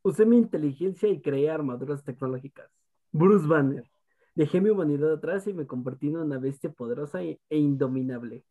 Usé 0.02 0.26
mi 0.26 0.36
inteligencia 0.36 1.08
y 1.08 1.22
creé 1.22 1.50
armaduras 1.50 2.04
tecnológicas. 2.04 2.70
Bruce 3.12 3.46
Banner. 3.46 3.88
Dejé 4.34 4.60
mi 4.60 4.70
humanidad 4.70 5.12
atrás 5.12 5.46
y 5.46 5.52
me 5.52 5.66
convertí 5.66 6.08
en 6.08 6.16
una 6.16 6.38
bestia 6.38 6.72
poderosa 6.72 7.22
e 7.22 7.40
e 7.48 7.58
indominable. 7.58 8.44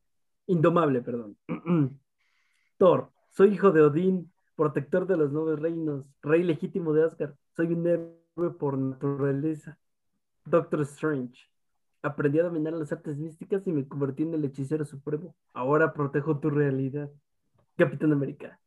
Indomable, 0.47 1.01
perdón. 1.01 1.37
Thor. 2.77 3.11
Soy 3.31 3.53
hijo 3.53 3.71
de 3.71 3.81
Odín, 3.81 4.31
protector 4.55 5.07
de 5.07 5.17
los 5.17 5.31
nueve 5.31 5.55
reinos, 5.55 6.13
rey 6.21 6.43
legítimo 6.43 6.93
de 6.93 7.05
Asgard. 7.05 7.35
Soy 7.55 7.73
un 7.73 7.87
héroe 7.87 8.20
por 8.49 8.77
naturaleza. 8.77 9.77
Doctor 10.45 10.81
Strange. 10.81 11.47
Aprendí 12.01 12.39
a 12.39 12.43
dominar 12.43 12.73
las 12.73 12.91
artes 12.91 13.15
místicas 13.17 13.61
y 13.67 13.71
me 13.71 13.87
convertí 13.87 14.23
en 14.23 14.33
el 14.33 14.43
hechicero 14.45 14.85
supremo. 14.85 15.35
Ahora 15.53 15.93
protejo 15.93 16.39
tu 16.39 16.49
realidad. 16.49 17.09
Capitán 17.77 18.11
América. 18.11 18.59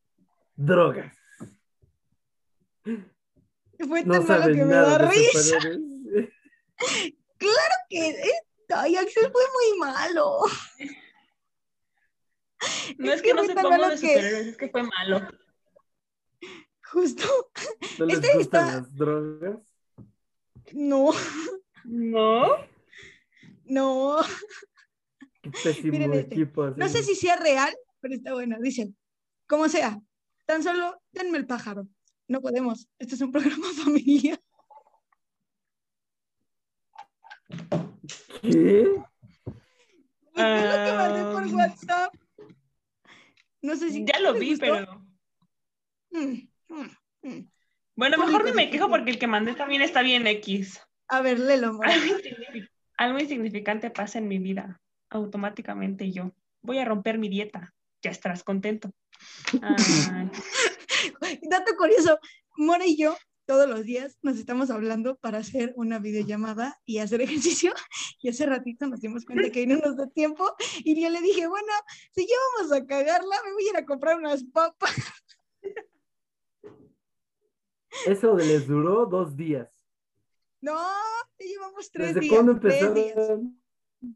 Drogas. 0.55 1.13
Fue 2.83 3.99
tan 4.03 4.07
No 4.07 4.13
malo 4.21 4.25
sabes 4.27 4.55
que 4.55 4.63
me 4.65 4.73
da 4.73 4.81
nada 4.81 4.97
de 4.99 5.07
risa. 5.09 5.39
superhéroes. 5.59 6.29
Que, 7.87 8.15
ay, 8.73 8.95
Axel 8.95 9.31
fue 9.31 9.43
muy 9.53 9.79
malo. 9.79 10.39
No 12.97 13.11
Es 13.11 13.15
es 13.17 13.21
que 13.21 13.27
que 13.29 13.33
no 13.35 13.43
fue 13.43 13.53
tan 13.53 13.63
sepamos 13.63 13.69
malo 13.79 13.89
de 13.95 14.01
que- 14.01 14.07
superhéroes, 14.07 14.47
es 14.47 14.57
que 14.57 14.69
fue 14.69 14.83
malo. 14.83 15.21
Justo. 16.95 17.23
¿No 17.99 18.05
les 18.05 18.15
Este 18.19 18.37
gustan 18.37 18.67
está- 18.67 18.75
las 18.79 18.95
drogas? 18.95 19.59
No, 20.71 21.11
¿No? 21.83 22.47
no. 23.65 24.17
Qué 25.41 25.51
pésimo 25.51 25.91
Miren 25.91 26.13
este. 26.13 26.35
equipo. 26.35 26.63
así. 26.63 26.79
No 26.79 26.87
sé 26.87 27.03
si 27.03 27.15
sea 27.15 27.35
real, 27.35 27.75
pero 27.99 28.15
está 28.15 28.33
bueno. 28.33 28.55
Dicen, 28.61 28.95
como 29.45 29.67
sea, 29.67 29.99
tan 30.45 30.63
solo 30.63 31.01
denme 31.11 31.37
el 31.37 31.45
pájaro. 31.45 31.85
No 32.29 32.39
podemos. 32.39 32.87
Este 32.97 33.15
es 33.15 33.21
un 33.21 33.31
programa 33.33 33.67
familiar. 33.83 34.39
¿Qué? 38.41 38.83
Lo 40.33 40.33
que 40.35 40.93
mandé 40.95 41.23
por. 41.33 41.55
WhatsApp. 41.55 42.13
No 43.61 43.75
sé 43.75 43.91
si. 43.91 44.05
Ya 44.05 44.19
lo 44.21 44.31
¿les 44.31 44.39
vi, 44.41 44.49
gustó? 44.51 44.65
pero. 44.65 45.05
Mm. 46.11 46.47
Bueno, 47.95 48.17
mejor 48.17 48.45
no 48.45 48.53
me 48.53 48.69
quejo 48.69 48.89
porque 48.89 49.11
el 49.11 49.19
que 49.19 49.27
mandé 49.27 49.53
también 49.53 49.81
está 49.81 50.01
bien 50.01 50.27
X. 50.27 50.81
A 51.07 51.21
ver, 51.21 51.39
léelo. 51.39 51.79
Algo, 51.81 52.15
algo 52.97 53.19
insignificante 53.19 53.89
pasa 53.89 54.19
en 54.19 54.27
mi 54.27 54.39
vida. 54.39 54.81
Automáticamente 55.09 56.11
yo. 56.11 56.31
Voy 56.61 56.79
a 56.79 56.85
romper 56.85 57.17
mi 57.17 57.29
dieta. 57.29 57.73
Ya 58.01 58.11
estarás 58.11 58.43
contento. 58.43 58.91
Ay, 59.61 60.29
Dato 61.49 61.75
curioso, 61.77 62.19
Mora 62.57 62.85
y 62.85 62.97
yo 62.97 63.15
todos 63.45 63.69
los 63.69 63.83
días 63.83 64.17
nos 64.21 64.37
estamos 64.37 64.71
hablando 64.71 65.17
para 65.17 65.37
hacer 65.39 65.73
una 65.75 65.99
videollamada 65.99 66.79
y 66.85 66.99
hacer 66.99 67.21
ejercicio. 67.21 67.73
Y 68.21 68.29
hace 68.29 68.47
ratito 68.47 68.87
nos 68.87 69.01
dimos 69.01 69.23
cuenta 69.23 69.51
que 69.51 69.67
no 69.67 69.77
nos 69.77 69.97
da 69.97 70.07
tiempo. 70.07 70.55
Y 70.79 70.99
yo 70.99 71.09
le 71.11 71.21
dije, 71.21 71.45
bueno, 71.45 71.71
si 72.11 72.25
ya 72.25 72.35
vamos 72.57 72.71
a 72.71 72.83
cagarla, 72.83 73.35
me 73.45 73.53
voy 73.53 73.67
a 73.67 73.69
ir 73.69 73.77
a 73.77 73.85
comprar 73.85 74.17
unas 74.17 74.43
papas. 74.45 74.95
Eso 78.05 78.35
les 78.37 78.67
duró 78.67 79.05
dos 79.05 79.35
días. 79.35 79.69
No, 80.61 80.77
llevamos 81.37 81.91
tres 81.91 82.07
¿Desde 82.07 82.19
días. 82.21 82.33
cuándo 82.33 82.59
tres 82.59 82.79
días. 82.93 83.07
empezaron? 83.09 83.61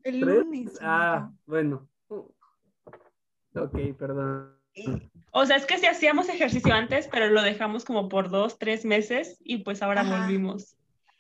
El 0.04 0.20
¿Tres? 0.22 0.36
lunes. 0.38 0.80
Ah, 0.82 1.32
bueno. 1.46 1.88
Ok, 3.56 3.78
perdón. 3.98 4.56
O 5.32 5.46
sea, 5.46 5.58
es 5.58 5.66
que 5.66 5.78
sí 5.78 5.86
hacíamos 5.86 6.30
ejercicio 6.30 6.74
antes, 6.74 7.08
pero 7.12 7.28
lo 7.30 7.42
dejamos 7.42 7.84
como 7.86 8.08
por 8.08 8.30
dos, 8.30 8.58
tres 8.58 8.86
meses 8.86 9.38
y 9.44 9.58
pues 9.64 9.82
ahora 9.82 10.02
Ajá. 10.02 10.22
volvimos. 10.22 10.76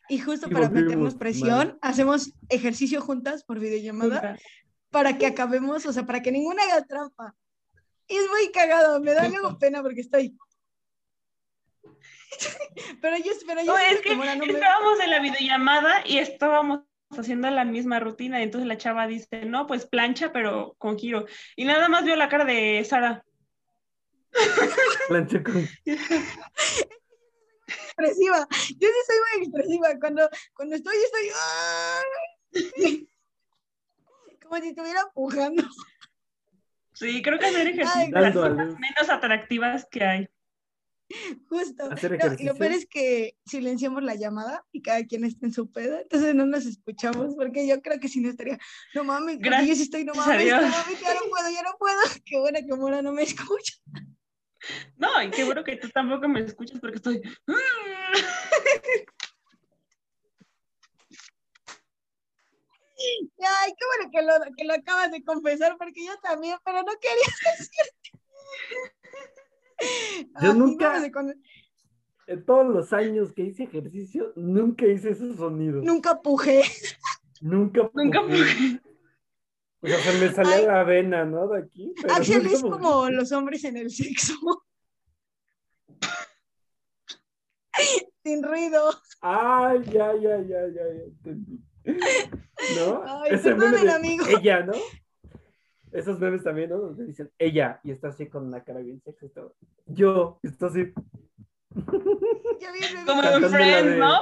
Y 0.08 0.20
justo 0.20 0.48
Y 0.48 0.52
para 0.54 0.68
volvimos, 0.68 0.86
meternos 0.90 1.16
presión, 1.16 1.78
hacemos 1.82 2.34
ejercicio 2.50 3.02
juntas 3.02 3.44
por 3.44 3.60
videollamada 3.60 4.38
para 4.90 5.18
que 5.18 5.28
acabemos, 5.28 5.86
o 5.86 5.94
sea, 5.94 6.06
para 6.06 6.22
que 6.22 6.32
ninguna 6.32 6.64
haga 6.64 6.86
trampa. 6.86 7.36
Y 8.08 8.16
es 8.16 8.28
muy 8.28 8.52
cagado, 8.52 9.00
me 9.02 9.14
da 9.14 9.28
luego 9.30 9.58
pena 9.60 9.84
porque 9.84 10.02
estoy. 10.02 10.36
pero 13.02 13.18
yo, 13.18 13.32
pero 13.48 13.62
yo 13.62 13.72
No, 13.74 13.78
siento 13.78 13.96
es 13.96 14.02
que 14.02 14.16
Mora 14.16 14.36
no 14.36 14.46
me- 14.46 14.54
estábamos 14.54 15.00
en 15.00 15.10
la 15.10 15.20
videollamada 15.20 16.04
y 16.06 16.18
estábamos 16.20 16.82
haciendo 17.12 17.50
la 17.50 17.66
misma 17.66 18.00
rutina 18.00 18.40
y 18.40 18.44
entonces 18.44 18.68
la 18.68 18.78
chava 18.78 19.08
dice, 19.08 19.46
no, 19.46 19.66
pues 19.68 19.86
plancha, 19.88 20.32
pero 20.32 20.76
con 20.78 20.98
giro. 20.98 21.26
Y 21.56 21.66
nada 21.66 21.90
más 21.90 22.04
vio 22.06 22.16
la 22.16 22.30
cara 22.30 22.46
de 22.46 22.84
Sara. 22.86 23.24
Planché 25.08 25.42
con- 25.44 25.68
expresiva. 27.68 28.48
Yo 28.80 28.88
sí 28.88 29.02
soy 29.08 29.18
muy 29.20 29.46
expresiva. 29.48 29.88
Cuando, 30.00 30.30
cuando 30.54 30.76
estoy, 30.76 30.96
estoy. 30.98 31.30
Como 34.44 34.58
si 34.62 34.70
estuviera 34.70 35.02
empujando. 35.02 35.64
Sí, 36.94 37.22
creo 37.22 37.38
que 37.40 37.46
hacer 37.46 37.76
las 38.12 38.34
cosas 38.34 38.56
menos 38.80 39.10
atractivas 39.10 39.88
que 39.90 40.04
hay. 40.04 40.30
Justo. 41.50 41.92
Hacer 41.92 42.18
No, 42.18 42.52
lo 42.52 42.56
peor 42.56 42.72
es 42.72 42.86
que 42.88 43.36
silenciamos 43.46 44.04
la 44.04 44.16
llamada 44.16 44.66
y 44.72 44.82
cada 44.82 45.04
quien 45.06 45.24
está 45.24 45.46
en 45.46 45.54
su 45.54 45.72
pedo, 45.72 46.00
entonces 46.00 46.36
no 46.36 46.46
nos 46.46 46.66
escuchamos, 46.66 47.36
porque 47.36 47.68
yo 47.68 47.82
creo 47.82 48.00
que 48.00 48.08
si 48.08 48.22
no 48.22 48.30
estaría, 48.30 48.60
no 48.94 49.04
mames, 49.04 49.38
porque 49.38 49.68
yo 49.68 49.76
sí 49.76 49.84
estoy, 49.84 50.06
no 50.06 50.14
Gracias 50.14 50.28
mames, 50.28 50.48
no 50.52 50.78
mames, 50.78 51.02
ya 51.02 51.14
no 51.14 51.22
puedo, 51.30 51.50
ya 51.50 51.64
no 51.64 51.76
puedo. 51.78 52.00
Qué 52.26 52.40
buena 52.40 52.62
que 52.62 52.76
Mora 52.76 53.02
no 53.02 53.12
me 53.12 53.24
escucha. 53.24 53.74
No, 54.98 55.24
y 55.24 55.32
qué 55.32 55.46
bueno 55.46 55.64
que 55.64 55.78
tú 55.78 55.90
tampoco 55.90 56.28
me 56.28 56.42
escuchas 56.42 56.80
porque 56.80 56.98
estoy... 56.98 57.22
Ay, 63.42 63.74
qué 63.78 63.86
bueno 63.86 64.12
que 64.12 64.22
lo, 64.22 64.56
que 64.58 64.66
lo 64.66 64.74
acabas 64.74 65.12
de 65.12 65.24
confesar, 65.24 65.78
porque 65.78 66.06
yo 66.06 66.18
también, 66.20 66.58
pero 66.66 66.84
no 66.84 66.92
quería 67.00 67.34
decirte. 67.58 68.20
Yo 70.42 70.54
nunca- 70.54 70.94
no, 70.98 71.02
de 71.02 71.12
cuando- 71.12 71.34
En 72.28 72.46
todos 72.46 72.68
los 72.68 72.94
años 72.94 73.32
que 73.34 73.44
hice 73.44 73.64
ejercicio, 73.64 74.34
nunca 74.36 74.86
hice 74.86 75.10
esos 75.12 75.38
sonidos. 75.38 75.84
nunca 75.84 76.22
pujé. 76.22 76.62
Nunca. 77.42 77.90
Nunca 77.94 78.22
pupú. 78.22 78.90
O 79.82 79.88
sea, 79.88 79.98
se 80.00 80.20
me 80.20 80.32
salía 80.34 80.56
Ay. 80.58 80.66
la 80.66 80.84
vena, 80.84 81.24
¿no? 81.26 81.48
De 81.48 81.60
aquí. 81.60 81.94
pero 82.02 82.14
Axel 82.14 82.46
es 82.48 82.62
como 82.62 83.10
los 83.10 83.32
hombres 83.32 83.64
en 83.64 83.78
el 83.78 83.90
sexo. 83.90 84.34
Sin 88.24 88.44
ruido. 88.44 88.92
Ay, 89.22 89.82
ya, 89.86 90.14
ya, 90.16 90.38
ya, 90.42 90.68
ya, 90.68 90.84
ya 90.94 91.04
entendí. 91.06 91.60
¿No? 92.78 93.04
Ay, 93.06 93.32
Ese 93.36 93.54
de 93.54 93.92
amigo. 93.92 94.26
ella, 94.28 94.66
¿no? 94.66 94.74
Esos 95.92 96.20
memes 96.20 96.44
también, 96.44 96.70
¿no? 96.70 96.78
Donde 96.78 97.06
dicen 97.06 97.32
ella 97.40 97.80
y 97.84 97.92
está 97.92 98.10
así 98.10 98.28
con 98.28 98.46
una 98.48 98.64
cara 98.64 98.80
bien 98.82 99.02
sexy 99.02 99.26
y 99.28 99.30
todo. 99.30 99.56
Yo, 99.88 100.40
y 100.44 100.48
está 100.48 100.68
así. 100.68 100.94
Como 103.06 103.24
en 103.24 103.50
Friends, 103.50 103.92
de- 103.92 103.98
¿no? 103.98 104.22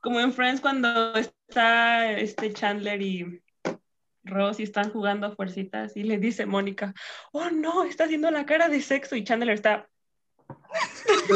Como 0.00 0.20
en 0.20 0.32
Friends 0.32 0.60
cuando 0.60 1.14
está 1.14 2.12
este 2.12 2.52
Chandler 2.52 3.00
y 3.02 3.42
Ross 4.24 4.58
y 4.60 4.64
están 4.64 4.90
jugando 4.90 5.26
a 5.26 5.34
fuercitas 5.36 5.96
y 5.96 6.02
le 6.02 6.18
dice 6.18 6.46
Mónica, 6.46 6.94
oh 7.32 7.50
no, 7.50 7.84
está 7.84 8.04
haciendo 8.04 8.30
la 8.30 8.46
cara 8.46 8.68
de 8.68 8.80
sexo 8.80 9.16
y 9.16 9.24
Chandler 9.24 9.50
está, 9.50 9.88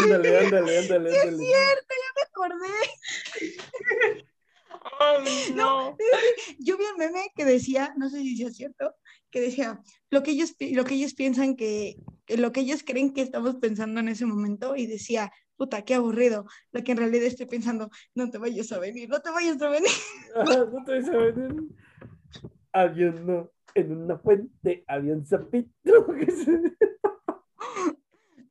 Ándale, 0.02 0.38
ándale, 0.38 0.78
ándale, 0.78 1.10
Sí, 1.10 1.16
es 1.16 1.24
ándale. 1.24 1.38
cierto, 1.46 1.94
ya 1.94 2.12
me 2.16 2.22
acordé. 2.28 2.74
oh 5.00 5.54
no. 5.54 5.96
Yo 6.58 6.76
vi 6.76 6.84
un 6.84 6.96
meme 6.98 7.30
que 7.36 7.44
decía, 7.44 7.94
no 7.96 8.10
sé 8.10 8.18
si 8.18 8.36
sea 8.36 8.50
cierto, 8.50 8.94
que 9.30 9.40
decía 9.40 9.80
lo 10.10 10.22
que 10.22 10.32
ellos, 10.32 10.54
lo 10.58 10.84
que 10.84 10.94
ellos 10.94 11.14
piensan 11.14 11.56
que, 11.56 11.96
lo 12.28 12.52
que 12.52 12.60
ellos 12.60 12.82
creen 12.84 13.12
que 13.12 13.22
estamos 13.22 13.56
pensando 13.56 14.00
en 14.00 14.08
ese 14.08 14.26
momento 14.26 14.76
y 14.76 14.86
decía, 14.86 15.30
puta, 15.56 15.82
qué 15.82 15.94
aburrido. 15.94 16.46
Lo 16.72 16.82
que 16.82 16.92
en 16.92 16.98
realidad 16.98 17.26
estoy 17.26 17.46
pensando, 17.46 17.90
no 18.14 18.30
te 18.30 18.38
vayas 18.38 18.72
a 18.72 18.78
venir, 18.78 19.08
no 19.08 19.20
te 19.20 19.30
vayas 19.30 19.60
a 19.60 19.68
venir. 19.68 19.90
No 20.72 20.84
te 20.84 21.00
vas 21.00 21.08
a 21.08 21.16
venir. 21.16 21.68
Había 22.72 23.10
uno 23.10 23.50
en 23.74 23.96
una 23.96 24.18
fuente, 24.18 24.84
había 24.86 25.14
un 25.14 25.26
sapito 25.26 25.70
que 26.18 26.30
se, 26.30 26.52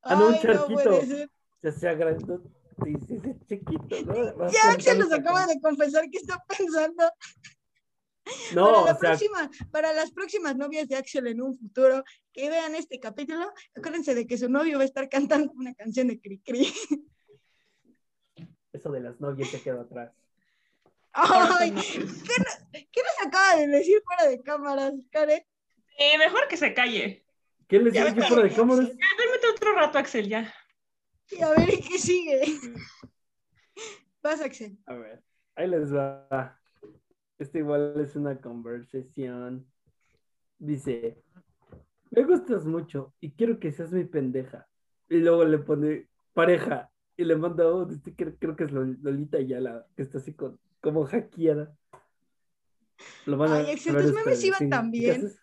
Ah, 0.04 0.16
no, 0.16 0.28
un 0.30 0.40
charquito. 0.40 0.68
puede 0.74 1.06
ser. 1.06 1.30
se 1.62 1.68
hacía 1.70 1.94
grandote 1.94 2.50
y 2.86 2.94
se 3.06 3.18
hacía 3.18 3.36
chiquito, 3.46 4.02
¿no? 4.06 4.36
Vas 4.36 4.54
Ya 4.54 4.72
Axel 4.72 5.00
nos 5.00 5.12
acaba 5.12 5.46
de 5.48 5.60
confesar 5.60 6.10
que 6.10 6.18
está 6.20 6.42
pensando. 6.48 7.04
No, 8.54 8.66
para, 8.66 8.76
la 8.78 8.82
o 8.82 8.86
sea, 8.86 8.98
próxima, 8.98 9.52
para 9.72 9.94
las 9.94 10.12
próximas 10.12 10.56
novias 10.56 10.88
de 10.88 10.96
Axel 10.96 11.28
en 11.28 11.42
un 11.42 11.58
futuro 11.58 12.04
que 12.34 12.50
vean 12.50 12.76
este 12.76 13.00
capítulo, 13.00 13.52
acuérdense 13.76 14.16
de 14.16 14.26
que 14.28 14.38
su 14.38 14.50
novio 14.50 14.78
va 14.78 14.84
a 14.84 14.88
estar 14.88 15.08
cantando 15.10 15.52
una 15.56 15.74
canción 15.74 16.08
de 16.08 16.20
Cricri. 16.20 16.74
eso 18.74 18.92
de 18.92 19.00
las 19.00 19.20
novias 19.20 19.50
se 19.50 19.62
quedó 19.62 19.82
atrás. 19.82 20.12
Ay, 21.14 21.72
¿qué, 21.72 22.00
no- 22.00 22.86
qué 22.92 23.02
nos 23.02 23.28
acaba 23.28 23.56
de 23.56 23.68
decir 23.68 24.02
fuera 24.06 24.28
de 24.30 24.42
cámaras, 24.42 24.94
Karen? 25.12 25.44
Eh, 25.98 26.18
mejor 26.20 26.48
que 26.48 26.58
se 26.58 26.74
calle. 26.74 27.26
¿Qué 27.68 27.80
les 27.80 27.92
dije 27.94 28.22
fuera 28.28 28.44
de 28.44 28.54
cámaras? 28.54 28.88
Ya, 28.88 29.08
duérmete 29.18 29.48
otro 29.50 29.74
rato, 29.74 29.98
Axel, 29.98 30.30
ya. 30.30 30.54
Y 31.32 31.42
a 31.42 31.50
ver 31.50 31.68
qué 31.82 31.98
sigue. 31.98 32.42
Vas, 34.22 34.42
Axel. 34.42 34.78
A 34.86 34.94
ver, 34.94 35.24
ahí 35.56 35.68
les 35.68 35.94
va. 35.94 36.60
Este 37.40 37.60
igual 37.60 37.94
es 38.00 38.16
una 38.16 38.40
conversación. 38.42 39.66
Dice, 40.60 41.22
me 42.12 42.24
gustas 42.24 42.66
mucho 42.66 43.14
y 43.20 43.32
quiero 43.32 43.60
que 43.60 43.72
seas 43.72 43.92
mi 43.92 44.06
pendeja. 44.06 44.68
Y 45.10 45.18
luego 45.18 45.46
le 45.46 45.60
pone 45.60 46.08
pareja 46.34 46.90
y 47.16 47.24
le 47.24 47.36
manda 47.36 47.72
un 47.74 48.00
creo 48.16 48.56
que 48.56 48.64
es 48.64 48.72
Lol- 48.72 48.98
Lolita 49.02 49.38
Ayala, 49.38 49.86
que 49.96 50.02
está 50.04 50.18
así 50.18 50.34
con, 50.34 50.60
como 50.82 51.06
hackeada. 51.06 51.76
Lo 53.26 53.38
van 53.38 53.52
a 53.52 53.56
Ay, 53.58 53.66
ver 53.66 54.06
tus 54.06 54.14
memes 54.14 54.44
iban 54.44 54.60
sí. 54.60 54.70
tan 54.70 54.92
¿Qué 54.92 55.00
bien. 55.00 55.16
haces? 55.18 55.40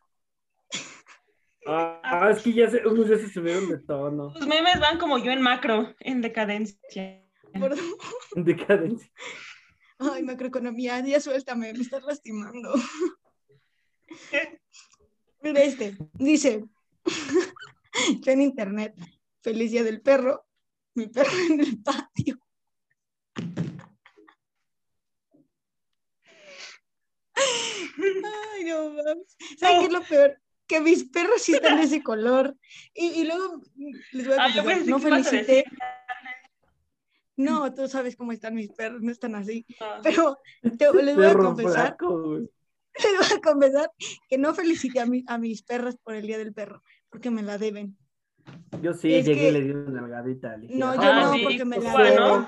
Ah, 1.66 2.28
es 2.30 2.42
que 2.42 2.52
ya 2.52 2.68
se, 2.68 2.86
unos 2.86 3.08
ya 3.08 3.16
se 3.16 3.28
subieron 3.28 3.68
de 3.68 3.78
tono, 3.78 4.32
Tus 4.34 4.46
memes 4.46 4.78
van 4.80 4.98
como 4.98 5.16
yo 5.18 5.30
en 5.30 5.40
macro, 5.40 5.94
en 6.00 6.20
decadencia. 6.20 7.22
Por- 7.58 7.74
en 8.36 8.44
decadencia. 8.44 9.10
Ay, 9.98 10.22
macroeconomía, 10.22 11.00
ya 11.00 11.20
suéltame, 11.20 11.72
me 11.72 11.80
estás 11.80 12.02
lastimando. 12.02 12.74
Mira 15.42 15.62
este, 15.62 15.96
dice, 16.14 16.64
yo 18.20 18.32
en 18.32 18.42
internet, 18.42 18.94
feliz 19.42 19.70
día 19.70 19.84
del 19.84 20.00
perro, 20.00 20.46
mi 20.94 21.06
perro 21.06 21.30
en 21.50 21.60
el 21.60 21.82
patio. 21.82 22.38
Ay, 27.96 28.64
no 28.64 28.90
mames. 28.90 29.36
¿Saben 29.58 29.80
qué 29.80 29.86
es 29.86 29.92
lo 29.92 30.02
peor? 30.02 30.40
Que 30.66 30.80
mis 30.80 31.04
perros 31.04 31.42
sí 31.42 31.52
están 31.54 31.76
de 31.76 31.84
ese 31.84 32.02
color. 32.02 32.56
Y, 32.94 33.20
y 33.20 33.24
luego 33.24 33.62
les 34.12 34.26
voy 34.26 34.36
a 34.36 34.44
Ah, 34.44 34.62
pensé 34.64 34.90
no 34.90 34.98
felicité. 34.98 35.64
No, 37.36 37.72
tú 37.74 37.88
sabes 37.88 38.16
cómo 38.16 38.32
están 38.32 38.54
mis 38.54 38.70
perros, 38.72 39.02
no 39.02 39.10
están 39.10 39.34
así. 39.34 39.66
Ah. 39.80 40.00
Pero 40.02 40.38
te- 40.78 41.02
les 41.02 41.16
voy 41.16 41.26
a 41.26 41.34
confesar 41.34 41.96
les 42.00 43.18
voy 43.18 43.38
a 43.38 43.40
confesar 43.40 43.90
que 44.28 44.38
no 44.38 44.54
felicité 44.54 45.00
a, 45.00 45.06
mi- 45.06 45.24
a 45.26 45.36
mis 45.38 45.62
perros 45.62 45.96
por 45.96 46.14
el 46.14 46.26
Día 46.26 46.38
del 46.38 46.52
Perro, 46.54 46.82
porque 47.10 47.30
me 47.30 47.42
la 47.42 47.58
deben. 47.58 47.96
Yo 48.82 48.92
sí 48.94 49.12
Es 49.14 49.26
llegué 49.26 49.40
que- 49.40 49.48
y 49.48 49.52
le 49.52 49.60
di 49.62 49.70
una 49.70 50.00
nalgadita. 50.02 50.56
No, 50.68 50.94
yo 50.94 51.00
Ah, 51.02 51.20
no, 51.22 51.32
sí, 51.32 51.40
porque 51.42 51.64
me 51.64 51.78
la 51.78 51.88
igual, 51.90 52.04
deben. 52.12 52.46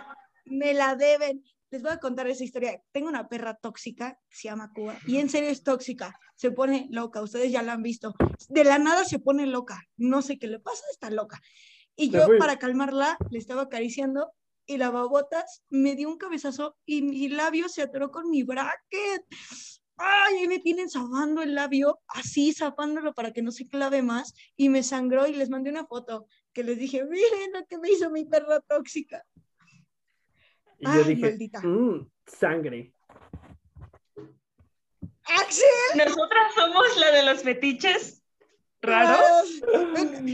Me 0.58 0.74
la 0.74 0.94
deben. 0.94 1.42
Les 1.70 1.82
voy 1.82 1.90
a 1.90 1.98
contar 1.98 2.28
esa 2.28 2.44
historia. 2.44 2.80
Tengo 2.92 3.08
una 3.08 3.26
perra 3.28 3.54
tóxica, 3.54 4.16
se 4.30 4.46
llama 4.48 4.70
Cuba, 4.72 4.96
y 5.08 5.16
en 5.16 5.28
serio 5.28 5.50
es 5.50 5.64
tóxica. 5.64 6.14
Se 6.36 6.52
pone 6.52 6.86
loca, 6.90 7.20
ustedes 7.22 7.50
ya 7.50 7.62
la 7.62 7.72
han 7.72 7.82
visto. 7.82 8.14
De 8.48 8.62
la 8.62 8.78
nada 8.78 9.04
se 9.04 9.18
pone 9.18 9.46
loca. 9.46 9.82
No 9.96 10.22
sé 10.22 10.38
qué 10.38 10.46
le 10.46 10.60
pasa, 10.60 10.84
está 10.92 11.10
loca. 11.10 11.40
Y 11.96 12.10
yo, 12.10 12.20
para 12.38 12.58
calmarla, 12.58 13.16
le 13.30 13.38
estaba 13.38 13.62
acariciando 13.62 14.30
y 14.66 14.76
la 14.76 14.90
babotas 14.90 15.62
me 15.70 15.94
dio 15.94 16.08
un 16.08 16.18
cabezazo 16.18 16.76
y 16.84 17.02
mi 17.02 17.28
labio 17.28 17.68
se 17.68 17.82
atoró 17.82 18.10
con 18.10 18.28
mi 18.30 18.42
bracket. 18.42 19.24
Ay, 19.98 20.44
y 20.44 20.48
me 20.48 20.58
tienen 20.58 20.90
zafando 20.90 21.40
el 21.42 21.54
labio, 21.54 22.00
así 22.08 22.52
zafándolo 22.52 23.14
para 23.14 23.32
que 23.32 23.40
no 23.40 23.50
se 23.50 23.66
clave 23.66 24.02
más, 24.02 24.34
y 24.54 24.68
me 24.68 24.82
sangró 24.82 25.26
y 25.26 25.32
les 25.32 25.48
mandé 25.48 25.70
una 25.70 25.86
foto 25.86 26.26
que 26.52 26.62
les 26.64 26.78
dije, 26.78 27.02
miren 27.04 27.52
lo 27.54 27.64
que 27.66 27.78
me 27.78 27.90
hizo 27.90 28.10
mi 28.10 28.26
perra 28.26 28.60
tóxica. 28.60 29.24
Y 30.78 30.84
yo 30.84 30.90
Ay, 30.90 31.04
dije, 31.04 31.22
maldita. 31.22 31.60
"Mm, 31.62 32.10
sangre. 32.26 32.92
Axel, 35.24 35.96
Nosotras 35.96 36.54
somos 36.54 36.96
la 36.98 37.10
de 37.12 37.22
los 37.24 37.42
fetiches 37.42 38.22
raros. 38.82 39.62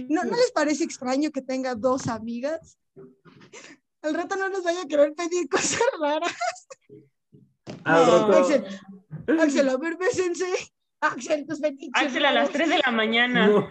¿No, 0.08 0.24
¿No 0.24 0.36
les 0.36 0.50
parece 0.52 0.84
extraño 0.84 1.30
que 1.30 1.40
tenga 1.40 1.74
dos 1.74 2.08
amigas? 2.08 2.78
Al 4.02 4.14
rato 4.14 4.36
no 4.36 4.48
nos 4.48 4.62
vaya 4.64 4.82
a 4.82 4.86
querer 4.86 5.14
pedir 5.14 5.48
cosas 5.50 5.80
raras. 6.00 6.34
Al 7.84 8.06
No. 8.06 8.28
rato- 8.28 8.38
Axel, 8.38 8.64
Axel, 9.40 9.68
a 9.68 9.76
ver, 9.76 9.96
bésense. 9.96 10.46
Axel, 11.00 11.46
tus 11.46 11.60
fetiches. 11.60 11.90
Axel 11.94 12.24
a 12.26 12.32
las 12.32 12.44
raros. 12.48 12.52
3 12.52 12.68
de 12.68 12.78
la 12.84 12.90
mañana. 12.92 13.46
No, 13.46 13.68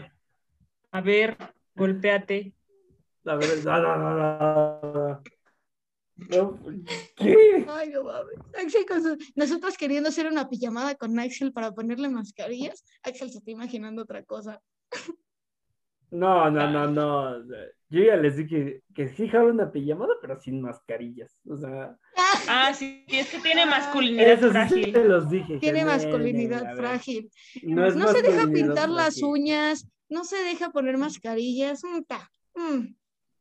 A 0.92 1.02
ver, 1.02 1.38
golpéate. 1.76 2.54
la 3.24 3.36
verdad, 3.36 3.82
no, 3.82 3.98
no, 3.98 4.16
no, 4.16 4.94
no. 4.94 5.24
No, 6.30 6.60
¿Qué? 7.16 7.66
Ay, 7.68 7.90
no 7.90 8.04
mames. 8.04 8.36
Axel 8.64 8.86
con 8.86 9.02
su- 9.02 9.18
Nosotros 9.36 9.76
queriendo 9.78 10.10
hacer 10.10 10.28
una 10.28 10.48
pijamada 10.50 10.94
con 10.96 11.18
Axel 11.20 11.52
para 11.52 11.72
ponerle 11.72 12.10
mascarillas. 12.10 12.84
Axel 13.04 13.32
se 13.32 13.40
está 13.40 13.50
imaginando 13.52 14.04
otra 14.04 14.24
cosa. 14.24 14.62
No, 16.12 16.52
no, 16.52 16.70
no, 16.70 16.88
no. 16.88 17.44
Yo 17.90 18.04
ya 18.04 18.16
les 18.18 18.38
dije 18.38 18.84
que 18.94 19.10
sí 19.10 19.28
jalo 19.28 19.50
una 19.50 19.72
pijamada, 19.72 20.14
pero 20.22 20.40
sin 20.40 20.62
mascarillas. 20.62 21.38
O 21.48 21.58
sea, 21.58 21.98
Ah, 22.48 22.74
sí, 22.74 23.06
es 23.08 23.30
que 23.30 23.40
tiene 23.40 23.66
masculinidad 23.66 24.28
eso 24.32 24.48
sí 24.48 24.52
frágil. 24.52 24.94
te 24.94 25.06
los 25.06 25.30
dije. 25.30 25.58
Tiene 25.60 25.86
masculinidad 25.86 26.64
ver, 26.64 26.76
frágil. 26.78 27.32
No, 27.64 28.08
se 28.08 28.22
deja 28.22 28.48
pintar 28.48 28.90
las 28.90 29.22
uñas. 29.22 29.88
No 30.10 30.24
se 30.26 30.38
deja 30.44 30.72
poner 30.72 30.98
mascarillas. 30.98 31.82
mm, 31.84 32.02
ta, 32.08 32.30
mm. 32.56 32.96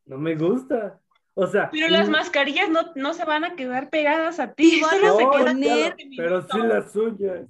No 0.06 0.18
me 0.18 0.36
gusta. 0.36 1.00
O 1.34 1.46
sea, 1.46 1.70
Pero 1.70 1.88
las 1.88 2.08
mm, 2.08 2.12
mascarillas 2.12 2.70
no, 2.70 2.92
no 2.96 3.14
se 3.14 3.24
van 3.24 3.44
a 3.44 3.56
quedar 3.56 3.88
pegadas 3.90 4.40
a 4.40 4.52
ti. 4.52 4.80
Van 4.80 5.00
se 5.00 5.06
no, 5.06 5.30
quedan 5.30 5.60
veinte 5.60 6.08
pero 6.16 6.42
sí 6.42 6.58
las 6.58 6.94
uñas. 6.96 7.46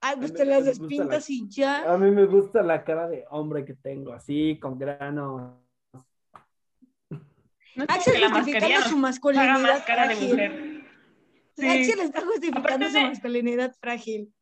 Ay, 0.00 0.16
pues 0.18 0.30
A 0.30 0.34
te 0.34 0.44
mí 0.44 0.50
las 0.50 0.62
me 0.64 0.68
gusta 0.70 0.80
despintas 0.86 1.28
la- 1.28 1.34
y 1.34 1.48
ya. 1.48 1.92
A 1.92 1.98
mí 1.98 2.10
me 2.10 2.26
gusta 2.26 2.62
la 2.62 2.84
cara 2.84 3.08
de 3.08 3.24
hombre 3.30 3.64
que 3.64 3.74
tengo, 3.74 4.12
así, 4.12 4.58
con 4.60 4.78
grano. 4.78 5.64
No 7.74 7.84
Axel 7.88 8.24
justificando 8.32 8.88
su 8.88 8.96
masculinidad 8.98 9.50
haga 9.56 9.58
más 9.74 9.82
cara 9.84 10.08
de 10.08 10.14
frágil. 10.16 10.28
mujer. 10.30 10.84
Sí. 11.56 11.68
Axel 11.68 12.00
está 12.00 12.20
justificando 12.22 12.60
Aparte 12.68 12.86
su 12.88 12.94
de- 12.98 13.04
masculinidad 13.04 13.74
frágil. 13.80 14.32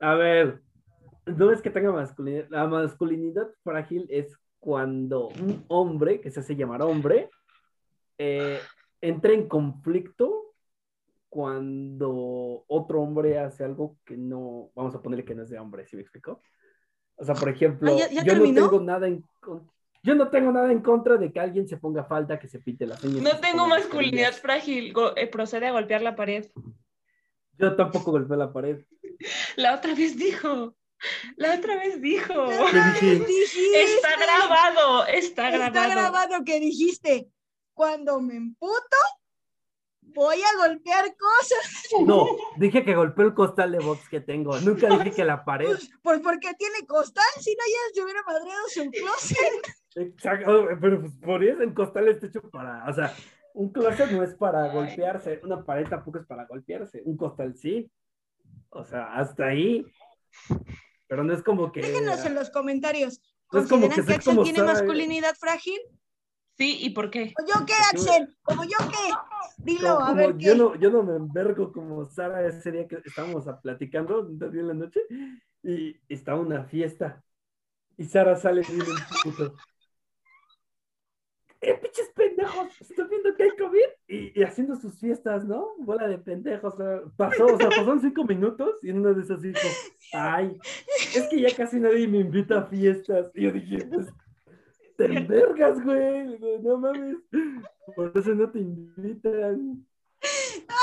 A 0.00 0.14
ver, 0.14 0.62
no 1.26 1.50
es 1.52 1.60
que 1.62 1.70
tenga 1.70 1.92
masculinidad. 1.92 2.46
La 2.50 2.66
masculinidad 2.66 3.48
frágil 3.62 4.06
es 4.10 4.36
cuando 4.58 5.28
un 5.28 5.64
hombre, 5.68 6.20
que 6.20 6.30
se 6.30 6.40
hace 6.40 6.56
llamar 6.56 6.82
hombre, 6.82 7.30
eh, 8.18 8.58
entra 9.00 9.32
en 9.32 9.48
conflicto 9.48 10.51
cuando 11.32 12.62
otro 12.68 13.00
hombre 13.00 13.38
hace 13.38 13.64
algo 13.64 13.96
que 14.04 14.18
no, 14.18 14.70
vamos 14.74 14.94
a 14.94 15.00
ponerle 15.00 15.24
que 15.24 15.34
no 15.34 15.44
es 15.44 15.48
de 15.48 15.58
hombre, 15.58 15.86
¿sí 15.86 15.96
me 15.96 16.02
explico? 16.02 16.42
O 17.16 17.24
sea, 17.24 17.34
por 17.34 17.48
ejemplo, 17.48 17.90
Ah, 17.90 17.96
¿ya- 17.98 18.10
ya 18.10 18.22
yo 18.22 18.34
no 18.36 18.44
tengo 18.44 18.80
nada 18.80 19.08
en 19.08 19.24
con- 19.40 19.66
yo 20.02 20.14
no 20.14 20.28
tengo 20.28 20.52
nada 20.52 20.70
en 20.70 20.80
contra 20.82 21.16
de 21.16 21.32
que 21.32 21.40
alguien 21.40 21.66
se 21.66 21.78
ponga 21.78 22.04
falda, 22.04 22.38
que 22.38 22.48
se 22.48 22.58
pinte 22.58 22.84
las 22.86 23.02
uñas. 23.02 23.16
que 23.16 23.22
No 23.34 23.40
tengo 23.40 23.66
masculinidad 23.66 24.32
frágil. 24.34 24.92
Go- 24.92 25.16
eh, 25.16 25.26
procede 25.26 25.68
a 25.68 25.72
golpear 25.72 26.02
la 26.02 26.14
pared. 26.14 26.50
Yo 27.58 27.74
tampoco 27.76 28.10
golpeé 28.10 28.36
la 28.36 28.52
pared. 28.52 28.84
La 29.56 29.74
otra 29.74 29.94
vez 29.94 30.18
dijo. 30.18 30.74
La 31.36 31.54
otra 31.54 31.76
vez 31.76 31.98
dijo. 32.02 32.34
¿Qué 32.70 33.06
dije? 33.06 33.24
Dijiste, 33.24 33.82
Está 33.96 34.10
grabado. 34.16 35.06
Está 35.06 35.48
está 35.48 35.70
grabado. 35.70 35.90
grabado 35.90 36.44
que 36.44 36.60
dijiste, 36.60 37.30
cuando 37.72 38.20
me 38.20 38.36
emputo, 38.36 38.96
voy 40.14 40.36
a 40.36 40.66
golpear 40.66 41.04
cosas. 41.16 42.04
No, 42.06 42.26
dije 42.56 42.84
que 42.84 42.94
golpeé 42.94 43.26
el 43.26 43.34
costal 43.34 43.72
de 43.72 43.78
box 43.78 44.08
que 44.08 44.20
tengo. 44.20 44.58
Nunca 44.60 44.88
dije 44.88 45.10
que 45.10 45.24
la 45.24 45.44
pared. 45.44 45.66
Pues, 45.66 45.90
pues 46.02 46.20
porque 46.20 46.52
tiene 46.58 46.86
costal, 46.86 47.24
si 47.40 47.50
no 47.50 47.62
ya 47.66 47.94
se 47.94 48.02
hubiera 48.02 48.22
madreado 48.22 48.68
su 48.68 48.90
closet. 48.90 49.76
Exacto, 49.94 50.68
pero 50.80 51.00
pues 51.00 51.12
por 51.16 51.44
eso 51.44 51.62
el 51.62 51.74
costal 51.74 52.08
está 52.08 52.26
hecho 52.26 52.40
para, 52.50 52.88
o 52.88 52.92
sea, 52.94 53.14
un 53.54 53.70
closet 53.72 54.10
no 54.10 54.22
es 54.22 54.34
para 54.34 54.72
golpearse, 54.72 55.40
una 55.44 55.64
pared 55.64 55.86
tampoco 55.88 56.18
es 56.18 56.26
para 56.26 56.46
golpearse, 56.46 57.02
un 57.04 57.16
costal 57.16 57.54
sí. 57.54 57.90
O 58.70 58.84
sea, 58.84 59.14
hasta 59.14 59.46
ahí. 59.46 59.84
Pero 61.06 61.24
no 61.24 61.34
es 61.34 61.42
como 61.42 61.70
que. 61.72 61.82
Déjenos 61.82 62.24
en 62.24 62.34
los 62.34 62.50
comentarios. 62.50 63.20
No 63.52 63.60
es 63.60 63.68
como 63.68 63.82
¿Consideran 63.86 64.06
que 64.06 64.24
que, 64.24 64.30
Axel 64.30 64.42
tiene 64.44 64.62
masculinidad 64.62 65.34
frágil? 65.34 65.78
Sí, 66.58 66.78
¿y 66.80 66.90
por 66.90 67.10
qué? 67.10 67.32
¿O 67.40 67.46
yo 67.46 67.64
qué, 67.66 67.72
Axel? 67.92 68.36
¿Como 68.42 68.64
yo 68.64 68.76
qué? 68.90 69.12
Dilo, 69.58 69.94
como- 69.94 70.00
a 70.00 70.06
como 70.08 70.16
ver 70.16 70.38
yo 70.38 70.52
qué. 70.52 70.58
no, 70.58 70.74
yo 70.76 70.90
no 70.90 71.02
me 71.02 71.16
envergo 71.16 71.72
como 71.72 72.04
Sara 72.06 72.46
ese 72.46 72.70
día 72.72 72.86
que 72.86 73.00
estábamos 73.04 73.44
platicando, 73.62 74.26
en 74.28 74.68
la 74.68 74.74
noche, 74.74 75.00
y 75.62 75.96
está 76.08 76.34
una 76.34 76.64
fiesta. 76.64 77.22
Y 77.96 78.04
Sara 78.04 78.36
sale 78.36 78.62
bien 78.68 78.80
en 78.80 79.30
puto. 79.30 79.54
¡Eh, 81.60 81.74
pinches 81.80 82.10
pendejos! 82.16 82.80
Estoy 82.80 83.06
viendo 83.08 83.34
que 83.36 83.44
hay 83.44 83.50
COVID 83.56 83.78
y, 84.08 84.40
y 84.40 84.42
haciendo 84.42 84.74
sus 84.74 84.98
fiestas, 84.98 85.44
¿no? 85.44 85.74
Bola 85.78 86.08
de 86.08 86.18
pendejos. 86.18 86.74
o 86.74 86.76
sea, 86.76 87.00
Pasó, 87.16 87.46
o 87.46 87.56
sea, 87.56 87.68
pasaron 87.68 88.00
cinco 88.00 88.24
minutos 88.24 88.74
y 88.82 88.90
en 88.90 88.98
una 88.98 89.12
de 89.12 89.22
esas 89.22 89.40
dijo, 89.40 89.60
ay, 90.12 90.58
es 91.14 91.28
que 91.30 91.40
ya 91.40 91.54
casi 91.54 91.78
nadie 91.78 92.08
me 92.08 92.18
invita 92.18 92.58
a 92.58 92.66
fiestas. 92.66 93.30
Y 93.34 93.42
yo 93.44 93.52
dije, 93.52 93.86
pues, 93.86 94.08
te 95.06 95.18
envergas, 95.18 95.82
güey. 95.82 96.38
No 96.62 96.78
mames, 96.78 97.16
por 97.96 98.12
eso 98.14 98.34
no 98.34 98.50
te 98.50 98.58
invitan. 98.58 99.86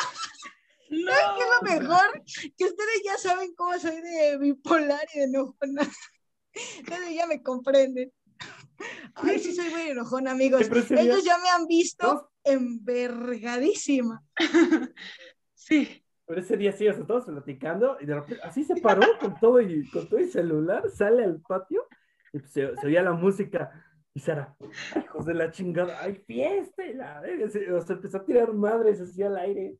No. 0.91 1.11
¿Sabes 1.11 1.28
qué 1.38 1.43
es 1.43 1.78
lo 1.78 1.82
mejor? 1.82 2.24
Que 2.57 2.65
ustedes 2.65 3.01
ya 3.05 3.15
saben 3.17 3.53
cómo 3.53 3.78
soy 3.78 4.01
de 4.01 4.39
bipolar 4.39 5.05
y 5.13 5.20
de 5.20 5.26
enojona. 5.26 5.84
Ustedes 6.53 7.15
ya 7.15 7.28
me 7.28 7.43
comprenden. 7.43 8.11
Ay, 9.13 9.38
sí 9.38 9.53
soy 9.53 9.70
muy 9.70 9.82
enojona, 9.82 10.32
amigos. 10.32 10.67
Ellos 10.89 11.24
ya 11.24 11.38
me 11.38 11.49
han 11.49 11.67
visto 11.67 12.32
envergadísima. 12.43 14.24
Sí. 15.53 16.03
Pero 16.26 16.41
ese 16.41 16.57
día 16.57 16.72
sí, 16.72 16.88
o 16.88 16.93
sea, 16.93 17.05
todos 17.05 17.26
platicando 17.26 17.97
y 17.99 18.07
de 18.07 18.15
repente 18.15 18.41
así 18.43 18.63
se 18.63 18.78
paró 18.78 19.05
con 19.20 19.39
todo 19.39 19.61
y 19.61 19.88
con 19.89 20.07
todo 20.09 20.20
el 20.20 20.32
celular, 20.32 20.89
sale 20.89 21.24
al 21.24 21.41
patio 21.41 21.86
y 22.34 22.39
pues, 22.39 22.51
se, 22.51 22.76
se 22.76 22.88
oía 22.88 23.03
la 23.03 23.11
música. 23.11 23.72
Y 24.14 24.20
Sara, 24.20 24.55
"Ay, 24.95 25.03
hijos 25.03 25.26
de 25.26 25.34
la 25.34 25.51
chingada, 25.51 26.01
hay 26.01 26.16
fiesta 26.16 26.84
y 26.86 26.93
la 26.93 27.22
verga", 27.22 27.49
se- 27.49 27.72
o 27.72 27.82
sea, 27.82 27.95
empezó 27.95 28.18
a 28.18 28.26
tirar 28.26 28.53
madres 28.53 28.99
así 29.01 29.22
al 29.24 29.38
aire. 29.38 29.78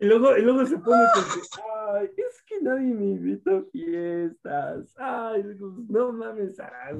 Y 0.00 0.06
luego, 0.06 0.36
y 0.36 0.42
luego 0.42 0.66
se 0.66 0.76
pone 0.78 1.04
con 1.14 1.24
que, 1.24 1.40
ay, 1.90 2.10
es 2.16 2.42
que 2.42 2.60
nadie 2.60 2.92
me 2.92 3.04
invita 3.04 3.58
a 3.58 3.62
fiestas. 3.70 4.94
Ay, 4.96 5.42
digo, 5.44 5.76
no 5.88 6.12
mames, 6.12 6.56
Sara. 6.56 6.90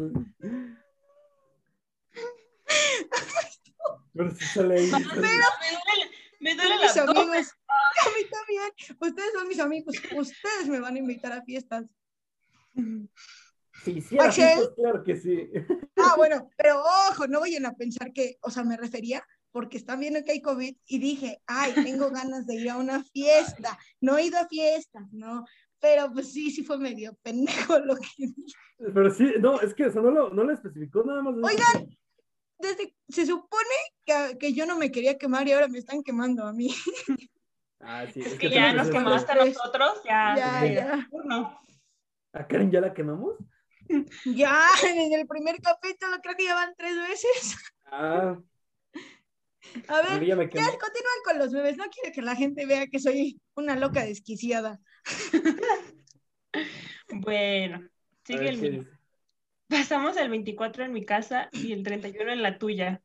Pero 4.14 4.30
si 4.30 4.44
sale 4.44 4.76
ahí. 4.78 4.90
Me 4.90 5.00
duele, 5.00 6.10
me 6.40 6.54
duele 6.54 6.74
mis 6.82 6.96
amigos. 6.96 7.52
A 8.04 8.08
mí 8.08 8.24
también. 8.30 8.70
Ustedes 9.00 9.32
son 9.32 9.48
mis 9.48 9.60
amigos. 9.60 9.96
Ustedes 10.16 10.68
me 10.68 10.80
van 10.80 10.94
a 10.96 10.98
invitar 10.98 11.32
a 11.32 11.42
fiestas. 11.42 11.84
Sí, 13.84 14.00
sí, 14.00 14.18
Axel. 14.18 14.70
claro 14.76 15.04
que 15.04 15.16
sí. 15.16 15.50
Ah, 15.96 16.14
bueno, 16.16 16.48
pero 16.56 16.82
ojo, 17.10 17.26
no 17.26 17.40
vayan 17.40 17.66
a 17.66 17.74
pensar 17.74 18.12
que, 18.12 18.38
o 18.40 18.50
sea, 18.50 18.64
me 18.64 18.76
refería 18.76 19.22
porque 19.52 19.76
están 19.76 20.00
viendo 20.00 20.24
que 20.24 20.32
hay 20.32 20.42
COVID 20.42 20.76
y 20.86 20.98
dije, 20.98 21.40
ay, 21.46 21.72
tengo 21.74 22.10
ganas 22.10 22.46
de 22.46 22.56
ir 22.56 22.70
a 22.70 22.76
una 22.76 23.04
fiesta. 23.04 23.78
No 24.00 24.18
he 24.18 24.24
ido 24.26 24.38
a 24.38 24.48
fiestas, 24.48 25.04
¿no? 25.12 25.44
Pero 25.78 26.12
pues 26.12 26.32
sí, 26.32 26.50
sí 26.50 26.64
fue 26.64 26.78
medio 26.78 27.14
pendejo 27.22 27.78
lo 27.84 27.94
que 27.96 28.08
dije. 28.18 28.52
Pero 28.78 29.10
sí, 29.10 29.34
no, 29.38 29.60
es 29.60 29.74
que 29.74 29.84
eso 29.84 30.00
no 30.00 30.10
lo, 30.10 30.30
no 30.30 30.44
lo 30.44 30.52
especificó 30.52 31.04
nada 31.04 31.22
más. 31.22 31.34
Oigan, 31.36 31.96
Desde, 32.58 32.96
se 33.08 33.26
supone 33.26 33.76
que, 34.04 34.38
que 34.38 34.52
yo 34.54 34.66
no 34.66 34.76
me 34.76 34.90
quería 34.90 35.18
quemar 35.18 35.46
y 35.46 35.52
ahora 35.52 35.68
me 35.68 35.78
están 35.78 36.02
quemando 36.02 36.44
a 36.44 36.52
mí. 36.52 36.74
Ah, 37.86 38.06
sí, 38.10 38.20
Es 38.22 38.32
que 38.32 38.48
que 38.48 38.50
ya 38.50 38.72
nos 38.72 38.88
quemaste 38.88 39.30
a 39.30 39.44
nosotros, 39.44 40.00
ya. 40.06 40.34
Ya, 40.38 40.66
ya. 40.72 41.10
¿A 42.32 42.46
Karen 42.46 42.70
ya 42.70 42.80
la 42.80 42.94
quemamos? 42.94 43.34
Ya, 44.24 44.60
desde 44.82 45.20
el 45.20 45.26
primer 45.26 45.60
capítulo 45.60 46.18
creo 46.22 46.36
que 46.36 46.44
ya 46.44 46.54
van 46.54 46.74
tres 46.76 46.96
veces. 46.96 47.56
Ah, 47.86 48.36
A 49.88 50.02
ver, 50.02 50.24
ya 50.26 50.36
continúan 50.36 51.20
con 51.24 51.38
los 51.38 51.52
bebés. 51.52 51.76
No 51.76 51.84
quiero 51.90 52.12
que 52.12 52.22
la 52.22 52.36
gente 52.36 52.66
vea 52.66 52.86
que 52.86 52.98
soy 52.98 53.40
una 53.54 53.76
loca 53.76 54.04
desquiciada. 54.04 54.80
Bueno, 57.12 57.86
sigue 58.24 58.48
el 58.48 58.60
¿qué 58.60 58.70
mío. 58.70 58.84
Pasamos 59.68 60.16
el 60.16 60.30
24 60.30 60.84
en 60.84 60.92
mi 60.92 61.04
casa 61.04 61.48
y 61.52 61.72
el 61.72 61.82
31 61.82 62.32
en 62.32 62.42
la 62.42 62.58
tuya. 62.58 63.02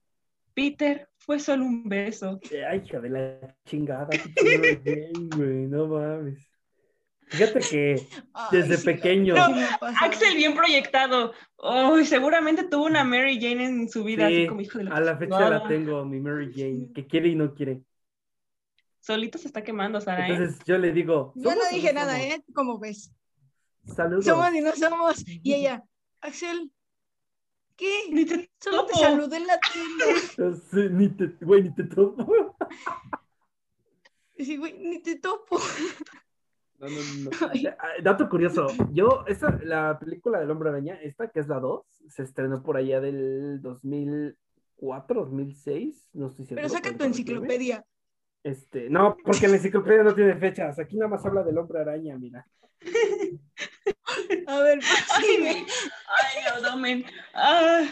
Peter, 0.54 1.10
fue 1.18 1.40
solo 1.40 1.64
un 1.64 1.88
beso. 1.88 2.40
Eh, 2.52 2.66
Ay, 2.66 2.82
hija 2.86 3.00
de 3.00 3.10
la 3.10 3.56
chingada, 3.66 4.10
Jane, 4.36 5.12
güey, 5.36 5.68
no 5.68 5.88
mames. 5.88 6.49
Fíjate 7.30 7.60
que 7.60 8.08
Ay, 8.34 8.48
desde 8.52 8.78
sí, 8.78 8.86
pequeño. 8.86 9.36
Axel 10.02 10.36
bien 10.36 10.56
proyectado. 10.56 11.34
Oh, 11.58 12.04
seguramente 12.04 12.64
tuvo 12.64 12.86
una 12.86 13.04
Mary 13.04 13.40
Jane 13.40 13.66
en 13.66 13.90
su 13.90 14.04
vida, 14.04 14.28
sí, 14.28 14.36
así 14.36 14.48
como 14.48 14.62
hijo 14.62 14.80
de 14.80 14.86
la 14.86 14.96
a 14.96 15.00
la 15.00 15.18
fecha 15.18 15.50
la 15.50 15.68
tengo, 15.68 16.04
mi 16.06 16.20
Mary 16.20 16.52
Jane, 16.56 16.90
que 16.94 17.06
quiere 17.06 17.30
y 17.30 17.36
no 17.36 17.54
quiere. 17.54 17.82
Solito 19.00 19.38
se 19.38 19.48
está 19.48 19.64
quemando, 19.64 20.02
Sara. 20.02 20.28
¿eh? 20.28 20.32
Entonces 20.32 20.60
yo 20.66 20.78
le 20.80 20.92
digo, 20.92 21.34
Yo 21.36 21.44
no 21.44 21.52
¿somos 21.52 21.68
o 21.72 21.76
dije 21.76 21.94
nada, 21.94 22.14
somos? 22.14 22.26
¿eh? 22.26 22.44
Como 22.54 22.80
ves. 22.80 23.12
Saludos. 23.86 24.26
Somos 24.26 24.54
y 24.54 24.62
no 24.62 24.72
somos. 24.74 25.24
Y 25.28 25.54
ella, 25.54 25.84
Axel, 26.22 26.72
¿qué? 27.76 28.06
Ni 28.12 28.26
te 28.26 28.50
Solo 28.60 28.86
te 28.88 28.94
saludé 28.96 29.38
en 29.38 29.48
la 29.48 29.60
tienda. 29.60 30.56
Sí, 30.72 30.88
ni 30.90 31.10
te, 31.10 31.28
güey, 31.46 31.64
ni 31.64 31.76
te 31.76 31.84
topo. 31.84 32.56
Sí, 34.36 34.58
güey, 34.58 34.74
ni 34.80 35.00
te 35.00 35.16
topo. 35.18 35.60
No, 36.80 36.88
no, 36.88 36.96
no. 37.24 37.30
Dato 38.04 38.30
curioso, 38.30 38.68
yo, 38.92 39.26
esta, 39.28 39.60
la 39.64 40.00
película 40.00 40.40
del 40.40 40.50
Hombre 40.50 40.70
Araña, 40.70 40.96
esta 41.02 41.30
que 41.30 41.42
es 41.42 41.48
la 41.48 41.60
2, 41.60 41.86
se 42.08 42.24
estrenó 42.24 42.64
por 42.64 42.78
allá 42.78 43.02
del 43.02 43.62
2004, 43.62 45.22
2006, 45.26 46.10
no 46.14 46.28
estoy 46.28 46.46
seguro. 46.46 46.68
Pero 46.68 46.70
saca 46.70 46.98
tu 46.98 47.04
enciclopedia. 47.04 47.86
Este, 48.44 48.90
no, 48.90 49.18
porque 49.26 49.50
la 49.50 49.58
enciclopedia 49.58 50.04
no 50.04 50.16
tiene 50.16 50.36
fechas, 50.36 50.80
aquí 50.80 50.96
nada 50.96 51.10
más 51.10 51.26
habla 51.26 51.44
del 51.44 51.58
Hombre 51.58 51.82
Araña, 51.82 52.18
mira. 52.18 52.48
A 54.48 54.60
ver, 54.62 54.80
Ay, 55.14 55.38
prosigue. 55.38 55.66
ay, 56.08 56.44
abdomen. 56.56 57.06
Ah, 57.34 57.84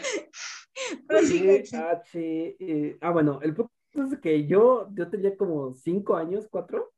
Prosigue, 1.07 1.55
E, 1.55 1.59
Axel. 1.59 1.81
H, 1.81 2.55
E. 2.59 2.97
Ah, 3.01 3.11
bueno, 3.11 3.39
el 3.41 3.53
punto 3.53 3.71
es 4.13 4.19
que 4.19 4.47
yo, 4.47 4.87
yo 4.93 5.09
tenía 5.09 5.35
como 5.35 5.73
5 5.73 6.15
años, 6.15 6.47
4, 6.49 6.93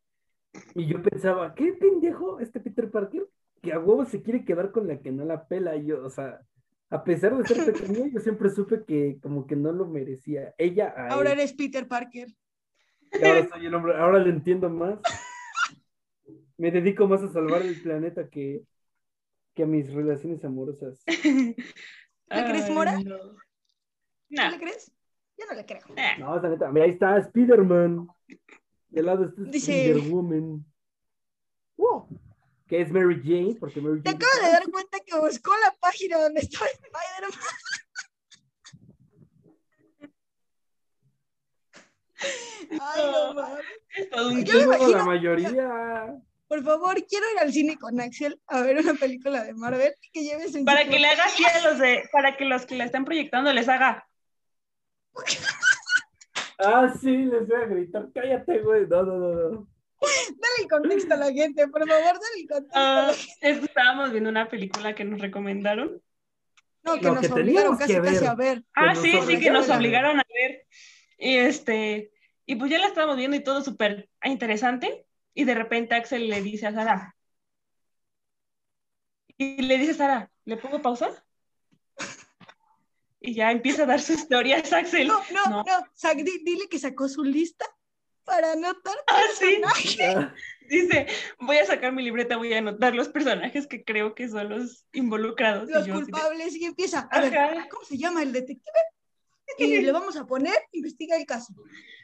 y 0.75 0.87
yo 0.87 1.01
pensaba, 1.01 1.53
¿qué 1.55 1.73
pendejo 1.73 2.39
este 2.39 2.59
Peter 2.59 2.89
Parker? 2.89 3.27
Que 3.61 3.73
a 3.73 3.79
huevo 3.79 4.05
se 4.05 4.21
quiere 4.21 4.45
quedar 4.45 4.71
con 4.71 4.87
la 4.87 4.99
que 4.99 5.11
no 5.11 5.25
la 5.25 5.47
pela. 5.47 5.75
Y 5.75 5.85
yo, 5.87 6.03
o 6.05 6.09
sea, 6.09 6.41
a 6.89 7.03
pesar 7.03 7.37
de 7.37 7.45
ser 7.45 7.65
pequeño, 7.73 8.07
yo 8.07 8.19
siempre 8.19 8.49
supe 8.49 8.83
que 8.85 9.19
como 9.21 9.45
que 9.45 9.55
no 9.55 9.71
lo 9.71 9.85
merecía. 9.85 10.53
Ella 10.57 10.93
a 10.95 11.09
Ahora 11.09 11.31
él. 11.33 11.39
eres 11.39 11.53
Peter 11.53 11.87
Parker. 11.87 12.27
Y 13.11 13.25
ahora 13.25 13.47
soy 13.49 13.65
el 13.65 13.73
hombre, 13.75 13.95
ahora 13.97 14.19
lo 14.19 14.29
entiendo 14.29 14.69
más. 14.69 14.99
Me 16.57 16.71
dedico 16.71 17.07
más 17.07 17.23
a 17.23 17.29
salvar 17.29 17.61
el 17.61 17.81
planeta 17.81 18.29
que, 18.29 18.63
que 19.55 19.63
a 19.63 19.65
mis 19.65 19.91
relaciones 19.93 20.43
amorosas. 20.43 21.01
¿Le 21.07 21.55
crees, 22.29 22.65
ay, 22.65 22.73
Mora? 22.73 22.97
no. 22.99 23.17
¿Tú 23.17 23.35
Nah, 24.29 24.51
le 24.51 24.59
crees? 24.59 24.91
Yo 25.37 25.45
no 25.49 25.55
le 25.55 25.65
creo. 25.65 25.81
No, 26.19 26.37
esa 26.37 26.49
neta, 26.49 26.71
mira, 26.71 26.85
ahí 26.85 26.91
está 26.91 27.17
Spider-Man. 27.17 28.07
Del 28.89 29.05
lado 29.05 29.25
está 29.25 29.41
Dice- 29.43 29.91
Spider-Woman. 29.91 30.65
Wow. 31.77 32.07
Que 32.67 32.81
es 32.81 32.91
Mary 32.91 33.21
Jane, 33.23 33.55
porque 33.59 33.81
Mary 33.81 34.01
Te 34.01 34.11
Jane. 34.11 34.23
acabo 34.25 34.45
de 34.45 34.51
dar 34.51 34.69
cuenta 34.69 34.97
que 35.05 35.19
buscó 35.19 35.51
la 35.65 35.73
página 35.79 36.19
donde 36.19 36.41
estaba 36.41 36.67
Spider-Man. 36.67 37.31
Ay, 42.81 43.11
no 43.11 43.33
mames. 43.33 43.65
Es 43.95 44.09
todo 44.09 44.29
un 44.29 44.43
Yo 44.43 44.53
me 44.53 44.63
imagino- 44.63 44.97
la 44.97 45.05
mayoría. 45.05 46.15
Por 46.47 46.63
favor, 46.63 46.95
quiero 47.07 47.25
ir 47.33 47.39
al 47.39 47.53
cine 47.53 47.77
con 47.77 47.99
Axel 48.01 48.39
a 48.47 48.61
ver 48.61 48.77
una 48.79 48.95
película 48.95 49.43
de 49.43 49.53
Marvel 49.53 49.93
y 50.01 50.09
que 50.11 50.23
lleves 50.23 50.55
un 50.55 50.65
Para 50.65 50.83
que 50.89 50.97
le 50.97 51.07
haga 51.07 51.25
así 51.25 51.43
a 51.45 51.69
los 51.69 51.77
de, 51.77 52.09
para 52.11 52.35
que 52.37 52.45
los 52.45 52.65
que 52.65 52.75
la 52.75 52.85
están 52.85 53.05
proyectando 53.05 53.53
les 53.53 53.69
haga. 53.69 54.07
Ah, 56.59 56.93
sí, 56.99 57.09
les 57.25 57.47
voy 57.47 57.57
a 57.61 57.65
gritar, 57.65 58.09
cállate, 58.13 58.59
güey. 58.61 58.85
No, 58.87 59.03
no, 59.03 59.17
no, 59.17 59.49
no. 59.49 59.67
Dale 60.01 60.53
el 60.61 60.67
contexto 60.69 61.13
a 61.13 61.17
la 61.17 61.31
gente, 61.31 61.67
por 61.67 61.87
favor, 61.87 62.03
dale 62.03 62.41
el 62.41 62.47
contexto 62.47 62.77
a 62.79 62.99
Ah, 62.99 63.07
la 63.07 63.13
gente. 63.13 63.65
estábamos 63.65 64.11
viendo 64.11 64.29
una 64.29 64.47
película 64.47 64.93
que 64.95 65.03
nos 65.05 65.19
recomendaron. 65.21 66.01
No, 66.83 66.95
que 66.95 67.01
Lo 67.03 67.15
nos 67.15 67.27
que 67.27 67.33
obligaron 67.33 67.77
casi, 67.77 67.93
que 67.95 68.01
casi 68.01 68.25
a 68.25 68.35
ver. 68.35 68.63
Ah, 68.73 68.95
sí, 68.95 69.19
sí, 69.27 69.39
que 69.39 69.51
nos 69.51 69.69
obligaron 69.69 70.19
a 70.19 70.23
ver. 70.33 70.65
Y 71.17 71.35
este, 71.35 72.11
y 72.45 72.55
pues 72.55 72.71
ya 72.71 72.79
la 72.79 72.87
estábamos 72.87 73.17
viendo 73.17 73.35
y 73.35 73.43
todo 73.43 73.61
súper 73.61 74.09
interesante. 74.23 75.05
Y 75.33 75.43
de 75.43 75.55
repente 75.55 75.95
Axel 75.95 76.29
le 76.29 76.41
dice 76.41 76.67
a 76.67 76.73
Sara. 76.73 77.15
Y 79.37 79.61
le 79.61 79.77
dice 79.77 79.91
a 79.91 79.95
Sara, 79.95 80.31
¿le 80.45 80.57
pongo 80.57 80.81
pausa? 80.81 81.25
Y 83.21 83.33
ya 83.35 83.51
empieza 83.51 83.83
a 83.83 83.85
dar 83.85 84.01
su 84.01 84.13
historia, 84.13 84.57
Axel. 84.71 85.07
No, 85.07 85.21
no, 85.31 85.49
No. 85.49 85.63
no. 85.63 86.13
Di- 86.23 86.41
dile 86.43 86.67
que 86.69 86.79
sacó 86.79 87.07
su 87.09 87.23
lista 87.23 87.65
para 88.23 88.53
anotar 88.53 88.95
Ah, 89.07 89.21
sí. 89.37 89.45
personajes. 89.61 89.97
Ah, 90.15 90.33
Dice, 90.69 91.07
voy 91.39 91.57
a 91.57 91.65
sacar 91.65 91.91
mi 91.91 92.03
libreta, 92.03 92.37
voy 92.37 92.53
a 92.53 92.59
anotar 92.59 92.93
los 92.93 93.09
personajes 93.09 93.65
que 93.65 93.83
creo 93.83 94.13
que 94.13 94.29
son 94.29 94.49
los 94.49 94.85
involucrados. 94.93 95.67
Y 95.67 95.73
los 95.73 95.87
yo 95.87 95.95
culpables 95.95 96.55
y 96.55 96.65
empieza. 96.65 97.07
A 97.11 97.21
ver, 97.21 97.35
Ajá. 97.35 97.67
¿cómo 97.69 97.83
se 97.83 97.97
llama 97.97 98.21
el 98.21 98.31
detective? 98.31 98.77
Y 99.57 99.65
le 99.81 99.91
vamos 99.91 100.15
a 100.15 100.27
poner, 100.27 100.53
investiga 100.73 101.17
el 101.17 101.25
caso. 101.25 101.55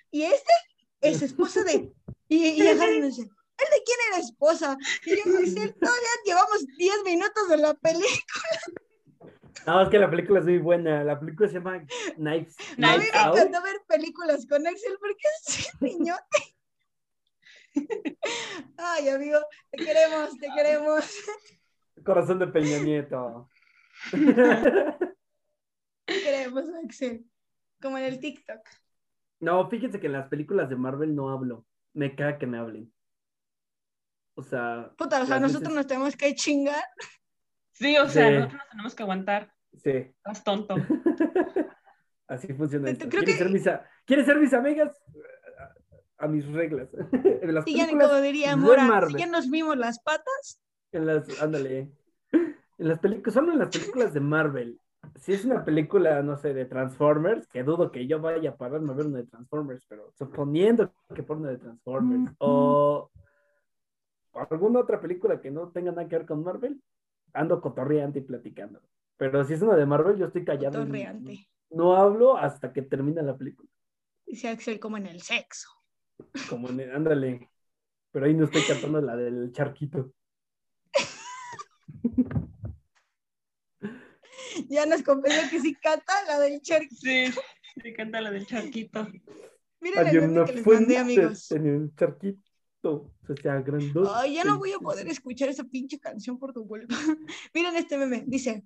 Y 0.10 0.24
este 0.24 0.52
es 1.02 1.22
esposa 1.22 1.64
de. 1.64 1.92
Y, 2.28 2.48
y 2.48 2.60
nos 2.60 2.80
dice, 2.80 3.22
¿el 3.22 3.70
de 3.70 3.84
quién 3.86 3.98
era 4.10 4.18
esposa? 4.20 4.76
Y 5.06 5.12
yo 5.16 5.38
dice, 5.38 5.68
todavía 5.80 6.10
llevamos 6.26 6.66
10 6.76 7.04
minutos 7.06 7.48
de 7.48 7.58
la 7.58 7.74
película. 7.76 8.60
No, 9.66 9.82
es 9.82 9.90
que 9.90 9.98
la 10.00 10.10
película 10.10 10.40
es 10.40 10.46
muy 10.46 10.58
buena. 10.60 11.04
La 11.04 11.20
película 11.20 11.48
se 11.50 11.56
llama 11.56 11.84
Knives, 12.16 12.56
A 12.60 12.98
mí 12.98 12.98
me 13.00 13.08
encantó 13.08 13.62
ver 13.64 13.82
películas 13.88 14.46
con 14.48 14.66
Axel 14.68 14.98
porque 15.00 15.28
es 15.48 15.74
un 15.74 15.88
niñote. 15.88 16.56
Ay, 18.78 19.10
amigo, 19.10 19.40
te 19.72 19.84
queremos, 19.84 20.38
te 20.40 20.48
queremos. 20.56 21.06
Corazón 22.06 22.40
de 22.40 22.48
Peña 22.48 22.80
Nieto. 22.80 23.50
Te 26.06 26.22
queremos, 26.22 26.66
Axel. 26.84 27.26
Como 27.82 27.98
en 27.98 28.06
el 28.06 28.20
TikTok. 28.20 28.60
No, 29.40 29.68
fíjense 29.70 30.00
que 30.00 30.08
en 30.08 30.14
las 30.14 30.28
películas 30.30 30.70
de 30.70 30.76
Marvel 30.76 31.16
no 31.16 31.30
hablo. 31.30 31.66
Me 31.94 32.16
caga 32.16 32.38
que 32.38 32.48
me 32.48 32.58
hablen. 32.58 32.94
O 34.36 34.44
sea, 34.44 34.92
Puta, 34.98 35.22
o 35.22 35.26
sea, 35.26 35.40
nosotros 35.40 35.64
veces- 35.64 35.76
nos 35.76 35.88
tenemos 35.88 36.16
que 36.16 36.36
chingar. 36.36 36.84
Sí, 37.76 37.98
o 37.98 38.08
sea, 38.08 38.28
Sí. 38.30 38.34
nosotros 38.36 38.58
nos 38.60 38.70
tenemos 38.70 38.96
que 38.96 39.04
aguantar. 39.04 39.54
sí. 39.78 39.90
Estás 39.92 40.44
tonto. 40.44 40.76
Así 42.28 42.48
funciona 42.54 42.86
Creo 42.86 42.94
esto. 42.94 43.06
que- 43.10 43.18
¿Quieres 43.18 43.38
ser, 43.38 43.50
mis, 43.52 43.68
a- 43.68 43.86
¿Quieres 44.06 44.26
ser 44.26 44.40
mis 44.40 44.54
amigas? 44.54 45.00
A, 46.18 46.28
mis 46.28 46.48
reglas. 46.48 46.90
En 47.44 47.54
las 47.54 47.68
Y 47.68 47.78
ya 47.78 47.88
como 47.90 48.16
diría 48.22 48.56
Mora, 48.56 49.06
si 49.08 49.16
ya 49.18 49.28
nos 49.28 49.50
vimos 49.50 49.78
las 49.78 50.00
patas, 50.02 50.60
En 50.92 51.06
las, 51.06 51.42
ándale. 51.42 51.92
En 52.32 52.88
las 52.88 53.00
películas, 53.00 53.34
solo 53.34 53.52
en 53.54 53.60
las 53.60 53.70
películas 53.70 54.14
de 54.14 54.20
Marvel. 54.22 54.80
Si 55.20 55.34
es 55.34 55.46
una 55.46 55.64
película, 55.64 56.24
no 56.24 56.36
sé, 56.38 56.54
de 56.54 56.66
Transformers, 56.66 57.48
que 57.48 57.64
dudo 57.64 57.92
que 57.92 58.08
yo 58.08 58.20
vaya 58.22 58.50
a 58.52 58.56
pararme 58.58 58.92
a 58.92 58.96
ver 58.96 59.06
una 59.06 59.18
de 59.20 59.26
Transformers, 59.28 59.86
pero 59.88 60.12
suponiendo 60.18 60.92
que 61.14 61.22
por 61.22 61.38
una 61.38 61.50
de 61.52 61.58
Transformers, 61.60 62.32
o 62.40 63.12
alguna 64.34 64.80
otra 64.80 65.00
película 65.00 65.40
que 65.40 65.52
no 65.52 65.70
tenga 65.70 65.92
nada 65.92 66.08
que 66.08 66.18
ver 66.18 66.26
con 66.26 66.44
Marvel, 66.44 66.82
ando 67.36 67.62
cotorreante 67.62 68.20
y 68.20 68.24
platicando. 68.24 68.82
Pero 69.18 69.44
si 69.46 69.54
es 69.54 69.62
una 69.62 69.76
de 69.76 69.86
Marvel, 69.86 70.18
yo 70.18 70.26
estoy 70.28 70.44
callado. 70.44 70.82
y 70.82 70.86
torreante. 70.86 71.50
No 71.70 71.96
hablo 71.96 72.38
hasta 72.38 72.72
que 72.74 72.82
termina 72.82 73.22
la 73.22 73.38
película. 73.38 73.70
Dice 74.26 74.50
Axel 74.50 74.80
como 74.80 74.98
en 74.98 75.06
el 75.08 75.22
sexo. 75.22 75.70
Como, 76.50 76.70
en- 76.70 76.92
ándale. 76.92 77.50
Pero 78.12 78.26
ahí 78.26 78.34
no 78.34 78.46
estoy 78.46 78.62
cantando 78.64 79.02
la 79.02 79.16
del 79.16 79.52
charquito. 79.52 80.14
Ya 84.70 84.86
nos 84.86 85.02
confesó 85.04 85.50
que 85.50 85.60
sí 85.60 85.76
canta 85.76 86.14
la 86.28 86.40
del 86.40 86.62
Cherky. 86.62 86.96
Sí, 86.96 87.26
me 87.84 87.90
encanta 87.90 88.22
la 88.22 88.32
del 88.32 88.46
charquito. 88.46 89.08
Miren 89.82 90.08
el 90.08 90.22
meme 90.22 90.28
una 90.34 90.46
que 90.46 90.54
les 90.54 90.66
mandé, 90.66 90.78
fuente 90.78 90.98
amigos. 90.98 91.52
en 91.52 91.66
el 91.68 91.96
charquito. 91.96 92.45
O 92.94 93.36
sea, 93.42 93.62
grandote. 93.62 94.10
Ay, 94.14 94.36
ya 94.36 94.44
no 94.44 94.58
voy 94.58 94.72
a 94.72 94.80
poder 94.80 95.08
escuchar 95.08 95.50
esa 95.50 95.64
pinche 95.64 96.00
canción 96.00 96.38
por 96.38 96.54
tu 96.54 96.68
culpa. 96.68 96.88
Miren 97.54 97.76
este 97.76 97.98
meme. 97.98 98.24
Dice, 98.28 98.64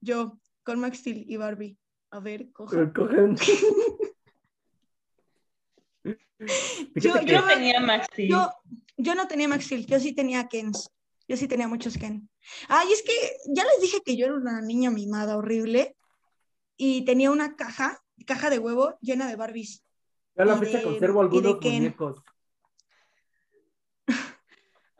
yo 0.00 0.38
con 0.62 0.80
Max 0.80 0.98
Steel 0.98 1.24
y 1.28 1.36
Barbie. 1.36 1.76
A 2.10 2.20
ver, 2.20 2.50
coja. 2.52 2.70
Pero 2.76 2.92
cojan. 2.92 3.36
Yo- 6.94 7.20
Yo 7.20 7.46
tenía 7.46 7.80
Maxi. 7.80 8.28
Yo, 8.28 8.50
yo 8.96 9.14
no 9.14 9.28
tenía 9.28 9.46
Max 9.48 9.66
Steel, 9.66 9.86
yo 9.86 10.00
sí 10.00 10.14
tenía 10.14 10.48
Kens. 10.48 10.90
Yo 11.28 11.36
sí 11.36 11.46
tenía 11.46 11.68
muchos 11.68 11.96
Ken. 11.98 12.28
Ay, 12.68 12.88
es 12.92 13.02
que 13.02 13.12
ya 13.54 13.62
les 13.64 13.80
dije 13.80 13.98
que 14.04 14.16
yo 14.16 14.26
era 14.26 14.34
una 14.34 14.60
niña 14.62 14.90
mimada 14.90 15.36
horrible 15.36 15.96
y 16.76 17.04
tenía 17.04 17.30
una 17.30 17.54
caja, 17.56 18.02
caja 18.26 18.50
de 18.50 18.58
huevo 18.58 18.96
llena 19.00 19.28
de 19.28 19.36
Barbies. 19.36 19.84
yo 20.34 20.42
a 20.42 20.46
la 20.46 20.56
fecha 20.56 20.78
de- 20.78 20.84
conservo 20.84 21.20
algunos 21.20 21.60
muñecos. 21.62 22.22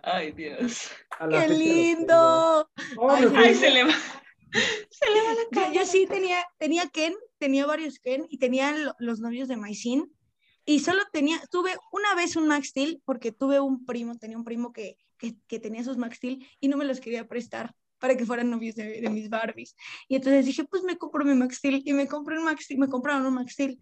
Ay, 0.03 0.32
Dios. 0.32 0.90
¡Qué 1.30 1.48
lindo! 1.48 2.68
Oh, 2.96 3.11
Ay, 3.11 3.26
ay, 3.36 3.55
se 3.55 3.70
le 3.70 3.84
va. 3.84 3.92
Se 3.92 5.11
le 5.11 5.22
va 5.22 5.34
la 5.34 5.42
Yo, 5.42 5.51
cara. 5.51 5.72
yo 5.72 5.84
sí 5.86 6.07
tenía, 6.09 6.38
tenía 6.59 6.88
Ken, 6.88 7.14
tenía 7.38 7.66
varios 7.66 7.98
Ken 8.01 8.26
y 8.28 8.38
tenía 8.38 8.72
lo- 8.76 8.94
los 8.98 9.20
novios 9.20 9.48
de 9.48 9.57
Maisin. 9.57 10.11
Y 10.64 10.80
solo 10.80 11.03
tenía, 11.12 11.40
tuve 11.51 11.70
una 11.92 12.14
vez 12.14 12.36
un 12.36 12.46
Max 12.48 12.68
Steel 12.68 13.01
porque 13.05 13.32
tuve 13.32 13.61
un 13.61 13.84
primo, 13.86 14.16
tenía 14.18 14.36
un 14.36 14.44
primo 14.44 14.72
que, 14.72 14.96
que, 15.18 15.34
que 15.46 15.59
tenía 15.61 15.84
sus 15.84 15.96
Max 15.96 16.16
Steel 16.16 16.46
y 16.61 16.68
no 16.68 16.76
me 16.76 16.84
los 16.84 17.01
quería 17.01 17.26
prestar 17.28 17.74
para 17.98 18.16
que 18.16 18.24
fueran 18.26 18.51
novios 18.51 18.74
de, 18.76 19.01
de 19.01 19.11
mis 19.11 19.28
Barbies. 19.28 19.74
Y 20.09 20.16
entonces 20.16 20.46
dije, 20.46 20.64
pues 20.64 20.82
me 20.82 20.96
compro 20.98 21.24
mi 21.24 21.34
Max 21.34 21.57
Steel 21.57 21.82
y 21.84 21.92
me 21.92 22.07
compré 22.09 22.38
un 22.38 22.44
Max 22.44 22.64
Steel, 22.64 22.80
me 22.80 22.88
compraron 22.88 23.26
un 23.26 23.34
Max 23.34 23.53
Steel. 23.53 23.78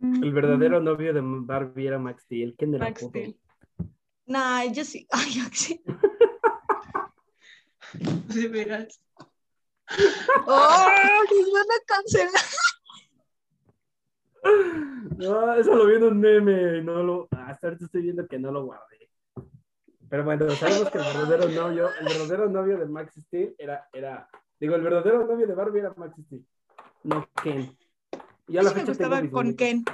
El 0.00 0.32
verdadero 0.32 0.80
novio 0.80 1.12
de 1.14 1.20
Barbie 1.22 1.86
era 1.86 1.98
Max 1.98 2.22
Steel. 2.24 2.54
¿Quién 2.58 2.74
era 2.74 2.86
Max? 2.86 3.02
Steel. 3.02 3.36
Nah, 4.32 4.64
yo 4.64 4.82
sí, 4.82 5.06
ay, 5.10 5.42
Axel. 5.46 5.78
De 8.32 8.48
veras. 8.48 8.98
¡Oh! 10.46 10.88
Nos 11.30 11.52
van 11.52 11.66
a 11.68 11.78
cancelar. 11.86 12.32
No, 15.18 15.52
eso 15.54 15.74
lo 15.74 15.84
vi 15.86 15.96
en 15.96 16.04
un 16.04 16.18
meme. 16.18 16.80
No 16.80 17.02
lo, 17.02 17.28
hasta 17.30 17.66
ahorita 17.66 17.84
estoy 17.84 18.00
viendo 18.02 18.26
que 18.26 18.38
no 18.38 18.50
lo 18.50 18.64
guardé. 18.64 19.10
Pero 20.08 20.24
bueno, 20.24 20.48
sabemos 20.52 20.88
que 20.88 20.96
el 20.96 21.04
verdadero 21.04 21.50
novio, 21.50 21.90
el 22.00 22.06
verdadero 22.06 22.48
novio 22.48 22.78
de 22.78 22.86
Max 22.86 23.12
Steel 23.26 23.54
era, 23.58 23.86
era, 23.92 24.30
digo, 24.58 24.74
el 24.76 24.82
verdadero 24.82 25.26
novio 25.26 25.46
de 25.46 25.54
Barbie 25.54 25.80
era 25.80 25.92
Max 25.96 26.16
Steel, 26.24 26.46
no 27.04 27.28
Ken. 27.42 27.76
Y 28.48 28.56
a 28.56 28.62
la 28.62 28.70
sí 28.70 28.76
me 28.76 28.80
fecha 28.80 28.94
tengo 28.94 29.10
gustaba 29.10 29.30
con. 29.30 29.54
Ken. 29.54 29.84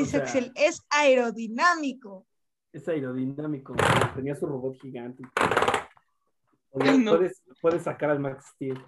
Dice 0.00 0.10
sea- 0.12 0.20
Axel, 0.22 0.52
es 0.56 0.84
aerodinámico. 0.90 2.26
Es 2.72 2.88
aerodinámico, 2.88 3.74
tenía 4.14 4.34
su 4.36 4.46
robot 4.46 4.76
gigante. 4.80 5.24
O 6.70 6.78
Ay, 6.82 6.98
no. 6.98 7.16
puedes, 7.16 7.42
puedes 7.60 7.82
sacar 7.82 8.10
al 8.10 8.20
Max 8.20 8.46
Steel. 8.54 8.80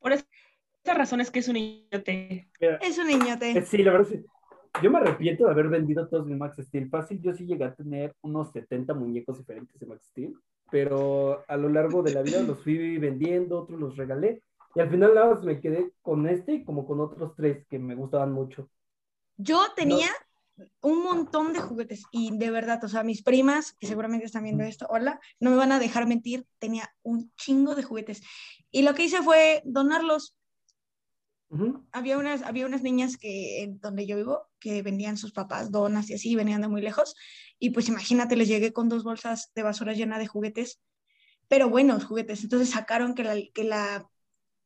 Por 0.00 0.12
esa 0.12 0.24
razón 0.94 1.20
es 1.20 1.30
que 1.30 1.38
es 1.40 1.48
un 1.48 1.54
niñote. 1.54 2.50
Mira, 2.60 2.76
Es 2.76 2.98
un 2.98 3.06
niñote. 3.06 3.50
Eh, 3.52 3.62
Sí, 3.62 3.78
la 3.78 3.92
verdad 3.92 4.08
sí. 4.08 4.24
Yo 4.82 4.90
me 4.90 4.98
arrepiento 4.98 5.44
de 5.44 5.50
haber 5.50 5.68
vendido 5.68 6.08
todos 6.08 6.26
mis 6.26 6.36
Max 6.38 6.56
Steel. 6.58 6.88
Fácil, 6.88 7.20
yo 7.20 7.32
sí 7.34 7.44
llegué 7.46 7.64
a 7.64 7.74
tener 7.74 8.14
unos 8.22 8.50
70 8.52 8.94
muñecos 8.94 9.38
diferentes 9.38 9.78
de 9.78 9.86
Max 9.86 10.06
Steel, 10.10 10.34
pero 10.70 11.44
a 11.48 11.56
lo 11.56 11.68
largo 11.68 12.02
de 12.02 12.14
la 12.14 12.22
vida 12.22 12.40
los 12.42 12.62
fui 12.62 12.96
vendiendo, 12.98 13.60
otros 13.62 13.78
los 13.80 13.96
regalé, 13.96 14.42
y 14.74 14.80
al 14.80 14.88
final 14.88 15.14
nada 15.14 15.34
más 15.34 15.42
me 15.44 15.60
quedé 15.60 15.90
con 16.02 16.28
este 16.28 16.54
y 16.54 16.64
como 16.64 16.86
con 16.86 17.00
otros 17.00 17.34
tres 17.36 17.66
que 17.68 17.78
me 17.80 17.96
gustaban 17.96 18.32
mucho. 18.32 18.70
Yo 19.42 19.72
tenía 19.74 20.10
un 20.80 21.02
montón 21.02 21.52
de 21.52 21.60
juguetes 21.60 22.04
y 22.10 22.36
de 22.36 22.50
verdad, 22.50 22.82
o 22.84 22.88
sea, 22.88 23.02
mis 23.02 23.22
primas, 23.22 23.72
que 23.72 23.86
seguramente 23.86 24.26
están 24.26 24.44
viendo 24.44 24.64
esto, 24.64 24.86
hola, 24.90 25.18
no 25.38 25.50
me 25.50 25.56
van 25.56 25.72
a 25.72 25.78
dejar 25.78 26.06
mentir, 26.06 26.46
tenía 26.58 26.94
un 27.02 27.32
chingo 27.36 27.74
de 27.74 27.82
juguetes. 27.82 28.22
Y 28.70 28.82
lo 28.82 28.94
que 28.94 29.04
hice 29.04 29.22
fue 29.22 29.62
donarlos. 29.64 30.36
Había 31.90 32.18
unas, 32.18 32.42
había 32.42 32.66
unas 32.66 32.82
niñas 32.82 33.16
que, 33.16 33.62
en 33.62 33.80
donde 33.80 34.06
yo 34.06 34.16
vivo, 34.16 34.46
que 34.60 34.82
vendían 34.82 35.16
sus 35.16 35.32
papás 35.32 35.72
donas 35.72 36.08
y 36.08 36.14
así, 36.14 36.36
venían 36.36 36.60
de 36.60 36.68
muy 36.68 36.82
lejos. 36.82 37.16
Y 37.58 37.70
pues 37.70 37.88
imagínate, 37.88 38.36
les 38.36 38.46
llegué 38.46 38.72
con 38.72 38.88
dos 38.88 39.02
bolsas 39.02 39.50
de 39.54 39.62
basura 39.62 39.94
llena 39.94 40.18
de 40.18 40.28
juguetes, 40.28 40.80
pero 41.48 41.68
buenos 41.68 42.04
juguetes. 42.04 42.44
Entonces 42.44 42.70
sacaron 42.70 43.14
que 43.14 43.24
la, 43.24 43.36
que 43.52 43.64
la, 43.64 44.08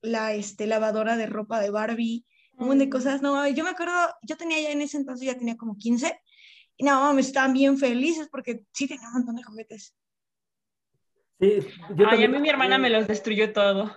la 0.03 0.35
este, 0.35 0.67
lavadora 0.67 1.17
de 1.17 1.27
ropa 1.27 1.61
de 1.61 1.71
Barbie, 1.71 2.27
un 2.57 2.69
montón 2.69 2.79
de 2.79 2.91
cosas. 2.91 3.23
No, 3.23 3.47
yo 3.49 3.65
me 3.65 3.71
acuerdo, 3.71 3.95
yo 4.23 4.37
tenía 4.37 4.61
ya 4.61 4.71
en 4.71 4.83
ese 4.83 4.97
entonces, 4.97 5.27
ya 5.27 5.39
tenía 5.39 5.57
como 5.57 5.77
15, 5.77 6.21
y 6.77 6.85
no, 6.85 7.13
me 7.15 7.21
estaban 7.21 7.53
bien 7.53 7.79
felices 7.79 8.29
porque 8.31 8.65
sí 8.73 8.89
tenía 8.89 9.09
un 9.09 9.15
montón 9.15 9.37
de 9.37 9.43
juguetes. 9.43 9.95
Sí, 11.41 11.59
yo 11.97 12.07
Ay, 12.09 12.25
a 12.25 12.29
mí 12.29 12.39
mi 12.39 12.49
hermana 12.49 12.79
me 12.79 12.91
los 12.91 13.07
destruyó 13.07 13.53
todo. 13.53 13.95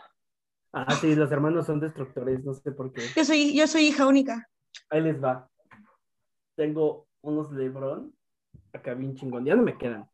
Ah, 0.73 0.93
sí, 0.95 1.15
los 1.15 1.31
hermanos 1.31 1.65
son 1.65 1.79
destructores, 1.79 2.43
no 2.43 2.53
sé 2.53 2.71
por 2.71 2.91
qué. 2.91 3.01
Yo 3.15 3.25
soy, 3.25 3.55
yo 3.55 3.67
soy 3.67 3.87
hija 3.87 4.05
única. 4.05 4.49
Ahí 4.89 5.01
les 5.01 5.23
va. 5.23 5.49
Tengo 6.55 7.07
unos 7.21 7.51
Lebron 7.51 8.13
acá 8.73 8.93
bien 8.93 9.15
chingón. 9.15 9.45
Ya 9.45 9.55
no 9.55 9.63
me 9.63 9.77
quedan. 9.77 10.09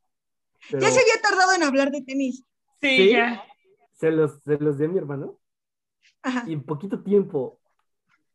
Pero 0.69 0.81
Ya 0.81 0.91
se 0.91 0.99
había 0.99 1.21
tardado 1.21 1.53
en 1.53 1.63
hablar 1.63 1.91
de 1.91 2.01
tenis. 2.01 2.45
Sí, 2.79 2.97
¿Sí? 2.97 3.11
ya. 3.11 3.43
se 3.93 4.11
los, 4.11 4.41
se 4.43 4.57
los 4.57 4.77
di 4.77 4.85
a 4.85 4.87
mi 4.87 4.97
hermano. 4.97 5.39
Ajá. 6.21 6.43
Y 6.47 6.53
en 6.53 6.63
poquito 6.63 7.03
tiempo, 7.03 7.59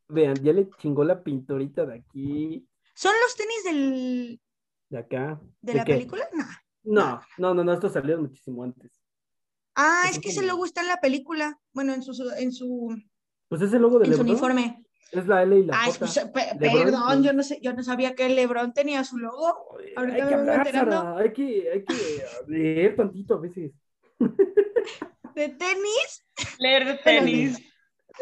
vean, 0.08 0.34
ya 0.42 0.52
le 0.52 0.68
chingó 0.78 1.04
la 1.04 1.22
pinturita 1.22 1.84
de 1.86 1.96
aquí, 1.96 2.66
¿Son 2.94 3.12
los 3.22 3.36
tenis 3.36 3.64
del, 3.64 4.40
de 4.88 4.98
acá. 4.98 5.40
de 5.60 5.72
¿De 5.72 5.78
la 5.78 5.84
qué? 5.84 5.92
película? 5.94 6.28
No. 6.32 6.44
No, 6.82 7.20
no, 7.38 7.54
no, 7.54 7.64
no, 7.64 7.72
esto 7.74 7.88
salió 7.88 8.18
muchísimo 8.20 8.64
antes. 8.64 8.90
Ah, 9.76 10.02
Eso 10.06 10.14
es 10.14 10.18
que 10.20 10.28
ese 10.30 10.42
logo 10.44 10.64
está 10.64 10.80
en 10.80 10.88
la 10.88 11.00
película. 11.00 11.60
Bueno, 11.72 11.92
en 11.94 12.02
su, 12.02 12.12
en 12.38 12.50
su, 12.52 12.96
Pues 13.48 13.60
ese 13.62 13.78
logo 13.78 13.98
de 14.00 14.06
en 14.06 14.12
su 14.12 14.18
Lebron 14.24 14.30
uniforme. 14.30 14.84
es 15.12 15.26
la 15.28 15.42
L 15.44 15.56
y 15.58 15.64
la 15.66 15.80
Ay, 15.80 15.92
J. 15.92 15.98
pues, 16.00 16.18
pe- 16.32 16.58
LeBron, 16.58 16.84
perdón, 16.84 17.02
pues. 17.06 17.22
yo 17.22 17.32
no 17.34 17.42
sé, 17.44 17.60
yo 17.62 17.72
no 17.74 17.82
sabía 17.84 18.14
que 18.16 18.28
LeBron 18.28 18.72
tenía 18.72 19.04
su 19.04 19.18
logo. 19.18 19.76
Ahorita 19.96 20.16
hay 20.16 20.22
me 20.22 20.28
que 20.28 20.36
vengo 20.36 20.50
hablar, 20.52 20.66
enterando. 20.66 21.16
Hay 21.18 21.32
que, 21.32 21.70
hay 21.70 21.84
que 21.84 22.22
leer 22.48 22.96
tantito 22.96 23.34
a 23.34 23.38
veces. 23.40 23.72
De 25.34 25.48
tenis, 25.50 26.24
Leer 26.58 26.84
de 26.86 26.94
tenis. 26.96 27.58
de 27.58 27.64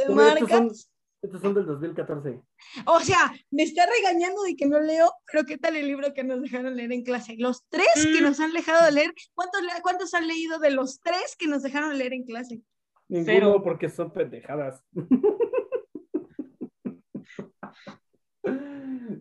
estos 0.03 0.15
marcas. 0.15 0.91
Estos 1.27 1.41
son 1.43 1.55
del 1.55 1.67
2014. 1.67 2.41
O 2.87 3.01
sea, 3.01 3.33
me 3.51 3.63
está 3.65 3.85
regañando 3.87 4.43
de 4.43 4.55
que 4.57 4.67
no 4.67 4.79
leo, 4.81 5.11
pero 5.31 5.45
¿qué 5.45 5.59
tal 5.59 5.77
el 5.77 5.87
libro 5.87 6.15
que 6.15 6.23
nos 6.25 6.41
dejaron 6.41 6.77
leer 6.77 6.93
en 6.93 7.03
clase? 7.03 7.35
Los 7.39 7.65
tres 7.69 7.87
que 7.97 8.21
Mm. 8.21 8.25
nos 8.25 8.39
han 8.41 8.53
dejado 8.53 8.85
de 8.87 8.93
leer, 8.93 9.13
¿cuántos, 9.35 9.61
¿cuántos 9.83 10.15
han 10.15 10.27
leído 10.29 10.59
de 10.59 10.71
los 10.71 11.01
tres 11.01 11.35
que 11.39 11.49
nos 11.49 11.63
dejaron 11.63 11.97
leer 11.99 12.13
en 12.13 12.25
clase? 12.25 12.61
Ninguno 13.09 13.33
Cero. 13.33 13.61
porque 13.65 13.89
son 13.89 14.13
pendejadas. 14.13 14.83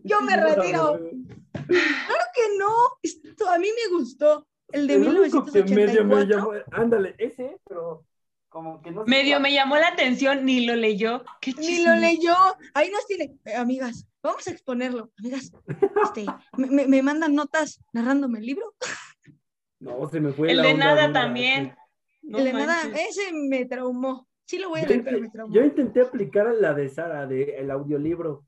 Yo 0.04 0.20
me 0.22 0.36
retiro. 0.36 0.98
Claro 1.52 2.24
que 2.34 2.58
no, 2.58 2.72
esto 3.02 3.48
a 3.48 3.58
mí 3.58 3.68
me 3.68 3.96
gustó. 3.96 4.46
El 4.68 4.86
de 4.86 4.94
El 4.94 5.08
único 5.08 5.44
que 5.44 5.62
medio 5.64 6.04
me 6.04 6.16
1984. 6.16 6.26
llamó, 6.26 6.52
ándale, 6.72 7.14
ese, 7.18 7.56
pero 7.66 8.04
como 8.56 8.80
que 8.80 8.90
no 8.90 9.04
Medio 9.04 9.38
me 9.38 9.52
llamó 9.52 9.76
la 9.76 9.88
atención, 9.88 10.46
ni 10.46 10.64
lo 10.64 10.76
leyó. 10.76 11.22
Qué 11.42 11.52
Ni 11.58 11.84
lo 11.84 11.94
leyó. 11.94 12.34
Ahí 12.72 12.90
nos 12.90 13.06
tiene. 13.06 13.36
Eh, 13.44 13.54
amigas, 13.54 14.08
vamos 14.22 14.48
a 14.48 14.50
exponerlo. 14.50 15.10
Amigas, 15.18 15.52
este, 16.04 16.24
me, 16.56 16.68
me- 16.68 16.86
me 16.86 17.02
mandan 17.02 17.34
notas 17.34 17.84
narrándome 17.92 18.38
el 18.38 18.46
libro. 18.46 18.74
No, 19.78 20.08
se 20.08 20.20
me 20.20 20.32
fue 20.32 20.52
El 20.52 20.56
la 20.56 20.62
de 20.62 20.72
onda 20.72 20.86
nada 20.86 21.12
también. 21.12 21.76
No 22.22 22.38
el 22.38 22.44
de 22.44 22.52
nada, 22.54 22.80
ese 22.94 23.30
me 23.34 23.66
traumó. 23.66 24.26
Sí 24.46 24.58
lo 24.58 24.70
voy 24.70 24.80
a 24.80 24.82
Yo, 24.84 24.88
leer, 24.88 25.04
pero 25.04 25.20
me 25.20 25.28
traumó. 25.28 25.54
yo 25.54 25.62
intenté 25.62 26.00
aplicar 26.00 26.46
la 26.54 26.72
de 26.72 26.88
Sara, 26.88 27.26
de 27.26 27.58
el 27.58 27.70
audiolibro, 27.70 28.46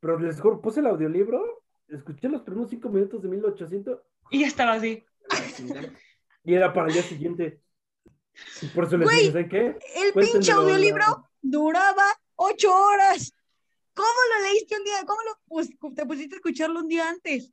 pero 0.00 0.18
les 0.18 0.40
juro, 0.40 0.62
puse 0.62 0.80
el 0.80 0.86
audiolibro, 0.86 1.62
escuché 1.88 2.30
los 2.30 2.40
primeros 2.40 2.70
cinco 2.70 2.88
minutos 2.88 3.20
de 3.20 3.28
1800 3.28 4.00
Y 4.30 4.40
ya 4.40 4.46
estaba 4.46 4.72
así. 4.72 5.04
y 6.44 6.54
era 6.54 6.72
para 6.72 6.86
el 6.86 6.94
día 6.94 7.02
siguiente. 7.02 7.60
Y 8.62 8.66
por 8.68 8.84
eso 8.84 8.96
les 8.98 9.06
Güey, 9.06 9.18
dije, 9.18 9.32
¿saben 9.32 9.48
qué? 9.48 9.78
El 9.96 10.12
pinche 10.14 10.52
audiolibro 10.52 10.98
la- 11.00 11.30
duraba 11.40 12.04
ocho 12.36 12.74
horas. 12.74 13.32
¿Cómo 13.94 14.08
lo 14.36 14.44
leíste 14.48 14.76
un 14.76 14.84
día? 14.84 15.04
¿Cómo 15.06 15.20
lo 15.22 15.32
pus- 15.46 15.94
te 15.94 16.06
pusiste 16.06 16.34
a 16.34 16.38
escucharlo 16.38 16.80
un 16.80 16.88
día 16.88 17.08
antes? 17.08 17.52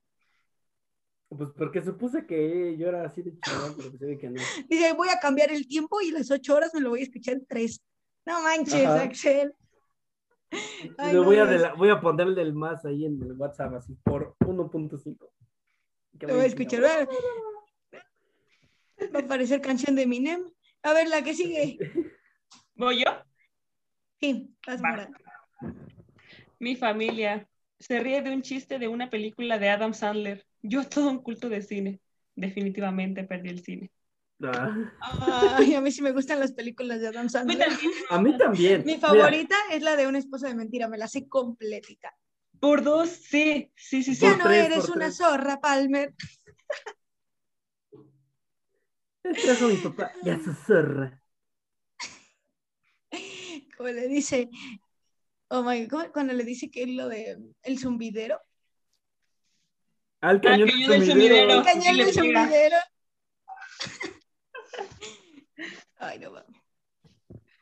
Pues 1.30 1.50
porque 1.58 1.82
supuse 1.82 2.26
que 2.26 2.78
yo 2.78 2.88
era 2.88 3.06
así 3.06 3.22
de 3.22 3.38
chaval, 3.40 3.74
pero 3.76 3.90
pues 3.90 4.00
ve 4.00 4.18
que 4.18 4.30
no. 4.30 4.42
Dice, 4.70 4.94
voy 4.94 5.10
a 5.10 5.20
cambiar 5.20 5.52
el 5.52 5.68
tiempo 5.68 6.00
y 6.02 6.12
las 6.12 6.32
ocho 6.32 6.56
horas 6.56 6.74
me 6.74 6.80
lo 6.82 6.90
voy 6.92 7.02
a 7.02 7.04
escuchar 7.04 7.34
en 7.36 7.46
tres. 7.46 7.82
No 8.26 8.42
manches, 8.42 8.86
Ajá. 8.86 9.02
Axel. 9.04 9.54
Ay, 10.98 11.12
Le 11.12 11.14
no 11.20 11.24
voy, 11.26 11.38
a 11.40 11.74
voy 11.74 11.90
a 11.90 12.00
ponerle 12.00 12.42
el 12.42 12.54
más 12.54 12.86
ahí 12.86 13.06
en 13.06 13.22
el 13.22 13.34
WhatsApp, 13.34 13.74
así 13.74 13.94
por 14.04 14.36
1.5. 14.40 15.30
Que 16.18 16.26
Te 16.28 16.34
voy 16.34 16.42
a 16.42 16.46
escuchar. 16.46 16.84
Va 16.84 17.08
va 19.14 19.20
a 19.20 19.22
aparecer 19.22 19.62
canción 19.62 19.96
de 19.96 20.04
Eminem. 20.04 20.44
A 20.88 20.94
ver, 20.94 21.08
la 21.10 21.22
que 21.22 21.34
sigue. 21.34 21.78
¿Voy 22.76 23.04
yo? 23.04 23.12
Sí, 24.22 24.56
vas, 24.66 24.82
Va. 24.84 24.90
Mora. 24.90 25.10
Mi 26.60 26.76
familia 26.76 27.48
se 27.80 28.00
ríe 28.00 28.22
de 28.22 28.32
un 28.32 28.42
chiste 28.42 28.80
de 28.80 28.88
una 28.88 29.10
película 29.10 29.60
de 29.60 29.70
Adam 29.70 29.94
Sandler. 29.94 30.46
Yo 30.62 30.84
todo 30.88 31.10
un 31.12 31.20
culto 31.20 31.50
de 31.50 31.62
cine. 31.62 32.00
Definitivamente 32.36 33.24
perdí 33.24 33.50
el 33.50 33.64
cine. 33.64 33.92
Ah, 34.44 35.56
Ay, 35.58 35.74
a 35.76 35.82
mí 35.82 35.92
sí 35.92 36.02
me 36.02 36.12
gustan 36.12 36.40
las 36.40 36.54
películas 36.54 37.02
de 37.02 37.08
Adam 37.08 37.26
A 37.26 37.44
mí 37.44 37.56
Sandler. 37.56 37.68
también. 37.68 37.92
a 38.10 38.22
mí 38.22 38.38
también. 38.38 38.84
Mi 38.86 38.94
Mira, 38.94 39.00
favorita 39.00 39.56
es 39.72 39.82
la 39.84 39.96
de 39.96 40.08
una 40.08 40.20
esposa 40.20 40.48
de 40.48 40.56
mentira, 40.56 40.88
me 40.88 40.98
la 40.98 41.08
sé 41.08 41.28
completita. 41.28 42.14
Por 42.60 42.84
dos, 42.84 43.10
sí, 43.10 43.72
sí, 43.76 44.04
sí, 44.04 44.16
sí. 44.16 44.22
Ya 44.22 44.36
no 44.38 44.50
tres, 44.50 44.66
eres 44.66 44.90
una 44.90 45.06
tres. 45.06 45.18
zorra, 45.18 45.60
Palmer. 45.60 46.14
Trajo 49.34 49.68
mi 49.68 49.78
papá 49.78 50.12
y 50.24 50.30
a 50.30 50.40
su 50.40 50.54
zorra. 50.54 51.22
Como 53.78 53.90
le 53.90 54.08
dice, 54.08 54.50
oh 55.50 55.64
my 55.64 55.86
God, 55.86 56.08
cuando 56.12 56.34
le 56.34 56.44
dice 56.44 56.70
que 56.72 56.84
es 56.84 56.90
lo 56.90 57.08
de 57.10 57.38
el 57.64 57.80
zumbidero. 57.80 58.40
Al 60.22 60.42
cañón, 60.42 60.68
cañón 60.70 60.90
del 60.90 61.06
sumidero. 61.06 61.52
El 61.54 61.60
Oh, 61.60 61.64
cañón 61.64 61.84
sí 61.84 62.04
del 62.04 62.14
zumbidero. 62.14 62.78
Ay, 66.00 66.20
no 66.20 66.32
mames. 66.32 66.62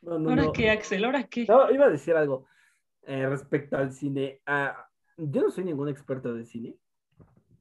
No, 0.02 0.18
no, 0.18 0.30
¿Ahora 0.30 0.44
no. 0.44 0.52
qué, 0.52 0.70
Axel? 0.70 1.04
¿Ahora 1.04 1.24
qué? 1.26 1.46
No, 1.48 1.70
iba 1.70 1.86
a 1.86 1.90
decir 1.90 2.14
algo 2.14 2.46
eh, 3.02 3.26
respecto 3.26 3.76
al 3.76 3.92
cine. 3.92 4.40
Ah, 4.46 4.88
yo 5.16 5.42
no 5.42 5.50
soy 5.50 5.64
ningún 5.64 5.88
experto 5.88 6.32
de 6.34 6.44
cine, 6.44 6.76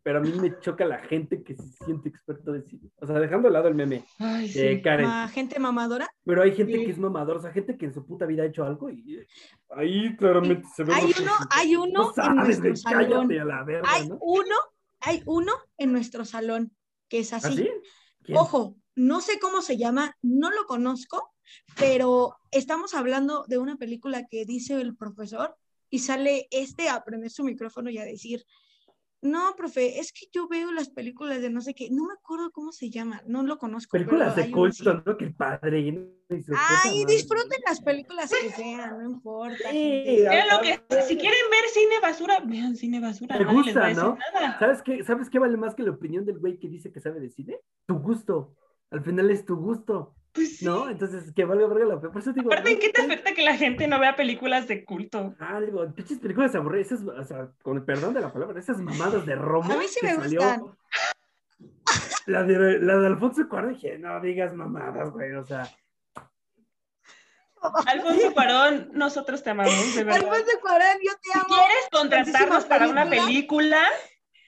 pero 0.05 0.19
a 0.19 0.21
mí 0.21 0.31
me 0.33 0.59
choca 0.59 0.85
la 0.85 0.99
gente 0.99 1.41
que 1.43 1.55
se 1.55 1.63
siente 1.83 2.09
experto 2.09 2.51
de 2.51 2.61
cine. 2.61 2.91
O 3.01 3.07
sea, 3.07 3.19
dejando 3.19 3.47
de 3.47 3.53
lado 3.53 3.69
el 3.69 3.73
meme 3.73 4.05
Ay, 4.19 4.49
de 4.53 4.75
sí. 4.75 4.81
Karen. 4.83 5.09
Gente 5.29 5.57
mamadora. 5.59 6.07
Pero 6.23 6.43
hay 6.43 6.55
gente 6.55 6.73
Sí. 6.77 6.85
que 6.85 6.91
es 6.91 6.99
mamador, 6.99 7.37
o 7.37 7.41
sea, 7.41 7.51
gente 7.51 7.75
que 7.75 7.87
en 7.87 7.93
su 7.95 8.05
puta 8.05 8.27
vida 8.27 8.43
ha 8.43 8.45
hecho 8.45 8.63
algo 8.63 8.91
y 8.91 9.15
eh, 9.15 9.27
ahí 9.71 10.15
claramente 10.15 10.67
se 10.75 10.83
ve. 10.83 10.93
Hay 10.93 11.11
uno, 11.19 11.31
hay 11.49 11.75
uno 11.75 11.91
No 12.03 12.09
en 12.09 12.13
sabes, 12.13 12.59
nuestro 12.59 12.61
güey, 12.69 12.75
salón. 12.75 13.31
a 13.39 13.45
la 13.45 13.63
verga, 13.63 13.89
Hay 13.91 14.07
¿no? 14.07 14.19
uno, 14.21 14.55
hay 14.99 15.23
uno 15.25 15.53
en 15.79 15.91
nuestro 15.91 16.23
salón 16.23 16.71
que 17.09 17.17
es 17.17 17.33
así. 17.33 17.67
¿Quién? 18.23 18.37
Ojo, 18.37 18.75
no 18.93 19.21
sé 19.21 19.39
cómo 19.39 19.63
se 19.63 19.75
llama, 19.75 20.15
no 20.21 20.51
lo 20.51 20.65
conozco, 20.67 21.33
pero 21.79 22.35
estamos 22.51 22.93
hablando 22.93 23.43
de 23.47 23.57
una 23.57 23.75
película 23.77 24.27
que 24.29 24.45
dice 24.45 24.79
el 24.79 24.95
profesor 24.95 25.55
y 25.89 25.97
sale 25.97 26.47
este 26.51 26.89
a 26.89 27.03
prender 27.03 27.31
su 27.31 27.43
micrófono 27.43 27.89
y 27.89 27.97
a 27.97 28.05
decir, 28.05 28.45
no, 29.25 29.55
profe, 29.55 29.99
es 29.99 30.13
que 30.13 30.27
yo 30.31 30.47
veo 30.47 30.71
las 30.71 30.89
películas 30.89 31.41
de 31.41 31.49
no 31.49 31.59
sé 31.61 31.73
qué, 31.73 31.89
no 31.89 32.05
me 32.05 32.13
acuerdo 32.13 32.51
cómo 32.51 32.71
se 32.71 32.91
llama, 32.91 33.23
no 33.25 33.41
lo 33.41 33.57
conozco. 33.57 33.91
Películas 33.91 34.33
pero 34.35 34.45
de 34.45 34.53
culto, 34.53 35.03
¿no? 35.03 35.17
Que 35.17 35.25
el 35.25 35.33
padrino. 35.33 36.01
y 36.29 36.43
Ay, 36.55 37.05
disfruten 37.05 37.59
las 37.67 37.81
películas 37.81 38.31
que 38.31 38.51
sean, 38.51 38.99
no 38.99 39.03
importa. 39.03 39.71
Sí, 39.71 40.23
lo 40.23 40.61
que, 40.61 40.79
si 41.01 41.17
quieren 41.17 41.49
ver 41.49 41.69
cine 41.73 41.95
basura, 42.01 42.39
vean 42.45 42.75
cine 42.75 42.99
basura. 42.99 43.37
Les 43.39 43.47
a 43.47 43.51
gusta, 43.51 43.93
¿no? 43.93 44.17
nada. 44.33 44.59
¿Sabes 44.59 44.83
qué? 44.83 45.03
¿Sabes 45.03 45.29
qué 45.29 45.39
vale 45.39 45.57
más 45.57 45.73
que 45.73 45.81
la 45.81 45.91
opinión 45.91 46.23
del 46.23 46.37
güey 46.37 46.59
que 46.59 46.69
dice 46.69 46.91
que 46.91 46.99
sabe 46.99 47.19
de 47.19 47.31
cine? 47.31 47.59
Tu 47.87 47.95
gusto. 47.95 48.55
Al 48.91 49.03
final 49.03 49.31
es 49.31 49.43
tu 49.43 49.55
gusto, 49.55 50.15
Pues 50.35 50.57
sí. 50.57 50.65
¿no? 50.65 50.89
Entonces, 50.89 51.31
que 51.33 51.45
valga 51.45 51.65
verga 51.67 51.85
la 51.85 51.93
opinión. 51.95 52.11
Por 52.11 52.21
eso 52.21 52.33
digo. 52.33 52.51
Aparte, 52.51 52.69
¿en 52.71 52.75
no, 52.75 52.81
qué 52.81 52.89
te 52.89 53.01
afecta 53.01 53.33
que 53.33 53.41
la 53.43 53.55
gente 53.55 53.87
no 53.87 53.99
vea 53.99 54.15
películas 54.17 54.67
de 54.67 54.83
culto? 54.83 55.33
Algo, 55.39 55.89
pinches 55.95 56.19
películas 56.19 56.53
aburridas, 56.55 56.91
esas, 56.91 57.07
o 57.07 57.23
sea, 57.23 57.47
con 57.63 57.77
el 57.77 57.83
perdón 57.83 58.13
de 58.13 58.19
la 58.21 58.31
palabra, 58.33 58.59
esas 58.59 58.77
mamadas 58.79 59.25
de 59.25 59.35
Roma. 59.35 59.73
A 59.73 59.77
mí 59.77 59.85
sí 59.87 60.01
que 60.01 60.07
me 60.07 60.15
salió- 60.15 60.41
gustan. 60.41 60.77
La 62.27 62.43
de, 62.43 62.79
la 62.79 62.97
de 62.97 63.07
Alfonso 63.07 63.47
Cuarón, 63.47 63.73
dije, 63.73 63.97
no 63.97 64.19
digas 64.19 64.53
mamadas, 64.53 65.11
güey, 65.11 65.31
o 65.33 65.43
sea. 65.45 65.69
Alfonso 67.87 68.33
Cuarón, 68.33 68.89
nosotros 68.93 69.41
te 69.43 69.49
amamos, 69.51 69.95
de 69.95 70.03
verdad. 70.03 70.21
Alfonso 70.23 70.59
Cuarón, 70.61 70.97
yo 71.03 71.11
te 71.13 71.31
Si 71.31 71.37
amo, 71.39 71.47
quieres 71.47 71.87
contratarnos 71.91 72.65
para 72.65 72.87
una 72.89 73.09
película. 73.09 73.81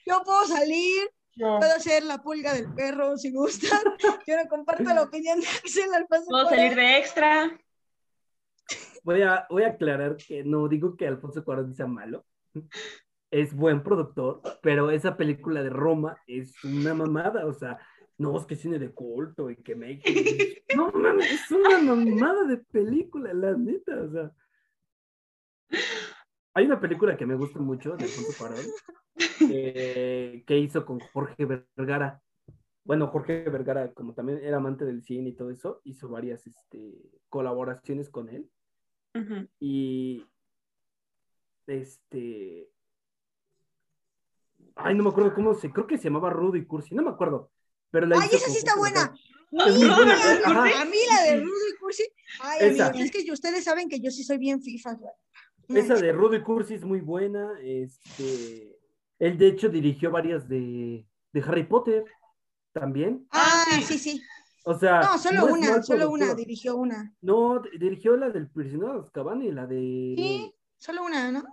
yo 0.06 0.22
puedo 0.24 0.46
salir, 0.46 1.10
puedo 1.38 1.80
ser 1.80 2.04
la 2.04 2.22
pulga 2.22 2.54
del 2.54 2.74
perro 2.74 3.18
si 3.18 3.32
gustan. 3.32 3.80
Yo 4.28 4.36
no 4.38 4.50
comparto 4.50 4.84
la 4.84 5.04
opinión 5.04 5.40
de 5.40 5.48
Axel 5.48 5.94
Alfonso 5.94 6.26
puedo 6.30 6.44
Cuarón. 6.46 6.60
salir 6.60 6.76
de 6.76 6.98
extra. 6.98 7.60
Voy 9.04 9.22
a, 9.22 9.48
voy 9.50 9.64
a 9.64 9.70
aclarar 9.70 10.18
que 10.18 10.44
no 10.44 10.68
digo 10.68 10.98
que 10.98 11.08
Alfonso 11.08 11.44
Cuarón 11.44 11.74
sea 11.74 11.88
malo. 11.88 12.26
Es 13.32 13.54
buen 13.54 13.84
productor, 13.84 14.42
pero 14.62 14.90
esa 14.92 15.16
película 15.18 15.62
de 15.62 15.70
Roma 15.70 16.18
es 16.28 16.64
una 16.64 16.94
mamada, 16.94 17.46
o 17.46 17.54
sea, 17.54 17.78
no 18.18 18.38
es 18.38 18.46
que 18.46 18.56
cine 18.56 18.80
de 18.80 18.92
culto 18.92 19.50
y 19.50 19.58
que 19.58 19.76
me... 19.76 20.02
No, 20.76 20.92
mames, 20.92 21.32
es 21.32 21.52
una 21.52 21.78
mamada 21.80 22.46
de 22.46 22.58
película, 22.58 23.34
la 23.34 23.54
neta, 23.54 24.02
o 24.02 24.12
sea. 24.12 24.32
Hay 26.58 26.66
una 26.66 26.80
película 26.80 27.16
que 27.16 27.28
me 27.28 27.36
gusta 27.36 27.60
mucho 27.60 27.96
de 27.96 28.06
Alfonso 28.06 28.32
Cuarón 28.36 28.66
eh, 29.52 30.44
que 30.48 30.58
hizo 30.58 30.88
con 30.88 31.00
Jorge 31.00 31.46
Vergara. 31.46 32.20
Bueno, 32.84 33.10
Jorge 33.10 33.48
Vergara, 33.48 33.94
como 33.94 34.16
también 34.16 34.40
era 34.42 34.58
amante 34.58 34.84
del 34.84 35.04
cine 35.04 35.30
y 35.30 35.34
todo 35.34 35.52
eso, 35.52 35.82
hizo 35.84 36.10
varias 36.10 36.48
este, 36.48 36.96
colaboraciones 37.30 38.10
con 38.10 38.30
él. 38.30 38.50
Y 39.60 40.26
este. 41.68 42.72
Ay, 44.76 44.96
no 44.96 45.04
me 45.04 45.10
acuerdo 45.12 45.36
cómo 45.36 45.54
se. 45.54 45.70
Creo 45.70 45.86
que 45.86 46.00
se 46.00 46.06
llamaba 46.06 46.32
Rudy 46.32 46.66
Cursi, 46.66 46.96
no 46.96 47.04
me 47.04 47.12
acuerdo. 47.12 47.52
Pero 47.92 48.08
la 48.08 48.18
Ay, 48.20 48.30
esa 48.32 48.50
sí 48.50 48.58
está 48.58 48.76
buena. 48.76 49.14
Es. 49.52 49.62
A 49.62 50.86
mí 50.86 50.98
la 51.08 51.24
de 51.24 51.40
Rudy 51.40 51.78
Cursi. 51.80 52.04
Ay, 52.42 52.80
amigos, 52.80 53.00
es 53.00 53.12
que 53.12 53.32
ustedes 53.32 53.64
saben 53.64 53.90
que 53.90 54.00
yo 54.00 54.10
sí 54.10 54.24
soy 54.24 54.40
bien 54.40 54.60
FIFA. 54.60 54.94
güey. 54.96 55.12
Esa 55.70 55.96
de 55.96 56.12
Rudy 56.12 56.42
Cursi 56.42 56.76
es 56.76 56.84
muy 56.86 57.02
buena. 57.02 57.52
Este. 57.62 58.78
Él, 59.20 59.38
de 59.38 59.48
hecho, 59.48 59.70
dirigió 59.70 60.12
varias 60.12 60.48
de, 60.48 61.06
de 61.34 61.42
Harry 61.42 61.64
Potter 61.64 62.06
también. 62.72 63.28
Ah, 63.32 63.58
Ah, 63.70 63.82
sí, 63.82 63.98
sí. 63.98 64.22
O 64.64 64.78
sea. 64.78 65.02
No, 65.02 65.18
solo 65.18 65.46
una, 65.48 65.84
solo 65.84 66.10
una, 66.10 66.34
dirigió 66.34 66.76
una. 66.76 67.14
No, 67.22 67.62
dirigió 67.80 68.16
la 68.18 68.30
del 68.30 68.50
prisionero 68.50 68.94
de 68.94 69.00
Azkaban 69.00 69.42
y 69.42 69.52
la 69.52 69.66
de. 69.66 70.14
Sí, 70.18 70.54
solo 70.78 71.04
una, 71.04 71.32
¿no? 71.32 71.44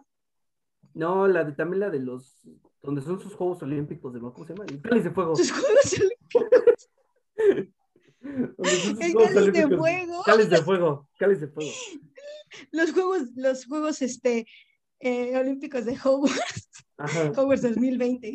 No, 0.95 1.27
la 1.27 1.45
de 1.45 1.53
también 1.53 1.81
la 1.81 1.91
de 1.91 2.01
los. 2.01 2.41
Donde 2.83 3.01
son 3.03 3.19
sus 3.19 3.35
Juegos 3.35 3.63
Olímpicos 3.63 4.13
de 4.13 4.21
¿cómo 4.21 4.45
se 4.45 4.53
llama? 4.55 4.67
El 4.69 4.83
Cáliz 4.83 5.05
de 5.05 5.11
Fuego. 5.11 5.35
Sus 5.35 5.51
juegos, 5.53 5.81
sus 5.85 6.01
El 9.01 9.15
Cáliz 9.15 9.35
de 9.35 9.39
Olímpicos. 9.41 9.79
Fuego. 9.79 10.23
Cáliz 10.25 10.51
de 10.51 10.63
Fuego. 10.63 11.09
Cáliz 11.19 11.41
de 11.41 11.49
Fuego. 11.49 11.71
Los 12.71 12.93
juegos, 12.93 13.23
los 13.37 13.67
juegos, 13.67 14.03
este, 14.03 14.47
eh, 15.01 15.37
olímpicos 15.37 15.85
de 15.85 15.99
Hogwarts, 16.03 16.71
Ajá. 16.97 17.33
Hogwarts 17.37 17.63
2020. 17.63 18.35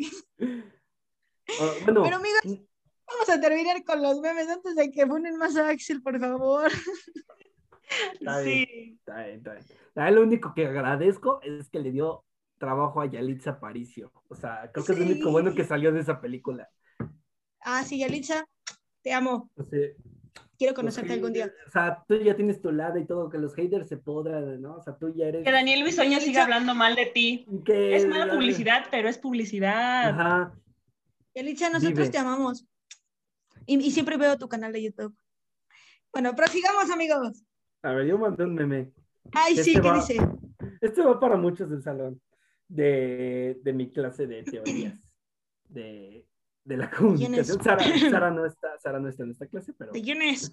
Ah, 1.60 1.72
bueno, 1.84 2.02
Pero, 2.04 2.16
amigos, 2.16 2.40
Vamos 3.12 3.28
a 3.28 3.40
terminar 3.40 3.82
con 3.82 4.00
los 4.02 4.20
memes 4.20 4.48
antes 4.48 4.76
de 4.76 4.88
que 4.92 5.04
ponen 5.04 5.36
más 5.36 5.56
a 5.56 5.68
Axel, 5.68 6.00
por 6.00 6.20
favor. 6.20 6.70
Está 8.20 8.40
bien. 8.40 8.66
Sí. 8.68 8.96
está 9.00 9.24
bien, 9.24 9.36
está 9.38 9.52
bien. 9.54 9.64
Ah, 9.96 10.10
lo 10.12 10.22
único 10.22 10.54
que 10.54 10.66
agradezco 10.66 11.40
es 11.42 11.68
que 11.70 11.80
le 11.80 11.90
dio 11.90 12.24
trabajo 12.58 13.00
a 13.00 13.06
Yalitza 13.06 13.50
Aparicio. 13.50 14.12
O 14.28 14.36
sea, 14.36 14.70
creo 14.72 14.84
que 14.84 14.92
es 14.92 14.98
lo 14.98 15.04
Sí. 15.06 15.10
único 15.12 15.32
bueno 15.32 15.52
que 15.56 15.64
salió 15.64 15.90
de 15.92 15.98
esa 16.00 16.20
película. 16.20 16.70
Ah, 17.62 17.82
sí, 17.82 17.98
Yalitza, 17.98 18.46
te 19.02 19.12
amo. 19.12 19.50
Sea, 19.68 19.88
Quiero 20.60 20.74
conocerte 20.74 21.14
algún 21.14 21.32
día. 21.32 21.50
O 21.66 21.70
sea, 21.70 22.04
tú 22.06 22.16
ya 22.18 22.36
tienes 22.36 22.60
tu 22.60 22.70
lado 22.70 22.98
y 22.98 23.06
todo, 23.06 23.30
que 23.30 23.38
los 23.38 23.54
haters 23.54 23.88
se 23.88 23.96
podran, 23.96 24.60
¿no? 24.60 24.74
O 24.76 24.82
sea, 24.82 24.94
tú 24.94 25.08
ya 25.14 25.24
eres. 25.28 25.42
Que 25.42 25.50
Daniel 25.50 25.82
Bisoño 25.84 26.20
siga 26.20 26.42
hablando 26.42 26.74
mal 26.74 26.94
de 26.96 27.06
ti. 27.06 27.46
que- 27.64 27.96
Es 27.96 28.06
mala 28.06 28.30
publicidad, 28.30 28.84
pero 28.90 29.08
es 29.08 29.16
publicidad. 29.16 30.10
Ajá. 30.10 30.52
Yalitza, 31.34 31.70
nosotros 31.70 31.94
Vive. 32.00 32.10
te 32.10 32.18
amamos. 32.18 32.66
Y, 33.64 33.78
y 33.80 33.90
siempre 33.90 34.18
veo 34.18 34.36
tu 34.36 34.50
canal 34.50 34.70
de 34.74 34.82
YouTube. 34.82 35.16
Bueno, 36.12 36.36
prosigamos, 36.36 36.90
amigos. 36.90 37.42
A 37.82 37.92
ver, 37.92 38.06
yo 38.08 38.18
mandé 38.18 38.44
un 38.44 38.54
meme. 38.54 38.92
Ay, 39.32 39.54
sí, 39.54 39.70
Este 39.70 39.80
¿qué 39.80 39.88
va- 39.88 39.94
dice? 39.94 40.16
Este 40.82 41.00
va 41.00 41.18
para 41.18 41.36
muchos 41.36 41.70
del 41.70 41.82
salón 41.82 42.20
de, 42.68 43.58
de 43.62 43.72
mi 43.72 43.90
clase 43.90 44.26
de 44.26 44.42
teorías 44.42 45.00
de, 45.70 46.26
de 46.70 46.76
la 46.76 46.90
comunicación. 46.90 47.62
Sara, 47.62 47.82
Sara 48.10 48.30
no 48.30 48.46
está, 48.46 48.78
Sara 48.78 49.00
no 49.00 49.08
está 49.08 49.24
en 49.24 49.30
esta 49.32 49.46
clase, 49.46 49.72
pero 49.72 49.90
¿De 49.92 50.00
quién 50.00 50.22
es? 50.22 50.52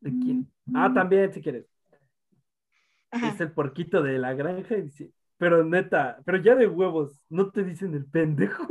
¿de 0.00 0.10
quién? 0.10 0.50
Ah, 0.74 0.90
también, 0.92 1.32
si 1.32 1.42
quieres. 1.42 1.66
Ajá. 3.10 3.28
Es 3.28 3.40
el 3.40 3.52
porquito 3.52 4.02
de 4.02 4.18
la 4.18 4.32
granja. 4.32 4.76
y 4.76 4.82
dice, 4.82 5.12
pero 5.36 5.62
neta, 5.64 6.18
pero 6.24 6.38
ya 6.38 6.54
de 6.54 6.66
huevos, 6.66 7.22
no 7.28 7.50
te 7.50 7.62
dicen 7.62 7.94
el 7.94 8.06
pendejo. 8.06 8.66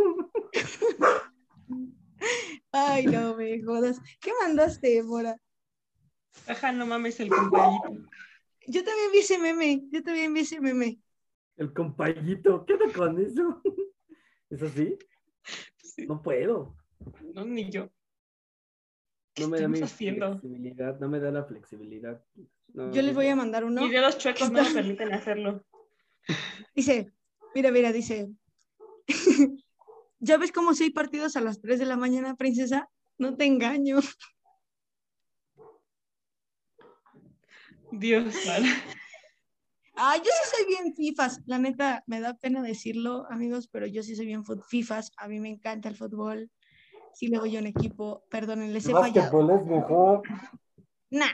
Ay, 2.72 3.06
no 3.06 3.36
me 3.36 3.62
jodas. 3.64 4.02
¿Qué 4.20 4.32
mandaste, 4.42 5.04
Mora? 5.04 5.38
Ajá, 6.48 6.72
no 6.72 6.88
mames 6.88 7.20
el 7.20 7.30
compañito. 7.30 7.90
Yo 8.68 8.84
también 8.84 9.12
vi 9.12 9.20
ese 9.20 9.38
meme. 9.38 9.84
Yo 9.92 10.02
también 10.02 10.34
vi 10.34 10.40
ese 10.40 10.60
meme. 10.60 11.00
El 11.56 11.72
compayito, 11.72 12.66
¿qué 12.66 12.74
onda 12.74 12.92
con 12.92 13.20
eso? 13.22 13.62
¿Es 14.50 14.62
así? 14.62 14.98
Sí. 15.78 16.08
No 16.08 16.22
puedo. 16.22 16.76
No, 17.34 17.46
ni 17.46 17.70
yo. 17.70 17.90
No 19.40 19.50
me 19.50 19.60
da 19.60 19.68
mi 19.68 19.82
haciendo? 19.82 20.40
flexibilidad, 20.40 21.00
no 21.00 21.10
me 21.10 21.20
da 21.20 21.32
la 21.32 21.44
flexibilidad. 21.44 22.24
No, 22.74 22.92
Yo 22.92 23.02
les 23.02 23.14
voy 23.14 23.28
a 23.28 23.36
mandar 23.36 23.64
uno. 23.66 23.82
Mis 23.82 23.92
dedos 23.92 24.18
chuecos 24.18 24.52
no 24.52 24.64
me 24.64 24.70
permiten 24.74 25.14
hacerlo. 25.14 25.66
Dice, 26.74 27.12
mira, 27.54 27.72
mira, 27.72 27.92
dice. 27.92 28.30
¿Ya 30.20 30.38
ves 30.38 30.52
cómo 30.52 30.74
si 30.74 30.86
hay 30.86 30.90
partidos 30.92 31.36
a 31.36 31.42
las 31.42 31.62
3 31.62 31.80
de 31.80 31.86
la 31.86 31.98
mañana, 31.98 32.36
princesa? 32.36 32.90
No 33.18 33.36
te 33.36 33.46
engaño. 33.46 34.00
Dios. 37.92 38.36
Ah, 39.96 40.18
yo 40.18 40.24
sí 40.24 40.50
soy 40.56 40.66
bien 40.68 40.94
FIFAs. 40.94 41.42
La 41.46 41.58
neta, 41.58 42.04
me 42.08 42.20
da 42.20 42.34
pena 42.34 42.62
decirlo, 42.62 43.26
amigos, 43.30 43.68
pero 43.68 43.86
yo 43.88 44.04
sí 44.04 44.16
soy 44.16 44.26
bien 44.26 44.44
FIFAs. 44.44 45.12
A 45.18 45.28
mí 45.28 45.40
me 45.40 45.50
encanta 45.50 45.90
el 45.90 45.96
fútbol. 45.96 46.52
Sí 47.14 47.28
le 47.28 47.40
voy 47.40 47.56
a 47.56 47.60
un 47.60 47.68
equipo. 47.68 48.26
Perdonen, 48.30 48.74
les 48.74 48.88
he 48.88 48.92
fallado. 48.92 49.56
Es 49.56 49.66
mejor. 49.66 50.22
Nah, 51.10 51.34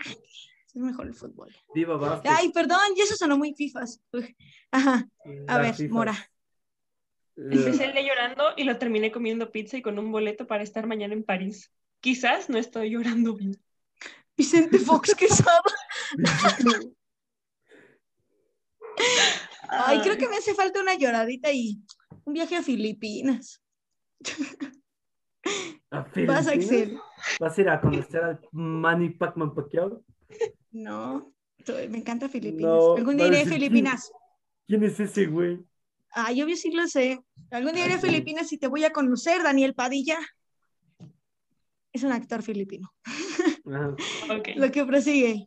es 0.67 0.75
mejor 0.75 1.07
el 1.07 1.15
fútbol. 1.15 1.55
Viva 1.73 1.97
básquet. 1.97 2.31
Ay, 2.31 2.51
perdón, 2.51 2.79
y 2.95 3.01
eso 3.01 3.15
sonó 3.15 3.37
muy 3.37 3.53
FIFAs. 3.55 4.01
Uy, 4.13 4.35
Ajá, 4.71 5.09
a 5.47 5.55
La 5.55 5.61
ver, 5.61 5.73
FIFA. 5.73 5.93
Mora. 5.93 6.31
Empecé 7.35 7.85
el 7.85 7.93
día 7.93 8.03
llorando 8.03 8.43
y 8.57 8.65
lo 8.65 8.77
terminé 8.77 9.11
comiendo 9.11 9.51
pizza 9.51 9.77
y 9.77 9.81
con 9.81 9.97
un 9.97 10.11
boleto 10.11 10.45
para 10.45 10.63
estar 10.63 10.85
mañana 10.85 11.13
en 11.13 11.23
París. 11.23 11.71
Quizás 11.99 12.49
no 12.49 12.57
estoy 12.59 12.91
llorando 12.91 13.35
bien. 13.35 13.57
Vicente 14.37 14.79
Fox 14.79 15.15
Quesada. 15.15 15.61
Ay, 19.69 20.01
creo 20.01 20.17
que 20.17 20.27
me 20.27 20.37
hace 20.37 20.53
falta 20.53 20.81
una 20.81 20.95
lloradita 20.95 21.51
y 21.51 21.79
un 22.25 22.33
viaje 22.33 22.55
a 22.57 22.63
Filipinas. 22.63 23.61
¿A 25.91 26.01
Vas, 26.01 26.11
Filipinas? 26.13 26.47
Axel. 26.47 26.99
¿Vas 27.39 27.57
a 27.57 27.61
ir 27.61 27.69
a 27.69 27.81
conocer 27.81 28.23
al 28.23 28.39
Manny 28.51 29.09
Pacman 29.11 29.53
Pacquiao? 29.53 30.03
No, 30.71 31.33
to- 31.65 31.73
me 31.89 31.97
encanta 31.97 32.29
Filipinas. 32.29 32.71
No, 32.71 32.95
Algún 32.95 33.17
día 33.17 33.27
iré 33.27 33.41
a 33.41 33.45
Filipinas. 33.45 34.11
¿Quién 34.67 34.83
es 34.83 34.99
ese 34.99 35.25
güey? 35.27 35.59
Ay, 36.11 36.41
obvio 36.41 36.55
sí 36.57 36.71
lo 36.71 36.87
sé. 36.87 37.19
Algún 37.51 37.73
día 37.73 37.85
iré 37.85 37.93
a. 37.95 37.99
Filipinas 37.99 38.51
y 38.51 38.57
te 38.57 38.67
voy 38.67 38.83
a 38.83 38.91
conocer, 38.91 39.43
Daniel 39.43 39.73
Padilla. 39.73 40.17
Es 41.93 42.03
un 42.03 42.11
actor 42.11 42.41
filipino. 42.43 42.91
Ok. 44.29 44.49
Lo 44.55 44.71
que 44.71 44.83
prosigue. 44.85 45.45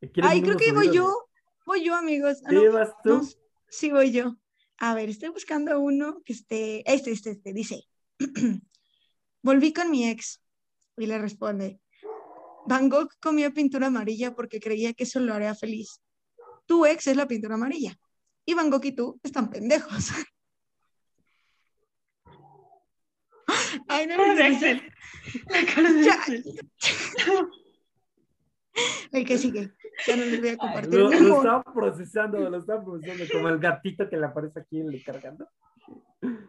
¿Quieres 0.00 0.30
Ay, 0.30 0.42
creo 0.42 0.56
que 0.56 0.72
voy 0.72 0.94
yo. 0.94 1.28
Voy 1.64 1.84
yo, 1.84 1.94
amigos. 1.94 2.38
Ah, 2.44 2.50
¿Sí, 2.50 2.56
no, 2.56 2.72
vas 2.72 2.90
tú? 3.02 3.10
no, 3.10 3.22
sí, 3.68 3.90
voy 3.90 4.12
yo. 4.12 4.36
A 4.78 4.94
ver, 4.94 5.08
estoy 5.08 5.30
buscando 5.30 5.78
uno 5.80 6.22
que 6.24 6.34
esté. 6.34 6.90
Este, 6.90 7.10
este, 7.10 7.30
este. 7.30 7.52
Dice: 7.52 7.84
Volví 9.42 9.72
con 9.72 9.90
mi 9.90 10.08
ex. 10.08 10.42
Y 10.96 11.06
le 11.06 11.18
responde: 11.18 11.80
Van 12.66 12.88
Gogh 12.88 13.10
comió 13.20 13.52
pintura 13.52 13.88
amarilla 13.88 14.34
porque 14.34 14.60
creía 14.60 14.92
que 14.92 15.04
eso 15.04 15.20
lo 15.20 15.34
haría 15.34 15.54
feliz. 15.54 16.00
Tu 16.66 16.84
ex 16.86 17.06
es 17.06 17.16
la 17.16 17.26
pintura 17.26 17.54
amarilla. 17.54 17.98
Y 18.44 18.54
Van 18.54 18.70
Gogh 18.70 18.84
y 18.84 18.92
tú 18.92 19.20
están 19.22 19.50
pendejos. 19.50 20.10
Ay, 23.88 24.06
no, 24.06 24.16
no. 24.16 24.34
La 24.34 25.66
cara 25.74 25.92
de 25.92 26.04
Ya. 26.04 26.14
Axel. 26.14 26.44
El 29.12 29.24
que 29.24 29.38
sigue. 29.38 29.72
Ya 30.06 30.16
no 30.16 30.24
les 30.24 30.40
voy 30.40 30.48
a 30.50 30.56
compartir. 30.56 30.98
Lo, 30.98 31.42
lo 31.42 31.64
procesando, 31.72 32.38
lo 32.38 32.58
estaba 32.58 32.84
procesando 32.84 33.24
como 33.32 33.48
el 33.48 33.58
gatito 33.58 34.08
que 34.08 34.16
le 34.16 34.26
aparece 34.26 34.60
aquí 34.60 34.80
en 34.80 34.92
el 34.92 35.02
cargando. 35.04 35.48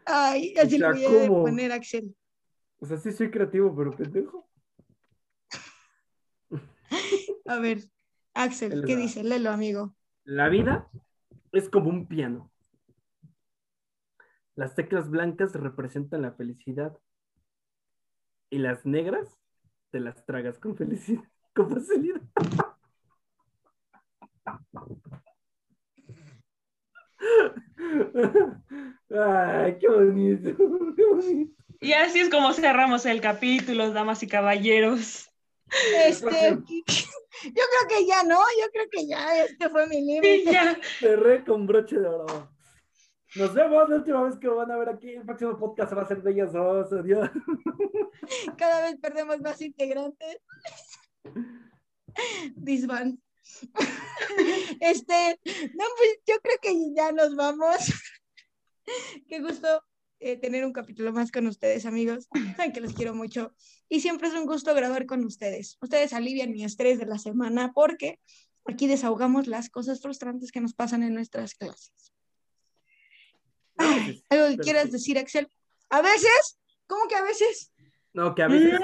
Ay, 0.05 0.53
así 0.57 0.75
O 0.75 0.79
sea, 0.79 0.91
le 0.93 1.07
voy 1.07 1.25
a 1.25 1.27
¿cómo? 1.27 1.43
poner 1.43 1.71
Axel. 1.71 2.15
O 2.79 2.85
sea, 2.85 2.97
sí 2.97 3.11
soy 3.11 3.31
creativo, 3.31 3.75
pero 3.75 3.91
pendejo. 3.91 4.47
A 7.45 7.59
ver, 7.59 7.79
Axel, 8.33 8.83
¿qué 8.85 8.95
dice? 8.95 9.23
Léelo, 9.23 9.51
amigo. 9.51 9.95
La 10.25 10.49
vida 10.49 10.89
es 11.51 11.69
como 11.69 11.89
un 11.89 12.07
piano. 12.07 12.51
Las 14.55 14.75
teclas 14.75 15.09
blancas 15.09 15.53
representan 15.53 16.23
la 16.23 16.33
felicidad. 16.33 16.97
Y 18.49 18.59
las 18.59 18.85
negras 18.85 19.39
te 19.91 19.99
las 19.99 20.25
tragas 20.25 20.59
con 20.59 20.75
felicidad, 20.75 21.23
con 21.53 21.69
facilidad. 21.69 22.16
Ay, 29.09 29.77
qué 29.79 29.87
bonito, 29.87 30.55
qué 30.95 31.05
bonito. 31.05 31.53
Y 31.79 31.93
así 31.93 32.19
es 32.19 32.29
como 32.29 32.53
cerramos 32.53 33.05
el 33.05 33.21
capítulo, 33.21 33.91
damas 33.91 34.23
y 34.23 34.27
caballeros. 34.27 35.29
Este, 36.05 36.51
yo 36.51 36.61
creo 37.43 37.87
que 37.89 38.05
ya 38.07 38.23
no, 38.23 38.39
yo 38.59 38.67
creo 38.71 38.85
que 38.89 39.05
ya, 39.07 39.43
este 39.43 39.69
fue 39.69 39.85
mi 39.87 39.97
Sí, 39.97 40.01
límite. 40.05 40.51
ya. 40.51 40.77
Cerré 40.99 41.43
con 41.43 41.67
broche 41.67 41.99
de 41.99 42.07
oro. 42.07 42.49
Nos 43.35 43.53
vemos 43.53 43.89
la 43.89 43.97
última 43.97 44.23
vez 44.23 44.37
que 44.39 44.47
lo 44.47 44.55
van 44.55 44.71
a 44.71 44.77
ver 44.77 44.89
aquí. 44.89 45.09
El 45.11 45.25
próximo 45.25 45.57
podcast 45.59 45.93
va 45.95 46.01
a 46.03 46.07
ser 46.07 46.23
de 46.23 46.31
ellos 46.31 46.53
dos. 46.53 46.91
Adiós. 46.93 47.29
Cada 48.57 48.81
vez 48.83 48.97
perdemos 48.99 49.39
más 49.41 49.61
integrantes. 49.61 50.39
Disban. 52.55 53.21
Este, 54.79 55.39
no, 55.73 55.85
pues 55.97 56.19
yo 56.27 56.35
creo 56.41 56.57
que 56.61 56.93
ya 56.95 57.11
nos 57.11 57.35
vamos. 57.35 57.77
Qué 59.27 59.39
gusto 59.39 59.81
eh, 60.19 60.37
tener 60.37 60.65
un 60.65 60.73
capítulo 60.73 61.11
más 61.11 61.31
con 61.31 61.47
ustedes, 61.47 61.85
amigos. 61.85 62.27
Saben 62.57 62.71
que 62.71 62.81
los 62.81 62.93
quiero 62.93 63.13
mucho. 63.13 63.53
Y 63.89 64.01
siempre 64.01 64.27
es 64.27 64.33
un 64.33 64.45
gusto 64.45 64.73
grabar 64.73 65.05
con 65.05 65.23
ustedes. 65.25 65.77
Ustedes 65.81 66.13
alivian 66.13 66.51
mi 66.51 66.63
estrés 66.63 66.99
de 66.99 67.05
la 67.05 67.17
semana 67.17 67.71
porque 67.73 68.19
aquí 68.65 68.87
desahogamos 68.87 69.47
las 69.47 69.69
cosas 69.69 70.01
frustrantes 70.01 70.51
que 70.51 70.61
nos 70.61 70.73
pasan 70.73 71.03
en 71.03 71.13
nuestras 71.13 71.55
clases. 71.55 72.13
Ay, 73.77 74.23
¿Algo 74.29 74.47
que 74.49 74.57
quieras 74.57 74.91
decir, 74.91 75.19
Axel? 75.19 75.47
A 75.89 76.01
veces, 76.01 76.59
¿cómo 76.87 77.07
que 77.07 77.15
a 77.15 77.21
veces? 77.21 77.71
No, 78.13 78.33
que 78.33 78.41
a 78.41 78.47
veces, 78.47 78.79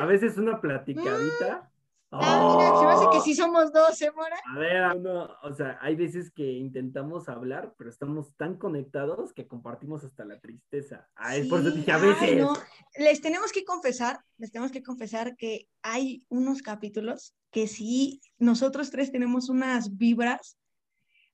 a 0.00 0.06
veces 0.06 0.38
una 0.38 0.60
platicadita. 0.60 1.70
Ah, 2.10 2.56
mira, 2.56 2.78
se 2.80 2.86
me 2.86 2.92
hace 2.92 3.10
que 3.12 3.18
Oh. 3.18 3.22
sí 3.22 3.34
somos 3.34 3.70
dos, 3.72 4.00
¿eh, 4.00 4.10
Mora? 4.16 4.36
A 4.46 4.58
ver, 4.58 4.96
uno, 4.96 5.28
o 5.42 5.52
sea, 5.52 5.78
hay 5.82 5.94
veces 5.94 6.30
que 6.30 6.52
intentamos 6.52 7.28
hablar, 7.28 7.74
pero 7.76 7.90
estamos 7.90 8.34
tan 8.36 8.56
conectados 8.56 9.34
que 9.34 9.46
compartimos 9.46 10.04
hasta 10.04 10.24
la 10.24 10.40
tristeza. 10.40 11.06
Ah, 11.14 11.36
es 11.36 11.46
por 11.48 11.60
eso 11.60 11.70
Sí, 11.70 11.76
dije 11.78 11.92
a 11.92 11.96
ay, 11.96 12.02
veces. 12.08 12.38
no. 12.38 12.54
Les 12.98 13.20
tenemos 13.20 13.52
que 13.52 13.64
confesar, 13.64 14.20
les 14.38 14.50
tenemos 14.50 14.72
que 14.72 14.82
confesar 14.82 15.36
que 15.36 15.68
hay 15.82 16.24
unos 16.30 16.62
capítulos 16.62 17.34
que 17.50 17.66
sí, 17.68 18.20
nosotros 18.38 18.90
tres 18.90 19.12
tenemos 19.12 19.50
unas 19.50 19.96
vibras 19.98 20.56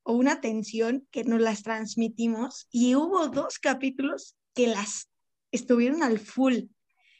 o 0.02 0.12
una 0.14 0.40
tensión 0.40 1.06
que 1.12 1.22
nos 1.24 1.40
las 1.40 1.62
transmitimos 1.62 2.66
y 2.72 2.94
hubo 2.96 3.28
dos 3.28 3.58
capítulos 3.60 4.36
que 4.54 4.66
las 4.66 5.08
estuvieron 5.52 6.02
al 6.02 6.18
full 6.18 6.64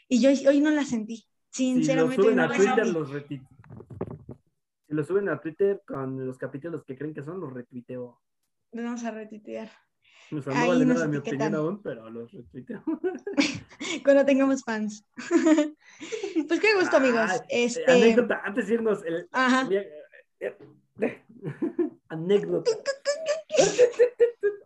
y 0.09 0.20
yo 0.20 0.30
hoy 0.48 0.61
no 0.61 0.70
las 0.70 0.88
sentí, 0.88 1.24
Si 1.55 1.70
lo 1.70 1.76
sinceramente. 1.76 2.16
suben 2.16 2.36
no 2.36 2.42
a 2.42 2.48
Twitter, 2.48 2.86
los 2.88 3.11
retuiteo. 3.11 3.48
Si 4.88 4.94
lo 4.94 5.05
suben 5.05 5.28
a 5.28 5.40
Twitter 5.40 5.82
con 5.86 6.26
los 6.26 6.36
capítulos 6.36 6.84
que 6.84 6.98
creen 6.98 7.14
que 7.14 7.22
son, 7.22 7.38
los 7.38 7.52
retuiteo. 7.52 8.20
Los 8.72 8.84
Vamos 8.84 9.05
a 9.05 9.12
retuitear 9.12 9.70
O 10.32 10.42
sea, 10.42 10.52
Ahí 10.52 10.62
no 10.62 10.68
vale 10.72 10.84
nos 10.84 10.96
nada 10.96 11.07
mi 11.07 11.18
opinión 11.18 11.55
aún, 11.55 11.80
pero 11.80 12.11
los 12.11 12.32
retuiteo. 12.32 12.82
cuando 14.05 14.24
tengamos 14.24 14.64
fans. 14.64 15.07
pues 16.48 16.59
qué 16.59 16.74
gusto, 16.74 16.96
amigos. 16.96 17.30
Este, 17.48 17.88
Anécdota, 17.88 18.42
antes 18.44 18.66
de 18.66 18.74
irnos, 18.74 19.05
el, 19.05 19.28
ajá. 19.30 19.68
Anécdota. 22.09 22.70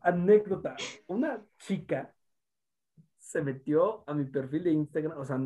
Anécdota. 0.00 0.74
Una 1.06 1.44
chica 1.58 2.14
se 3.18 3.42
metió 3.42 4.08
a 4.08 4.14
mi 4.14 4.24
perfil 4.24 4.64
de 4.64 4.70
Instagram, 4.70 5.18
o 5.18 5.24
sea, 5.26 5.38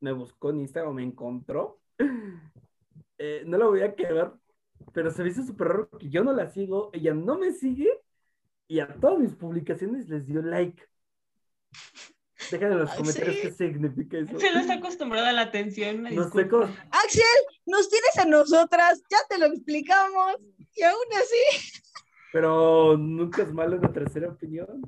me 0.00 0.12
buscó 0.12 0.50
en 0.50 0.60
Instagram, 0.60 0.94
me 0.94 1.02
encontró. 1.04 1.80
Eh, 3.22 3.42
no 3.44 3.58
la 3.58 3.66
voy 3.66 3.82
a 3.82 3.94
quedar, 3.94 4.34
pero 4.94 5.10
se 5.10 5.22
me 5.22 5.28
hizo 5.28 5.42
súper 5.42 5.68
raro 5.68 5.90
que 5.90 6.08
yo 6.08 6.24
no 6.24 6.32
la 6.32 6.48
sigo, 6.48 6.88
ella 6.94 7.12
no 7.12 7.36
me 7.36 7.52
sigue 7.52 7.90
y 8.66 8.80
a 8.80 8.86
todas 8.94 9.18
mis 9.18 9.34
publicaciones 9.34 10.08
les 10.08 10.26
dio 10.26 10.40
like. 10.40 10.82
Déjame 12.50 12.72
en 12.72 12.78
los 12.78 12.90
comentarios 12.92 13.36
sí. 13.36 13.42
qué 13.42 13.52
significa 13.52 14.18
eso. 14.18 14.38
Se 14.38 14.50
lo 14.52 14.60
está 14.60 14.74
acostumbrado 14.74 15.26
a 15.26 15.32
la 15.32 15.42
atención. 15.42 16.02
No 16.02 16.30
sé 16.30 16.48
cómo. 16.48 16.64
Axel, 16.90 17.22
nos 17.66 17.88
tienes 17.90 18.16
a 18.18 18.24
nosotras, 18.24 19.02
ya 19.10 19.18
te 19.28 19.38
lo 19.38 19.46
explicamos 19.46 20.36
y 20.74 20.82
aún 20.82 21.04
así. 21.12 21.80
Pero 22.32 22.96
nunca 22.96 23.42
es 23.42 23.52
malo 23.52 23.76
una 23.76 23.92
tercera 23.92 24.28
opinión. 24.30 24.80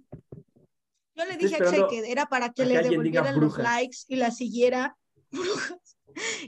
Yo 1.14 1.24
le 1.24 1.36
dije 1.36 1.56
a 1.56 1.58
Axel 1.58 1.86
que 1.90 2.10
era 2.10 2.26
para 2.26 2.52
que 2.52 2.64
le 2.64 2.78
alguien 2.78 3.02
diga 3.02 3.22
devolviera 3.22 3.46
los 3.46 3.58
likes 3.58 3.98
y 4.08 4.16
la 4.16 4.30
siguiera. 4.30 4.96
Brujas. 5.32 5.98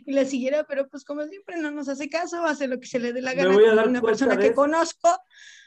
Y 0.05 0.12
la 0.12 0.26
siguiera, 0.26 0.64
pero 0.64 0.89
pues 0.89 1.05
como 1.05 1.24
siempre 1.24 1.57
no 1.57 1.70
nos 1.70 1.89
hace 1.89 2.11
caso, 2.11 2.45
hace 2.45 2.68
lo 2.68 2.78
que 2.78 2.87
se 2.87 2.99
le 2.99 3.14
dé 3.14 3.22
la 3.22 3.32
gana 3.32 3.55
voy 3.55 3.64
a 3.64 3.74
dar 3.74 3.89
una 3.89 4.03
persona 4.03 4.37
que 4.37 4.53
conozco, 4.53 5.09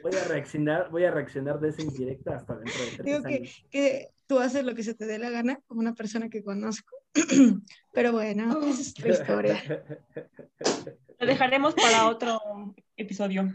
Voy 0.03 0.15
a 0.15 0.23
reaccionar, 0.25 0.91
voy 0.91 1.05
a 1.05 1.11
reaccionar 1.11 1.59
de 1.59 1.69
esa 1.69 1.81
indirecta 1.81 2.35
hasta 2.35 2.55
dentro 2.55 2.79
de 2.79 2.91
tres 2.91 3.05
Digo 3.05 3.23
que- 3.23 3.49
que 3.71 4.09
tú 4.27 4.37
haces 4.39 4.63
lo 4.63 4.75
que 4.75 4.83
se 4.83 4.93
te 4.93 5.07
dé 5.07 5.17
la 5.17 5.31
gana 5.31 5.59
como 5.65 5.79
una 5.79 5.95
persona 5.95 6.29
que 6.29 6.43
conozco. 6.43 6.95
Pero 7.93 8.11
bueno, 8.11 8.59
esa 8.67 8.81
es 8.81 8.93
tu 8.93 9.07
historia. 9.07 9.59
Lo 11.19 11.25
dejaremos 11.25 11.73
para 11.73 12.07
otro 12.09 12.39
episodio. 12.95 13.51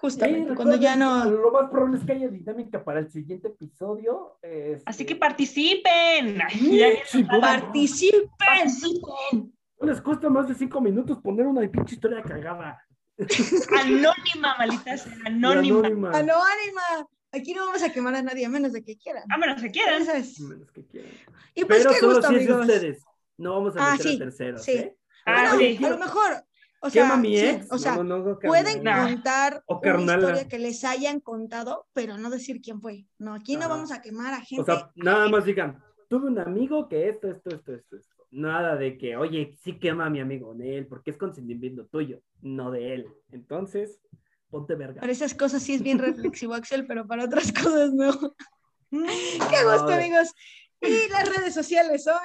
Justamente, 0.00 0.50
Sí, 0.50 0.56
cuando 0.56 0.76
ya 0.76 0.96
no... 0.96 1.24
Lo 1.26 1.50
más 1.52 1.70
probable 1.70 1.98
es 1.98 2.04
que 2.04 2.12
haya 2.12 2.28
dinámica 2.28 2.82
para 2.82 3.00
el 3.00 3.10
siguiente 3.10 3.48
episodio. 3.48 4.38
este, 4.42 4.82
Así 4.86 5.04
que 5.04 5.14
participen. 5.16 6.40
Sí, 6.50 6.80
sí, 7.06 7.24
¡Participen! 7.24 8.28
participen. 8.38 9.52
No 9.80 9.86
les 9.86 10.00
cuesta 10.00 10.28
más 10.30 10.48
de 10.48 10.54
cinco 10.54 10.80
minutos 10.80 11.18
poner 11.22 11.46
una 11.46 11.60
pinche 11.70 11.94
historia 11.94 12.22
cagada. 12.22 12.82
Anónima, 13.80 14.54
maldita 14.58 14.96
sea, 14.96 15.12
anónima. 15.26 15.78
anónima. 15.80 16.08
¡Anónima! 16.10 17.08
Aquí 17.32 17.54
no 17.54 17.66
vamos 17.66 17.82
a 17.82 17.92
quemar 17.92 18.14
a 18.16 18.22
nadie, 18.22 18.44
a 18.44 18.48
menos 18.48 18.72
de 18.72 18.82
que 18.82 18.96
quieran. 18.96 19.22
A 19.30 19.38
menos 19.38 19.60
que 19.62 19.70
quieran. 19.70 20.02
Es. 20.02 20.40
Menos 20.40 20.70
que 20.72 20.84
quieran. 20.86 21.10
Y 21.54 21.64
pues 21.64 21.80
Pero 21.80 21.90
qué 21.94 22.00
solo 22.00 22.14
gusto, 22.14 22.28
si 22.28 22.34
es 22.36 22.46
de 22.46 22.52
amigos. 22.52 22.66
ustedes. 22.68 23.04
No 23.36 23.52
vamos 23.54 23.76
a 23.76 23.86
Ah, 23.88 23.92
meter 23.92 24.06
sí, 24.06 24.16
a 24.16 24.18
terceros. 24.18 24.62
sí. 24.64 24.72
¿eh? 24.72 24.96
Ah, 25.26 25.54
Bueno, 25.54 25.58
sí. 25.78 25.84
a 25.84 25.90
lo 25.90 25.98
mejor, 25.98 26.44
o 26.82 26.90
sea, 26.90 27.02
Quema 27.02 27.14
a 27.14 27.18
mi 27.18 27.36
sí, 27.36 27.44
ex. 27.46 27.66
o 27.70 27.78
sea, 27.78 27.96
no, 27.96 28.04
no, 28.04 28.18
no, 28.18 28.38
pueden. 28.38 28.82
Nah. 28.82 29.04
contar 29.06 29.62
O 29.66 29.74
una 29.74 29.82
carnala. 29.82 30.18
historia 30.22 30.48
que 30.48 30.58
les 30.58 30.82
hayan 30.84 31.20
contado, 31.20 31.86
pero 31.92 32.16
no 32.16 32.30
decir 32.30 32.60
quién 32.62 32.80
fue. 32.80 33.06
No, 33.18 33.34
aquí 33.34 33.56
no 33.56 33.68
vamos 33.68 33.92
a 33.92 34.00
quemar 34.00 34.32
a 34.34 34.40
gente. 34.40 34.62
O 34.62 34.64
sea, 34.64 34.90
nada 34.94 35.28
más 35.28 35.44
digan, 35.44 35.82
tuve 36.08 36.28
un 36.28 36.38
amigo 36.38 36.88
que 36.88 37.08
esto, 37.08 37.28
esto, 37.30 37.50
esto, 37.54 37.74
esto, 37.74 37.96
esto. 37.96 38.14
Nada 38.30 38.76
de 38.76 38.96
que, 38.96 39.16
oye, 39.16 39.56
sí 39.62 39.78
quema 39.78 40.06
a 40.06 40.10
mi 40.10 40.20
amigo 40.20 40.54
de 40.54 40.78
él, 40.78 40.86
porque 40.86 41.10
es 41.10 41.16
consentimiento 41.16 41.86
tuyo, 41.86 42.20
no 42.40 42.70
de 42.70 42.94
él. 42.94 43.06
Entonces, 43.30 44.00
ponte 44.48 44.74
verga. 44.74 45.00
para 45.00 45.12
esas 45.12 45.34
cosas 45.34 45.62
sí 45.62 45.74
es 45.74 45.82
bien 45.82 45.98
reflexivo, 45.98 46.54
Axel, 46.54 46.86
pero 46.86 47.06
para 47.06 47.24
otras 47.24 47.52
cosas 47.52 47.92
no. 47.92 48.12
Qué 48.90 49.64
gusto, 49.64 49.90
amigos. 49.92 50.32
Y 50.80 51.08
las 51.10 51.28
redes 51.36 51.54
sociales 51.54 52.04
son. 52.04 52.16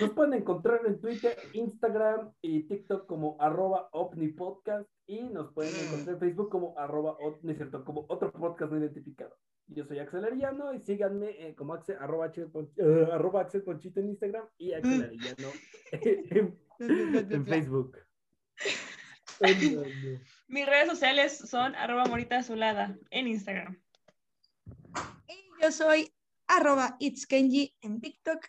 Nos 0.00 0.10
pueden 0.10 0.34
encontrar 0.34 0.80
en 0.86 1.00
Twitter, 1.00 1.36
Instagram 1.52 2.32
y 2.42 2.64
TikTok 2.64 3.06
como 3.06 3.36
arroba 3.40 3.88
OVNIPodcast 3.92 4.88
y 5.06 5.22
nos 5.28 5.52
pueden 5.52 5.74
encontrar 5.76 6.14
en 6.14 6.20
Facebook 6.20 6.50
como 6.50 6.76
arroba, 6.78 7.16
ot- 7.18 7.38
no 7.42 7.50
es 7.52 7.56
cierto, 7.56 7.84
como 7.84 8.04
otro 8.08 8.32
podcast 8.32 8.72
no 8.72 8.78
identificado. 8.78 9.36
Yo 9.68 9.84
soy 9.84 9.98
Axel 10.00 10.24
Arellano 10.24 10.72
y 10.74 10.80
síganme 10.80 11.30
eh, 11.38 11.54
como 11.54 11.74
Axel, 11.74 11.96
arroba, 12.00 12.30
eh, 12.34 13.08
arroba 13.12 13.40
Axel 13.42 13.62
Ponchito 13.62 14.00
en 14.00 14.08
Instagram 14.10 14.46
y 14.58 14.72
Axel 14.72 14.98
Mm. 14.98 15.02
Arellano 15.02 15.48
en, 16.80 17.32
en 17.32 17.46
Facebook. 17.46 17.96
Mis 20.48 20.66
redes 20.66 20.88
sociales 20.88 21.36
son 21.36 21.74
arroba 21.74 22.06
morita 22.06 22.38
azulada 22.38 22.96
en 23.10 23.28
Instagram. 23.28 23.78
Y 25.28 25.62
yo 25.62 25.70
soy 25.70 26.12
arroba 26.46 26.96
itskenji 27.00 27.74
en 27.82 28.00
TikTok 28.00 28.44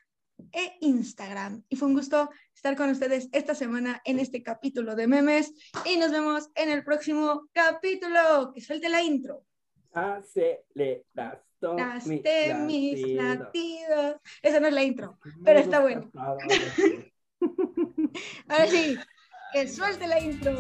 e 0.51 0.77
Instagram. 0.81 1.63
Y 1.69 1.75
fue 1.75 1.87
un 1.87 1.93
gusto 1.95 2.29
estar 2.53 2.75
con 2.75 2.89
ustedes 2.89 3.29
esta 3.31 3.55
semana 3.55 4.01
en 4.05 4.19
este 4.19 4.43
capítulo 4.43 4.95
de 4.95 5.07
memes. 5.07 5.53
Y 5.85 5.97
nos 5.97 6.11
vemos 6.11 6.49
en 6.55 6.69
el 6.69 6.83
próximo 6.83 7.47
capítulo. 7.51 8.51
Que 8.53 8.61
suelte 8.61 8.89
la 8.89 9.01
intro. 9.01 9.43
Aceleraste 9.93 11.47
Gasté 11.59 12.53
mis 12.53 13.01
latidos. 13.15 13.39
latidos. 13.39 14.15
Esa 14.41 14.59
no 14.59 14.67
es 14.67 14.73
la 14.73 14.83
intro. 14.83 15.17
pero 15.43 15.59
está 15.59 15.79
bueno. 15.79 16.11
Ahora 18.47 18.67
sí, 18.67 18.97
que 19.53 19.67
suelte 19.67 20.07
la 20.07 20.19
intro. 20.19 20.53